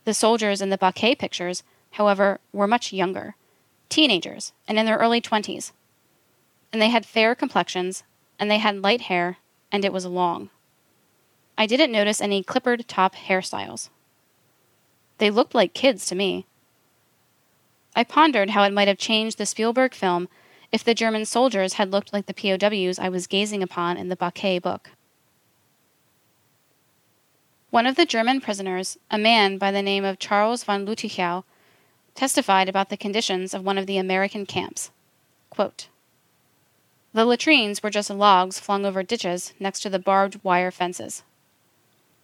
The 0.04 0.12
soldiers 0.12 0.60
in 0.60 0.68
the 0.68 0.76
Bacque 0.76 1.18
pictures, 1.18 1.62
however, 1.92 2.38
were 2.52 2.66
much 2.66 2.92
younger 2.92 3.34
teenagers 3.88 4.52
and 4.68 4.78
in 4.78 4.84
their 4.84 4.98
early 4.98 5.22
20s. 5.22 5.72
And 6.70 6.82
they 6.82 6.90
had 6.90 7.06
fair 7.06 7.34
complexions, 7.34 8.02
and 8.38 8.50
they 8.50 8.58
had 8.58 8.82
light 8.82 9.08
hair, 9.08 9.38
and 9.72 9.86
it 9.86 9.92
was 9.94 10.04
long. 10.04 10.50
I 11.56 11.64
didn't 11.64 11.92
notice 11.92 12.20
any 12.20 12.42
clippered 12.42 12.86
top 12.88 13.14
hairstyles. 13.14 13.88
They 15.16 15.30
looked 15.30 15.54
like 15.54 15.72
kids 15.72 16.04
to 16.08 16.14
me. 16.14 16.44
I 17.96 18.04
pondered 18.04 18.50
how 18.50 18.64
it 18.64 18.72
might 18.72 18.88
have 18.88 18.98
changed 18.98 19.38
the 19.38 19.46
Spielberg 19.46 19.94
film 19.94 20.28
if 20.72 20.82
the 20.82 20.94
German 20.94 21.24
soldiers 21.24 21.74
had 21.74 21.92
looked 21.92 22.12
like 22.12 22.26
the 22.26 22.34
POWs 22.34 22.98
I 22.98 23.08
was 23.08 23.26
gazing 23.26 23.62
upon 23.62 23.96
in 23.96 24.08
the 24.08 24.16
Bacque 24.16 24.60
book. 24.60 24.90
One 27.70 27.86
of 27.86 27.96
the 27.96 28.06
German 28.06 28.40
prisoners, 28.40 28.98
a 29.10 29.18
man 29.18 29.58
by 29.58 29.70
the 29.70 29.82
name 29.82 30.04
of 30.04 30.18
Charles 30.18 30.64
von 30.64 30.86
Lüttichau, 30.86 31.44
testified 32.14 32.68
about 32.68 32.88
the 32.88 32.96
conditions 32.96 33.54
of 33.54 33.64
one 33.64 33.78
of 33.78 33.86
the 33.86 33.98
American 33.98 34.46
camps. 34.46 34.90
Quote, 35.50 35.88
the 37.14 37.24
latrines 37.24 37.80
were 37.80 37.90
just 37.90 38.10
logs 38.10 38.58
flung 38.58 38.84
over 38.84 39.04
ditches 39.04 39.52
next 39.60 39.80
to 39.80 39.88
the 39.88 40.00
barbed 40.00 40.40
wire 40.42 40.72
fences. 40.72 41.22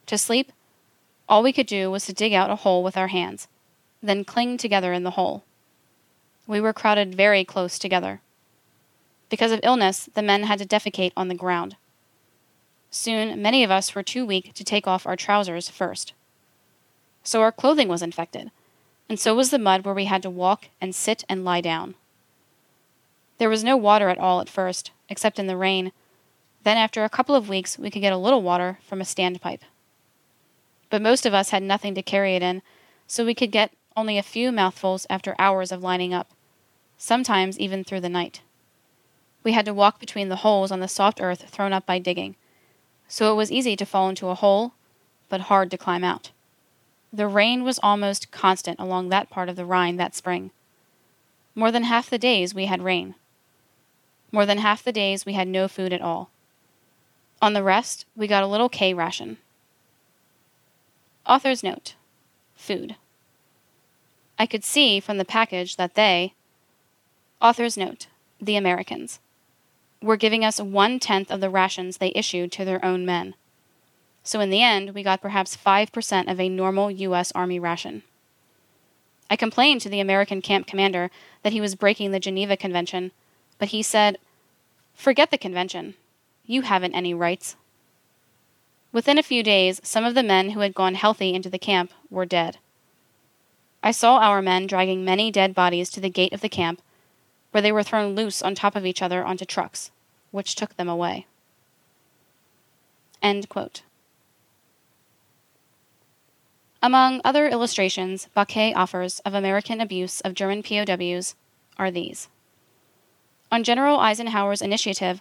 To 0.06 0.18
sleep, 0.18 0.50
all 1.28 1.44
we 1.44 1.52
could 1.52 1.68
do 1.68 1.92
was 1.92 2.06
to 2.06 2.12
dig 2.12 2.32
out 2.32 2.50
a 2.50 2.56
hole 2.56 2.82
with 2.82 2.96
our 2.96 3.06
hands, 3.06 3.46
then 4.02 4.24
cling 4.24 4.56
together 4.56 4.92
in 4.92 5.04
the 5.04 5.12
hole. 5.12 5.44
We 6.50 6.60
were 6.60 6.72
crowded 6.72 7.14
very 7.14 7.44
close 7.44 7.78
together. 7.78 8.20
Because 9.28 9.52
of 9.52 9.60
illness, 9.62 10.10
the 10.14 10.20
men 10.20 10.42
had 10.42 10.58
to 10.58 10.66
defecate 10.66 11.12
on 11.16 11.28
the 11.28 11.34
ground. 11.36 11.76
Soon, 12.90 13.40
many 13.40 13.62
of 13.62 13.70
us 13.70 13.94
were 13.94 14.02
too 14.02 14.26
weak 14.26 14.52
to 14.54 14.64
take 14.64 14.88
off 14.88 15.06
our 15.06 15.14
trousers 15.14 15.68
first. 15.68 16.12
So 17.22 17.40
our 17.40 17.52
clothing 17.52 17.86
was 17.86 18.02
infected, 18.02 18.50
and 19.08 19.16
so 19.16 19.32
was 19.32 19.50
the 19.50 19.60
mud 19.60 19.84
where 19.84 19.94
we 19.94 20.06
had 20.06 20.22
to 20.24 20.28
walk 20.28 20.66
and 20.80 20.92
sit 20.92 21.22
and 21.28 21.44
lie 21.44 21.60
down. 21.60 21.94
There 23.38 23.48
was 23.48 23.62
no 23.62 23.76
water 23.76 24.08
at 24.08 24.18
all 24.18 24.40
at 24.40 24.48
first, 24.48 24.90
except 25.08 25.38
in 25.38 25.46
the 25.46 25.56
rain. 25.56 25.92
Then, 26.64 26.76
after 26.76 27.04
a 27.04 27.08
couple 27.08 27.36
of 27.36 27.48
weeks, 27.48 27.78
we 27.78 27.92
could 27.92 28.02
get 28.02 28.12
a 28.12 28.16
little 28.18 28.42
water 28.42 28.80
from 28.82 29.00
a 29.00 29.04
standpipe. 29.04 29.62
But 30.90 31.00
most 31.00 31.24
of 31.24 31.32
us 31.32 31.50
had 31.50 31.62
nothing 31.62 31.94
to 31.94 32.02
carry 32.02 32.34
it 32.34 32.42
in, 32.42 32.60
so 33.06 33.24
we 33.24 33.36
could 33.36 33.52
get 33.52 33.70
only 33.96 34.18
a 34.18 34.24
few 34.24 34.50
mouthfuls 34.50 35.06
after 35.08 35.36
hours 35.38 35.70
of 35.70 35.84
lining 35.84 36.12
up, 36.12 36.28
sometimes 37.02 37.58
even 37.58 37.82
through 37.82 38.00
the 38.00 38.10
night. 38.10 38.42
We 39.42 39.52
had 39.52 39.64
to 39.64 39.74
walk 39.74 39.98
between 39.98 40.28
the 40.28 40.36
holes 40.36 40.70
on 40.70 40.80
the 40.80 40.86
soft 40.86 41.18
earth 41.20 41.48
thrown 41.48 41.72
up 41.72 41.86
by 41.86 41.98
digging, 41.98 42.36
so 43.08 43.32
it 43.32 43.36
was 43.36 43.50
easy 43.50 43.74
to 43.74 43.86
fall 43.86 44.10
into 44.10 44.28
a 44.28 44.34
hole, 44.34 44.74
but 45.30 45.42
hard 45.42 45.70
to 45.70 45.78
climb 45.78 46.04
out. 46.04 46.30
The 47.10 47.26
rain 47.26 47.64
was 47.64 47.80
almost 47.82 48.30
constant 48.30 48.78
along 48.78 49.08
that 49.08 49.30
part 49.30 49.48
of 49.48 49.56
the 49.56 49.64
Rhine 49.64 49.96
that 49.96 50.14
spring. 50.14 50.50
More 51.54 51.72
than 51.72 51.84
half 51.84 52.10
the 52.10 52.18
days 52.18 52.54
we 52.54 52.66
had 52.66 52.82
rain. 52.82 53.14
More 54.30 54.44
than 54.44 54.58
half 54.58 54.84
the 54.84 54.92
days 54.92 55.24
we 55.24 55.32
had 55.32 55.48
no 55.48 55.68
food 55.68 55.94
at 55.94 56.02
all. 56.02 56.30
On 57.40 57.54
the 57.54 57.62
rest, 57.62 58.04
we 58.14 58.26
got 58.26 58.44
a 58.44 58.46
little 58.46 58.68
K 58.68 58.92
ration. 58.92 59.38
Author's 61.26 61.62
note 61.62 61.94
Food. 62.54 62.96
I 64.38 64.44
could 64.44 64.64
see 64.64 65.00
from 65.00 65.16
the 65.16 65.24
package 65.24 65.76
that 65.76 65.94
they, 65.94 66.34
author's 67.40 67.76
note, 67.76 68.06
the 68.40 68.56
Americans, 68.56 69.18
were 70.02 70.16
giving 70.16 70.44
us 70.44 70.60
one 70.60 70.98
tenth 70.98 71.30
of 71.30 71.40
the 71.40 71.50
rations 71.50 71.96
they 71.98 72.12
issued 72.14 72.52
to 72.52 72.64
their 72.64 72.84
own 72.84 73.04
men 73.04 73.34
so 74.22 74.40
in 74.40 74.50
the 74.50 74.62
end, 74.62 74.90
we 74.90 75.02
got 75.02 75.22
perhaps 75.22 75.56
5% 75.56 76.30
of 76.30 76.38
a 76.38 76.48
normal 76.48 76.90
U.S. 76.90 77.32
Army 77.32 77.58
ration. 77.58 78.02
I 79.30 79.36
complained 79.36 79.80
to 79.82 79.88
the 79.88 80.00
American 80.00 80.42
camp 80.42 80.66
commander 80.66 81.10
that 81.42 81.52
he 81.52 81.60
was 81.60 81.74
breaking 81.74 82.10
the 82.10 82.20
Geneva 82.20 82.56
Convention, 82.56 83.12
but 83.58 83.68
he 83.68 83.82
said, 83.82 84.18
Forget 84.94 85.30
the 85.30 85.38
convention. 85.38 85.94
You 86.44 86.62
haven't 86.62 86.94
any 86.94 87.14
rights. 87.14 87.56
Within 88.92 89.18
a 89.18 89.22
few 89.22 89.42
days, 89.42 89.80
some 89.84 90.04
of 90.04 90.14
the 90.14 90.22
men 90.22 90.50
who 90.50 90.60
had 90.60 90.74
gone 90.74 90.96
healthy 90.96 91.32
into 91.32 91.48
the 91.48 91.58
camp 91.58 91.92
were 92.10 92.26
dead. 92.26 92.58
I 93.82 93.92
saw 93.92 94.18
our 94.18 94.42
men 94.42 94.66
dragging 94.66 95.04
many 95.04 95.30
dead 95.30 95.54
bodies 95.54 95.90
to 95.90 96.00
the 96.00 96.10
gate 96.10 96.32
of 96.32 96.40
the 96.40 96.48
camp, 96.48 96.82
where 97.50 97.62
they 97.62 97.72
were 97.72 97.82
thrown 97.82 98.14
loose 98.14 98.42
on 98.42 98.54
top 98.54 98.76
of 98.76 98.86
each 98.86 99.02
other 99.02 99.24
onto 99.24 99.44
trucks, 99.44 99.90
which 100.30 100.54
took 100.54 100.76
them 100.76 100.88
away. 100.88 101.26
Among 106.82 107.20
other 107.24 107.46
illustrations 107.46 108.28
Bacque 108.34 108.74
offers 108.74 109.20
of 109.20 109.34
American 109.34 109.80
abuse 109.80 110.20
of 110.22 110.34
German 110.34 110.62
POWs 110.62 111.34
are 111.76 111.90
these. 111.90 112.28
On 113.52 113.62
General 113.62 113.98
Eisenhower's 113.98 114.62
initiative, 114.62 115.20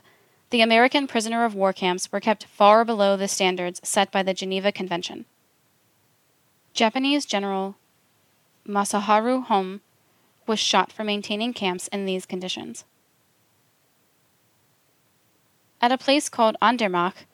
the 0.51 0.61
American 0.61 1.05
prisoner 1.05 1.43
of 1.45 1.55
war 1.55 1.73
camps 1.73 2.11
were 2.11 2.19
kept 2.19 2.45
far 2.45 2.85
below 2.85 3.17
the 3.17 3.27
standards 3.27 3.81
set 3.83 4.11
by 4.11 4.23
the 4.23 4.33
Geneva 4.33 4.71
Convention. 4.71 5.25
Japanese 6.73 7.25
General 7.25 7.75
Masaharu 8.67 9.43
Hom 9.43 9.81
was 10.49 10.59
shot 10.59 10.91
for 10.91 11.05
maintaining 11.05 11.53
camps 11.53 11.87
in 11.89 12.05
these 12.05 12.25
conditions. 12.25 12.83
At 15.79 15.93
a 15.93 15.97
place 15.97 16.27
called 16.27 16.57
Andernach, 16.61 17.25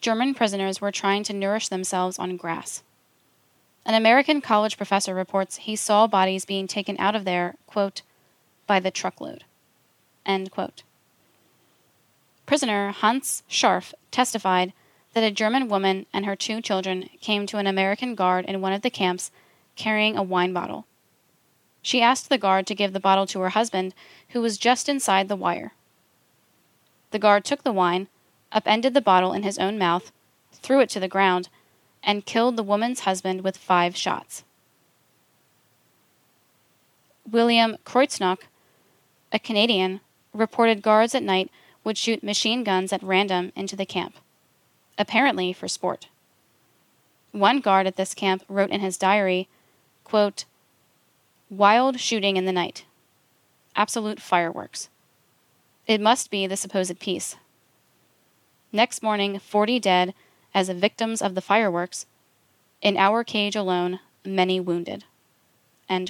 German 0.00 0.34
prisoners 0.34 0.80
were 0.80 0.90
trying 0.90 1.24
to 1.24 1.34
nourish 1.34 1.68
themselves 1.68 2.18
on 2.18 2.36
grass. 2.36 2.82
An 3.84 3.94
American 3.94 4.40
college 4.40 4.76
professor 4.76 5.14
reports 5.14 5.56
he 5.56 5.76
saw 5.76 6.06
bodies 6.06 6.46
being 6.46 6.66
taken 6.66 6.96
out 6.98 7.14
of 7.14 7.24
there, 7.24 7.56
quote, 7.66 8.02
by 8.66 8.80
the 8.80 8.90
truckload. 8.90 9.44
End 10.24 10.50
quote. 10.50 10.84
Prisoner 12.46 12.92
Hans 12.92 13.42
Scharf 13.50 13.92
testified 14.10 14.72
that 15.12 15.24
a 15.24 15.30
German 15.30 15.68
woman 15.68 16.06
and 16.12 16.24
her 16.24 16.36
two 16.36 16.60
children 16.60 17.10
came 17.20 17.46
to 17.46 17.58
an 17.58 17.66
American 17.66 18.14
guard 18.14 18.44
in 18.46 18.60
one 18.60 18.72
of 18.72 18.82
the 18.82 18.90
camps 18.90 19.30
carrying 19.76 20.16
a 20.16 20.22
wine 20.22 20.52
bottle. 20.52 20.86
She 21.84 22.00
asked 22.00 22.30
the 22.30 22.38
guard 22.38 22.66
to 22.68 22.74
give 22.74 22.94
the 22.94 22.98
bottle 22.98 23.26
to 23.26 23.40
her 23.40 23.50
husband, 23.50 23.94
who 24.30 24.40
was 24.40 24.56
just 24.56 24.88
inside 24.88 25.28
the 25.28 25.36
wire. 25.36 25.74
The 27.10 27.18
guard 27.18 27.44
took 27.44 27.62
the 27.62 27.74
wine, 27.74 28.08
upended 28.50 28.94
the 28.94 29.02
bottle 29.02 29.34
in 29.34 29.42
his 29.42 29.58
own 29.58 29.76
mouth, 29.76 30.10
threw 30.50 30.80
it 30.80 30.88
to 30.90 30.98
the 30.98 31.08
ground, 31.08 31.50
and 32.02 32.24
killed 32.24 32.56
the 32.56 32.62
woman's 32.62 33.00
husband 33.00 33.42
with 33.42 33.58
five 33.58 33.94
shots. 33.98 34.44
William 37.30 37.76
Kreuznach, 37.84 38.44
a 39.30 39.38
Canadian, 39.38 40.00
reported 40.32 40.80
guards 40.80 41.14
at 41.14 41.22
night 41.22 41.50
would 41.84 41.98
shoot 41.98 42.22
machine 42.22 42.64
guns 42.64 42.94
at 42.94 43.02
random 43.02 43.52
into 43.54 43.76
the 43.76 43.84
camp, 43.84 44.16
apparently 44.96 45.52
for 45.52 45.68
sport. 45.68 46.08
One 47.32 47.60
guard 47.60 47.86
at 47.86 47.96
this 47.96 48.14
camp 48.14 48.42
wrote 48.48 48.70
in 48.70 48.80
his 48.80 48.96
diary, 48.96 49.48
quote, 50.02 50.46
Wild 51.50 52.00
shooting 52.00 52.36
in 52.36 52.46
the 52.46 52.52
night. 52.52 52.84
Absolute 53.76 54.20
fireworks. 54.20 54.88
It 55.86 56.00
must 56.00 56.30
be 56.30 56.46
the 56.46 56.56
supposed 56.56 56.98
peace. 56.98 57.36
Next 58.72 59.02
morning, 59.02 59.38
40 59.38 59.78
dead 59.78 60.14
as 60.54 60.68
victims 60.70 61.20
of 61.20 61.34
the 61.34 61.40
fireworks. 61.40 62.06
In 62.80 62.96
our 62.96 63.24
cage 63.24 63.54
alone, 63.54 64.00
many 64.24 64.58
wounded. 64.58 65.04
In 65.88 66.06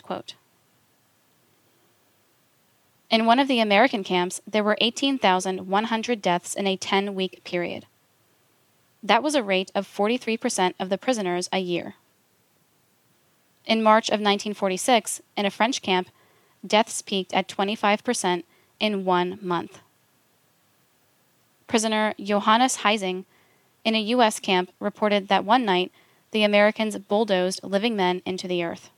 one 3.27 3.39
of 3.39 3.48
the 3.48 3.61
American 3.61 4.05
camps, 4.05 4.40
there 4.47 4.65
were 4.65 4.78
18,100 4.81 6.23
deaths 6.23 6.55
in 6.55 6.66
a 6.66 6.77
10 6.77 7.15
week 7.15 7.43
period. 7.44 7.86
That 9.02 9.23
was 9.23 9.35
a 9.35 9.43
rate 9.43 9.70
of 9.74 9.86
43% 9.86 10.74
of 10.78 10.89
the 10.89 10.98
prisoners 10.98 11.48
a 11.52 11.59
year. 11.59 11.97
In 13.66 13.82
March 13.82 14.09
of 14.09 14.20
1946, 14.20 15.23
in 15.36 15.47
a 15.47 15.51
French 15.51 15.81
camp, 15.81 16.09
deaths 16.66 17.03
peaked 17.03 17.32
at 17.32 17.49
25% 17.49 18.45
in 18.81 19.05
one 19.05 19.39
month. 19.41 19.81
Prisoner 21.66 22.15
Johannes 22.20 22.78
Heising 22.78 23.24
in 23.85 23.95
a 23.95 24.01
U.S. 24.01 24.39
camp 24.39 24.70
reported 24.81 25.28
that 25.28 25.45
one 25.45 25.65
night 25.65 25.93
the 26.31 26.43
Americans 26.43 26.99
bulldozed 26.99 27.61
living 27.62 27.97
men 27.97 28.20
into 28.27 28.47
the 28.47 28.62
earth. 28.62 28.91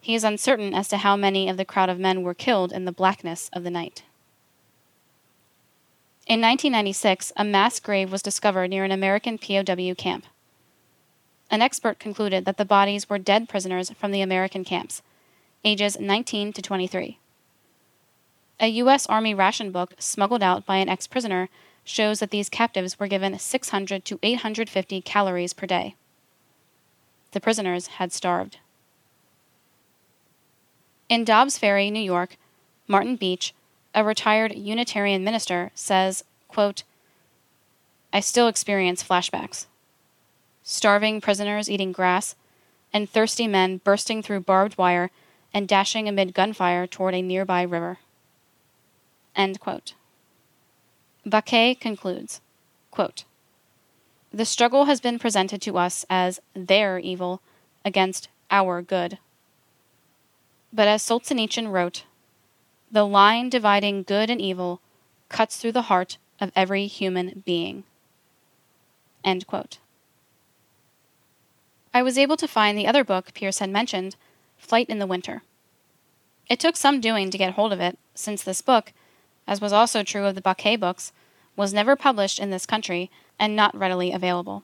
He 0.00 0.14
is 0.14 0.24
uncertain 0.24 0.74
as 0.74 0.88
to 0.88 0.98
how 0.98 1.16
many 1.16 1.48
of 1.48 1.56
the 1.56 1.64
crowd 1.64 1.88
of 1.88 1.98
men 1.98 2.22
were 2.22 2.34
killed 2.34 2.72
in 2.72 2.84
the 2.84 2.92
blackness 2.92 3.50
of 3.52 3.64
the 3.64 3.70
night. 3.70 4.02
In 6.26 6.40
1996, 6.40 7.32
a 7.36 7.44
mass 7.44 7.80
grave 7.80 8.12
was 8.12 8.22
discovered 8.22 8.68
near 8.68 8.84
an 8.84 8.92
American 8.92 9.38
POW 9.38 9.94
camp. 9.94 10.26
An 11.50 11.62
expert 11.62 11.98
concluded 11.98 12.44
that 12.44 12.58
the 12.58 12.64
bodies 12.64 13.08
were 13.08 13.18
dead 13.18 13.48
prisoners 13.48 13.90
from 13.90 14.10
the 14.10 14.20
American 14.20 14.64
camps, 14.64 15.02
ages 15.64 15.98
19 15.98 16.52
to 16.52 16.62
23. 16.62 17.18
A 18.60 18.66
U.S. 18.66 19.06
Army 19.06 19.34
ration 19.34 19.70
book 19.70 19.94
smuggled 19.98 20.42
out 20.42 20.66
by 20.66 20.76
an 20.76 20.88
ex 20.88 21.06
prisoner 21.06 21.48
shows 21.84 22.20
that 22.20 22.30
these 22.30 22.50
captives 22.50 22.98
were 22.98 23.06
given 23.06 23.38
600 23.38 24.04
to 24.04 24.18
850 24.22 25.00
calories 25.00 25.52
per 25.52 25.66
day. 25.66 25.94
The 27.32 27.40
prisoners 27.40 27.86
had 27.86 28.12
starved. 28.12 28.58
In 31.08 31.24
Dobbs 31.24 31.56
Ferry, 31.56 31.90
New 31.90 32.00
York, 32.00 32.36
Martin 32.86 33.16
Brech, 33.16 33.52
a 33.94 34.04
retired 34.04 34.54
Unitarian 34.54 35.24
minister, 35.24 35.70
says, 35.74 36.24
quote, 36.48 36.82
I 38.12 38.20
still 38.20 38.48
experience 38.48 39.02
flashbacks. 39.02 39.66
Starving 40.70 41.18
prisoners 41.18 41.70
eating 41.70 41.92
grass, 41.92 42.34
and 42.92 43.08
thirsty 43.08 43.48
men 43.48 43.78
bursting 43.78 44.22
through 44.22 44.40
barbed 44.40 44.76
wire 44.76 45.10
and 45.54 45.66
dashing 45.66 46.06
amid 46.06 46.34
gunfire 46.34 46.86
toward 46.86 47.14
a 47.14 47.22
nearby 47.22 47.62
river. 47.62 47.96
End 49.34 49.60
quote. 49.60 49.94
Bacque 51.24 51.80
concludes 51.80 52.42
quote, 52.90 53.24
The 54.30 54.44
struggle 54.44 54.84
has 54.84 55.00
been 55.00 55.18
presented 55.18 55.62
to 55.62 55.78
us 55.78 56.04
as 56.10 56.38
their 56.52 56.98
evil 56.98 57.40
against 57.82 58.28
our 58.50 58.82
good. 58.82 59.16
But 60.70 60.86
as 60.86 61.02
Solzhenitsyn 61.02 61.72
wrote, 61.72 62.04
the 62.92 63.06
line 63.06 63.48
dividing 63.48 64.02
good 64.02 64.28
and 64.28 64.38
evil 64.38 64.82
cuts 65.30 65.56
through 65.56 65.72
the 65.72 65.88
heart 65.88 66.18
of 66.38 66.52
every 66.54 66.86
human 66.88 67.42
being. 67.46 67.84
End 69.24 69.46
quote. 69.46 69.78
I 71.98 72.02
was 72.02 72.16
able 72.16 72.36
to 72.36 72.46
find 72.46 72.78
the 72.78 72.86
other 72.86 73.02
book 73.02 73.34
Pierce 73.34 73.58
had 73.58 73.70
mentioned, 73.70 74.14
Flight 74.56 74.88
in 74.88 75.00
the 75.00 75.06
Winter. 75.06 75.42
It 76.48 76.60
took 76.60 76.76
some 76.76 77.00
doing 77.00 77.28
to 77.28 77.36
get 77.36 77.54
hold 77.54 77.72
of 77.72 77.80
it, 77.80 77.98
since 78.14 78.40
this 78.40 78.60
book, 78.60 78.92
as 79.48 79.60
was 79.60 79.72
also 79.72 80.04
true 80.04 80.24
of 80.24 80.36
the 80.36 80.40
Bacque 80.40 80.78
books, 80.78 81.12
was 81.56 81.74
never 81.74 81.96
published 81.96 82.38
in 82.38 82.50
this 82.50 82.66
country 82.66 83.10
and 83.36 83.56
not 83.56 83.76
readily 83.76 84.12
available. 84.12 84.62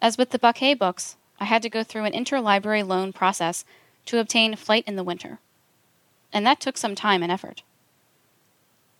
As 0.00 0.16
with 0.16 0.30
the 0.30 0.38
Bacque 0.38 0.78
books, 0.78 1.16
I 1.40 1.44
had 1.44 1.60
to 1.60 1.68
go 1.68 1.84
through 1.84 2.04
an 2.04 2.14
interlibrary 2.14 2.88
loan 2.88 3.12
process 3.12 3.66
to 4.06 4.18
obtain 4.18 4.56
Flight 4.56 4.84
in 4.86 4.96
the 4.96 5.04
Winter, 5.04 5.40
and 6.32 6.46
that 6.46 6.58
took 6.58 6.78
some 6.78 6.94
time 6.94 7.22
and 7.22 7.30
effort. 7.30 7.62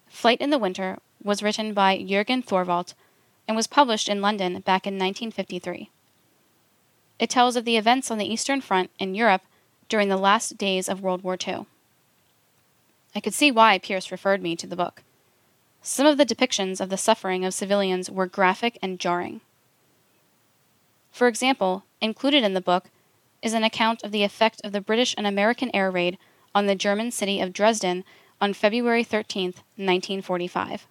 Flight 0.09 0.43
in 0.43 0.51
the 0.51 0.59
Winter 0.59 0.99
was 1.25 1.43
written 1.43 1.73
by 1.73 1.97
Jürgen 1.97 2.45
Thorwald 2.45 2.93
and 3.47 3.57
was 3.57 3.67
published 3.67 4.11
in 4.11 4.21
London 4.21 4.61
back 4.61 4.87
in 4.87 4.99
1953. 4.99 5.89
It 7.19 7.31
tells 7.31 7.57
of 7.57 7.65
the 7.65 7.77
events 7.77 8.11
on 8.11 8.19
the 8.19 8.31
Eastern 8.31 8.61
Front 8.61 8.91
in 8.99 9.15
Europe 9.15 9.43
during 9.89 10.09
the 10.09 10.17
last 10.17 10.57
days 10.57 10.89
of 10.89 11.01
World 11.01 11.23
War 11.23 11.37
II. 11.47 11.67
I 13.15 13.21
could 13.21 13.35
see 13.35 13.51
why 13.51 13.79
Pierce 13.79 14.13
referred 14.13 14.43
me 14.43 14.55
to 14.57 14.67
the 14.67 14.77
book. 14.77 15.03
Some 15.83 16.07
of 16.07 16.19
the 16.19 16.27
depictions 16.27 16.81
of 16.81 16.91
the 16.91 16.97
suffering 16.97 17.45
of 17.45 17.55
civilians 17.55 18.11
were 18.11 18.27
graphic 18.27 18.79
and 18.83 19.01
jarring. 19.01 19.41
For 21.11 21.27
example, 21.27 21.85
included 22.01 22.45
in 22.45 22.55
the 22.55 22.61
book 22.61 22.91
is 23.43 23.55
an 23.55 23.65
account 23.65 24.03
of 24.05 24.13
the 24.13 24.23
effect 24.23 24.61
of 24.63 24.73
the 24.73 24.81
British 24.81 25.15
and 25.17 25.27
American 25.27 25.71
air 25.75 25.91
raid 25.91 26.19
on 26.55 26.67
the 26.67 26.75
German 26.75 27.11
city 27.11 27.41
of 27.41 27.53
Dresden 27.53 28.05
on 28.41 28.53
February 28.53 29.03
13, 29.03 29.47
1945. 29.77 30.87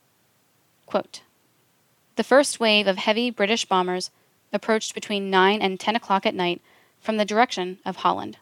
Quote, 0.86 1.22
the 2.16 2.24
first 2.24 2.60
wave 2.60 2.88
of 2.88 2.98
heavy 2.98 3.30
British 3.30 3.66
bombers 3.66 4.10
approached 4.54 4.94
between 4.94 5.30
9 5.30 5.62
and 5.62 5.80
10 5.80 5.96
o'clock 5.96 6.26
at 6.26 6.36
night 6.36 6.62
from 7.00 7.18
the 7.18 7.26
direction 7.26 7.80
of 7.86 7.98
Holland. 7.98 8.38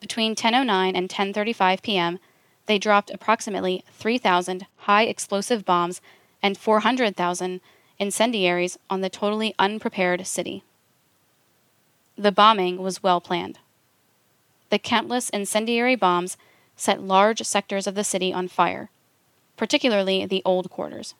Between 0.00 0.34
10:09 0.34 0.96
and 0.96 1.08
10:35 1.08 1.82
p.m., 1.82 2.18
they 2.66 2.78
dropped 2.78 3.10
approximately 3.10 3.82
3,000 3.92 4.66
high 4.78 5.04
explosive 5.04 5.64
bombs 5.64 6.00
and 6.42 6.56
400,000 6.56 7.60
incendiaries 7.98 8.78
on 8.88 9.00
the 9.00 9.08
totally 9.08 9.54
unprepared 9.58 10.26
city. 10.26 10.62
The 12.16 12.32
bombing 12.32 12.78
was 12.78 13.02
well 13.02 13.20
planned. 13.20 13.58
The 14.70 14.78
countless 14.78 15.30
incendiary 15.30 15.96
bombs 15.96 16.36
set 16.76 17.02
large 17.02 17.42
sectors 17.42 17.86
of 17.86 17.94
the 17.94 18.04
city 18.04 18.32
on 18.32 18.48
fire, 18.48 18.90
particularly 19.56 20.26
the 20.26 20.42
old 20.44 20.70
quarters. 20.70 21.14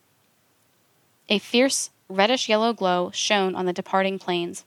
A 1.29 1.39
fierce 1.39 1.91
reddish 2.09 2.49
yellow 2.49 2.73
glow 2.73 3.11
shone 3.13 3.55
on 3.55 3.67
the 3.67 3.73
departing 3.73 4.19
planes. 4.19 4.65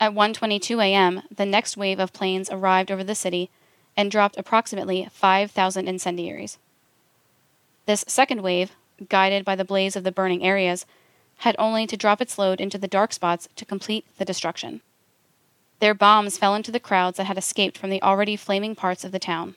At 0.00 0.12
1:22 0.12 0.82
a.m., 0.82 1.22
the 1.34 1.46
next 1.46 1.76
wave 1.76 2.00
of 2.00 2.12
planes 2.12 2.50
arrived 2.50 2.90
over 2.90 3.04
the 3.04 3.14
city 3.14 3.50
and 3.96 4.10
dropped 4.10 4.36
approximately 4.36 5.06
5,000 5.12 5.86
incendiaries. 5.86 6.58
This 7.86 8.04
second 8.08 8.42
wave, 8.42 8.72
guided 9.08 9.44
by 9.44 9.54
the 9.54 9.64
blaze 9.64 9.96
of 9.96 10.04
the 10.04 10.12
burning 10.12 10.42
areas, 10.42 10.86
had 11.38 11.56
only 11.58 11.86
to 11.86 11.96
drop 11.96 12.20
its 12.20 12.38
load 12.38 12.60
into 12.60 12.78
the 12.78 12.88
dark 12.88 13.12
spots 13.12 13.48
to 13.56 13.64
complete 13.64 14.04
the 14.18 14.24
destruction. 14.24 14.80
Their 15.80 15.94
bombs 15.94 16.38
fell 16.38 16.54
into 16.54 16.70
the 16.70 16.80
crowds 16.80 17.16
that 17.16 17.26
had 17.26 17.38
escaped 17.38 17.76
from 17.76 17.90
the 17.90 18.02
already 18.02 18.36
flaming 18.36 18.74
parts 18.74 19.04
of 19.04 19.12
the 19.12 19.18
town. 19.18 19.56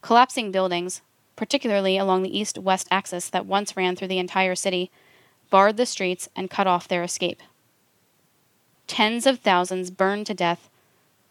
Collapsing 0.00 0.50
buildings, 0.50 1.02
particularly 1.36 1.98
along 1.98 2.22
the 2.22 2.38
east 2.38 2.58
west 2.58 2.88
axis 2.90 3.28
that 3.28 3.46
once 3.46 3.76
ran 3.76 3.96
through 3.96 4.08
the 4.08 4.18
entire 4.18 4.54
city, 4.54 4.90
barred 5.50 5.76
the 5.76 5.86
streets 5.86 6.28
and 6.34 6.50
cut 6.50 6.66
off 6.66 6.88
their 6.88 7.02
escape. 7.02 7.42
Tens 8.86 9.26
of 9.26 9.40
thousands 9.40 9.90
burned 9.90 10.26
to 10.26 10.34
death 10.34 10.68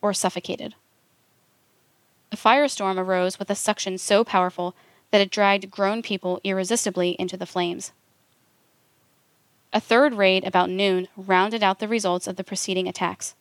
or 0.01 0.13
suffocated. 0.13 0.75
A 2.31 2.37
firestorm 2.37 2.97
arose 2.97 3.39
with 3.39 3.49
a 3.49 3.55
suction 3.55 3.97
so 3.97 4.23
powerful 4.23 4.75
that 5.11 5.21
it 5.21 5.31
dragged 5.31 5.71
grown 5.71 6.01
people 6.01 6.39
irresistibly 6.43 7.11
into 7.19 7.35
the 7.35 7.45
flames. 7.45 7.91
A 9.73 9.79
third 9.79 10.13
raid 10.13 10.43
about 10.45 10.69
noon 10.69 11.07
rounded 11.15 11.63
out 11.63 11.79
the 11.79 11.87
results 11.87 12.27
of 12.27 12.35
the 12.35 12.43
preceding 12.43 12.87
attacks. 12.87 13.35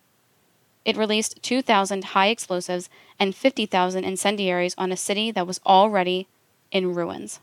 It 0.84 0.96
released 0.96 1.42
2,000 1.42 2.04
high 2.04 2.28
explosives 2.28 2.88
and 3.18 3.34
50,000 3.34 4.04
incendiaries 4.04 4.74
on 4.78 4.90
a 4.90 4.96
city 4.96 5.30
that 5.30 5.46
was 5.46 5.60
already 5.66 6.26
in 6.70 6.94
ruins. 6.94 7.40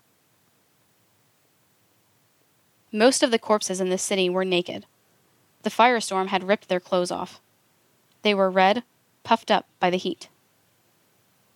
Most 2.96 3.24
of 3.24 3.30
the 3.30 3.38
corpses 3.38 3.82
in 3.82 3.90
this 3.90 4.02
city 4.02 4.30
were 4.30 4.46
naked. 4.46 4.86
The 5.64 5.70
firestorm 5.70 6.28
had 6.28 6.48
ripped 6.48 6.70
their 6.70 6.80
clothes 6.80 7.12
off. 7.12 7.42
They 8.22 8.34
were 8.34 8.50
red, 8.50 8.84
puffed 9.24 9.52
up 9.52 9.66
by 9.82 9.90
the 9.90 9.98
heat. 9.98 10.30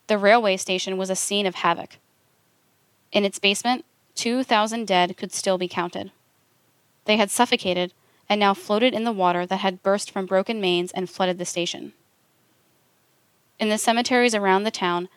The 0.07 0.17
railway 0.17 0.57
station 0.57 0.97
was 0.97 1.09
a 1.09 1.15
scene 1.15 1.45
of 1.45 1.55
havoc. 1.55 1.95
In 3.13 3.23
its 3.23 3.39
basement, 3.39 3.85
2,000 4.15 4.85
dead 4.85 5.15
could 5.15 5.31
still 5.31 5.57
be 5.57 5.69
counted. 5.69 6.11
They 7.05 7.15
had 7.15 7.31
suffocated 7.31 7.93
and 8.27 8.37
now 8.37 8.53
floated 8.53 8.93
in 8.93 9.05
the 9.05 9.13
water 9.13 9.45
that 9.45 9.61
had 9.61 9.81
burst 9.81 10.11
from 10.11 10.25
broken 10.25 10.59
mains 10.59 10.91
and 10.91 11.09
flooded 11.09 11.37
the 11.37 11.45
station. 11.45 11.93
In 13.59 13.69
the 13.69 13.77
cemeteries 13.77 14.35
around 14.35 14.65
the 14.65 14.71
town, 14.71 15.07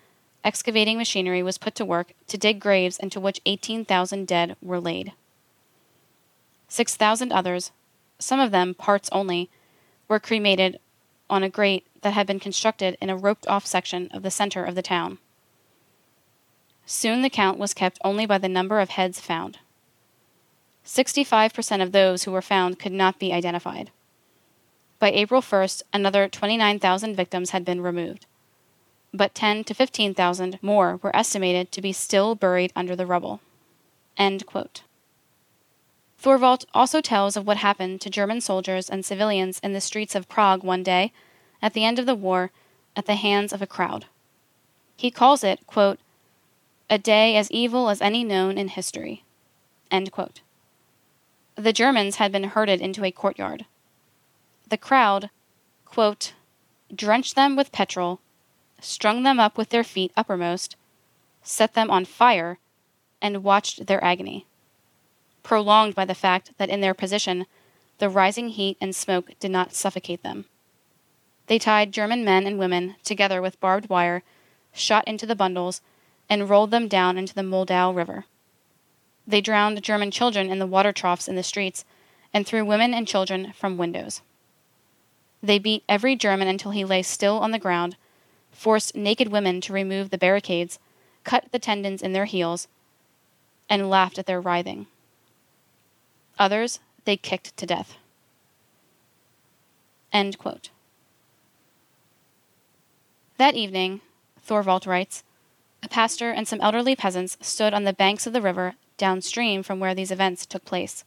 excavating 0.44 0.98
machinery 0.98 1.42
was 1.42 1.58
put 1.58 1.74
to 1.74 1.84
work 1.84 2.12
to 2.28 2.38
dig 2.38 2.60
graves 2.60 2.96
into 2.98 3.18
which 3.18 3.40
18,000 3.44 4.24
dead 4.24 4.54
were 4.62 4.78
laid. 4.78 5.14
6,000 6.72 7.32
others, 7.32 7.70
some 8.18 8.40
of 8.40 8.50
them 8.50 8.72
parts 8.72 9.10
only, 9.12 9.50
were 10.08 10.18
cremated 10.18 10.80
on 11.28 11.42
a 11.42 11.50
grate 11.50 11.86
that 12.00 12.14
had 12.14 12.26
been 12.26 12.40
constructed 12.40 12.96
in 12.98 13.10
a 13.10 13.16
roped 13.16 13.46
off 13.46 13.66
section 13.66 14.08
of 14.10 14.22
the 14.22 14.30
center 14.30 14.64
of 14.64 14.74
the 14.74 14.80
town. 14.80 15.18
Soon 16.86 17.20
the 17.20 17.28
count 17.28 17.58
was 17.58 17.74
kept 17.74 17.98
only 18.02 18.24
by 18.24 18.38
the 18.38 18.48
number 18.48 18.80
of 18.80 18.88
heads 18.88 19.20
found. 19.20 19.58
65% 20.82 21.82
of 21.82 21.92
those 21.92 22.24
who 22.24 22.32
were 22.32 22.40
found 22.40 22.78
could 22.78 22.92
not 22.92 23.18
be 23.18 23.34
identified. 23.34 23.90
By 24.98 25.10
April 25.10 25.42
1st, 25.42 25.82
another 25.92 26.26
29,000 26.26 27.14
victims 27.14 27.50
had 27.50 27.66
been 27.66 27.82
removed, 27.82 28.24
but 29.12 29.34
10 29.34 29.64
to 29.64 29.74
15,000 29.74 30.58
more 30.62 30.98
were 31.02 31.14
estimated 31.14 31.70
to 31.70 31.82
be 31.82 31.92
still 31.92 32.34
buried 32.34 32.72
under 32.74 32.96
the 32.96 33.04
rubble. 33.04 33.40
Thorwald 36.22 36.64
also 36.72 37.00
tells 37.00 37.36
of 37.36 37.48
what 37.48 37.56
happened 37.56 38.00
to 38.00 38.10
German 38.10 38.40
soldiers 38.40 38.88
and 38.88 39.04
civilians 39.04 39.58
in 39.58 39.72
the 39.72 39.80
streets 39.80 40.14
of 40.14 40.28
Prague 40.28 40.62
one 40.62 40.84
day, 40.84 41.12
at 41.60 41.72
the 41.74 41.84
end 41.84 41.98
of 41.98 42.06
the 42.06 42.14
war, 42.14 42.52
at 42.94 43.06
the 43.06 43.16
hands 43.16 43.52
of 43.52 43.60
a 43.60 43.66
crowd. 43.66 44.06
He 44.96 45.10
calls 45.10 45.42
it, 45.42 45.66
quote, 45.66 45.98
a 46.88 46.96
day 46.96 47.36
as 47.36 47.50
evil 47.50 47.88
as 47.88 48.00
any 48.00 48.22
known 48.22 48.56
in 48.56 48.68
history. 48.68 49.24
The 49.90 51.72
Germans 51.72 52.16
had 52.16 52.30
been 52.30 52.44
herded 52.44 52.80
into 52.80 53.04
a 53.04 53.10
courtyard. 53.10 53.66
The 54.68 54.78
crowd, 54.78 55.28
quote, 55.84 56.34
drenched 56.94 57.34
them 57.34 57.56
with 57.56 57.72
petrol, 57.72 58.20
strung 58.80 59.24
them 59.24 59.40
up 59.40 59.58
with 59.58 59.70
their 59.70 59.84
feet 59.84 60.12
uppermost, 60.16 60.76
set 61.42 61.74
them 61.74 61.90
on 61.90 62.04
fire, 62.04 62.58
and 63.20 63.42
watched 63.42 63.86
their 63.86 64.02
agony, 64.04 64.46
prolonged 65.42 65.94
by 65.94 66.04
the 66.04 66.14
fact 66.14 66.52
that 66.58 66.68
in 66.68 66.80
their 66.80 66.94
position 66.94 67.46
the 67.98 68.08
rising 68.08 68.48
heat 68.48 68.76
and 68.80 68.94
smoke 68.94 69.30
did 69.38 69.50
not 69.50 69.74
suffocate 69.74 70.22
them. 70.22 70.46
They 71.46 71.58
tied 71.58 71.92
German 71.92 72.24
men 72.24 72.46
and 72.46 72.58
women 72.58 72.96
together 73.04 73.42
with 73.42 73.60
barbed 73.60 73.88
wire, 73.88 74.22
shot 74.72 75.06
into 75.06 75.26
the 75.26 75.36
bundles, 75.36 75.80
and 76.28 76.48
rolled 76.48 76.70
them 76.70 76.88
down 76.88 77.18
into 77.18 77.34
the 77.34 77.42
Moldau 77.42 77.92
River. 77.92 78.24
They 79.26 79.40
drowned 79.40 79.82
German 79.82 80.10
children 80.10 80.50
in 80.50 80.58
the 80.58 80.66
water 80.66 80.92
troughs 80.92 81.28
in 81.28 81.36
the 81.36 81.42
streets 81.42 81.84
and 82.32 82.46
threw 82.46 82.64
women 82.64 82.94
and 82.94 83.06
children 83.06 83.52
from 83.52 83.76
windows. 83.76 84.22
They 85.42 85.58
beat 85.58 85.84
every 85.88 86.16
German 86.16 86.48
until 86.48 86.70
he 86.70 86.84
lay 86.84 87.02
still 87.02 87.38
on 87.38 87.50
the 87.50 87.58
ground, 87.58 87.96
forced 88.50 88.96
naked 88.96 89.28
women 89.28 89.60
to 89.62 89.72
remove 89.72 90.10
the 90.10 90.18
barricades, 90.18 90.78
cut 91.24 91.46
the 91.52 91.58
tendons 91.58 92.02
in 92.02 92.12
their 92.12 92.24
heels, 92.24 92.68
and 93.68 93.90
laughed 93.90 94.18
at 94.18 94.26
their 94.26 94.40
writhing. 94.40 94.86
Others 96.38 96.80
they 97.04 97.16
kicked 97.16 97.56
to 97.56 97.66
death. 97.66 97.96
That 103.38 103.54
evening, 103.54 104.00
Thorwald 104.46 104.86
writes, 104.86 105.24
a 105.82 105.88
pastor 105.88 106.30
and 106.30 106.46
some 106.46 106.60
elderly 106.60 106.94
peasants 106.94 107.36
stood 107.40 107.74
on 107.74 107.84
the 107.84 107.92
banks 107.92 108.26
of 108.26 108.32
the 108.32 108.42
river 108.42 108.74
downstream 108.98 109.62
from 109.62 109.80
where 109.80 109.94
these 109.94 110.12
events 110.12 110.46
took 110.46 110.64
place. 110.64 111.04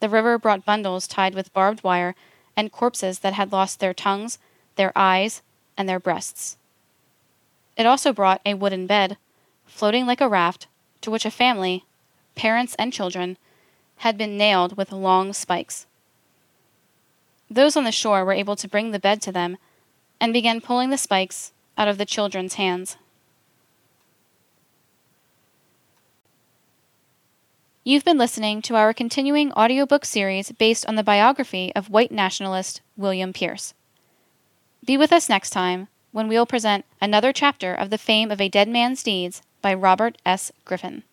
The 0.00 0.08
river 0.08 0.38
brought 0.38 0.64
bundles 0.64 1.06
tied 1.06 1.34
with 1.34 1.52
barbed 1.52 1.84
wire 1.84 2.14
and 2.56 2.72
corpses 2.72 3.20
that 3.20 3.34
had 3.34 3.52
lost 3.52 3.78
their 3.78 3.94
tongues, 3.94 4.38
their 4.76 4.92
eyes, 4.96 5.42
and 5.76 5.88
their 5.88 6.00
breasts. 6.00 6.56
It 7.76 7.86
also 7.86 8.12
brought 8.12 8.40
a 8.44 8.54
wooden 8.54 8.86
bed, 8.86 9.16
floating 9.66 10.06
like 10.06 10.20
a 10.20 10.28
raft, 10.28 10.66
to 11.02 11.10
which 11.10 11.24
a 11.24 11.30
family, 11.30 11.84
parents 12.34 12.74
and 12.78 12.92
children, 12.92 13.36
had 13.98 14.18
been 14.18 14.36
nailed 14.36 14.76
with 14.76 14.92
long 14.92 15.32
spikes. 15.32 15.86
Those 17.50 17.76
on 17.76 17.84
the 17.84 17.92
shore 17.92 18.24
were 18.24 18.32
able 18.32 18.56
to 18.56 18.68
bring 18.68 18.90
the 18.90 18.98
bed 18.98 19.22
to 19.22 19.32
them 19.32 19.56
and 20.20 20.32
began 20.32 20.60
pulling 20.60 20.90
the 20.90 20.98
spikes 20.98 21.52
out 21.78 21.88
of 21.88 21.98
the 21.98 22.06
children's 22.06 22.54
hands. 22.54 22.96
You've 27.84 28.04
been 28.04 28.18
listening 28.18 28.62
to 28.62 28.74
our 28.74 28.92
continuing 28.92 29.52
audiobook 29.52 30.04
series 30.04 30.50
based 30.50 30.84
on 30.86 30.96
the 30.96 31.04
biography 31.04 31.72
of 31.76 31.88
white 31.88 32.10
nationalist 32.10 32.80
William 32.96 33.32
Pierce. 33.32 33.74
Be 34.84 34.96
with 34.96 35.12
us 35.12 35.28
next 35.28 35.50
time 35.50 35.86
when 36.10 36.26
we'll 36.26 36.46
present 36.46 36.84
another 37.00 37.32
chapter 37.32 37.72
of 37.72 37.90
The 37.90 37.98
Fame 37.98 38.32
of 38.32 38.40
a 38.40 38.48
Dead 38.48 38.68
Man's 38.68 39.04
Deeds 39.04 39.40
by 39.62 39.72
Robert 39.72 40.18
S. 40.26 40.50
Griffin. 40.64 41.04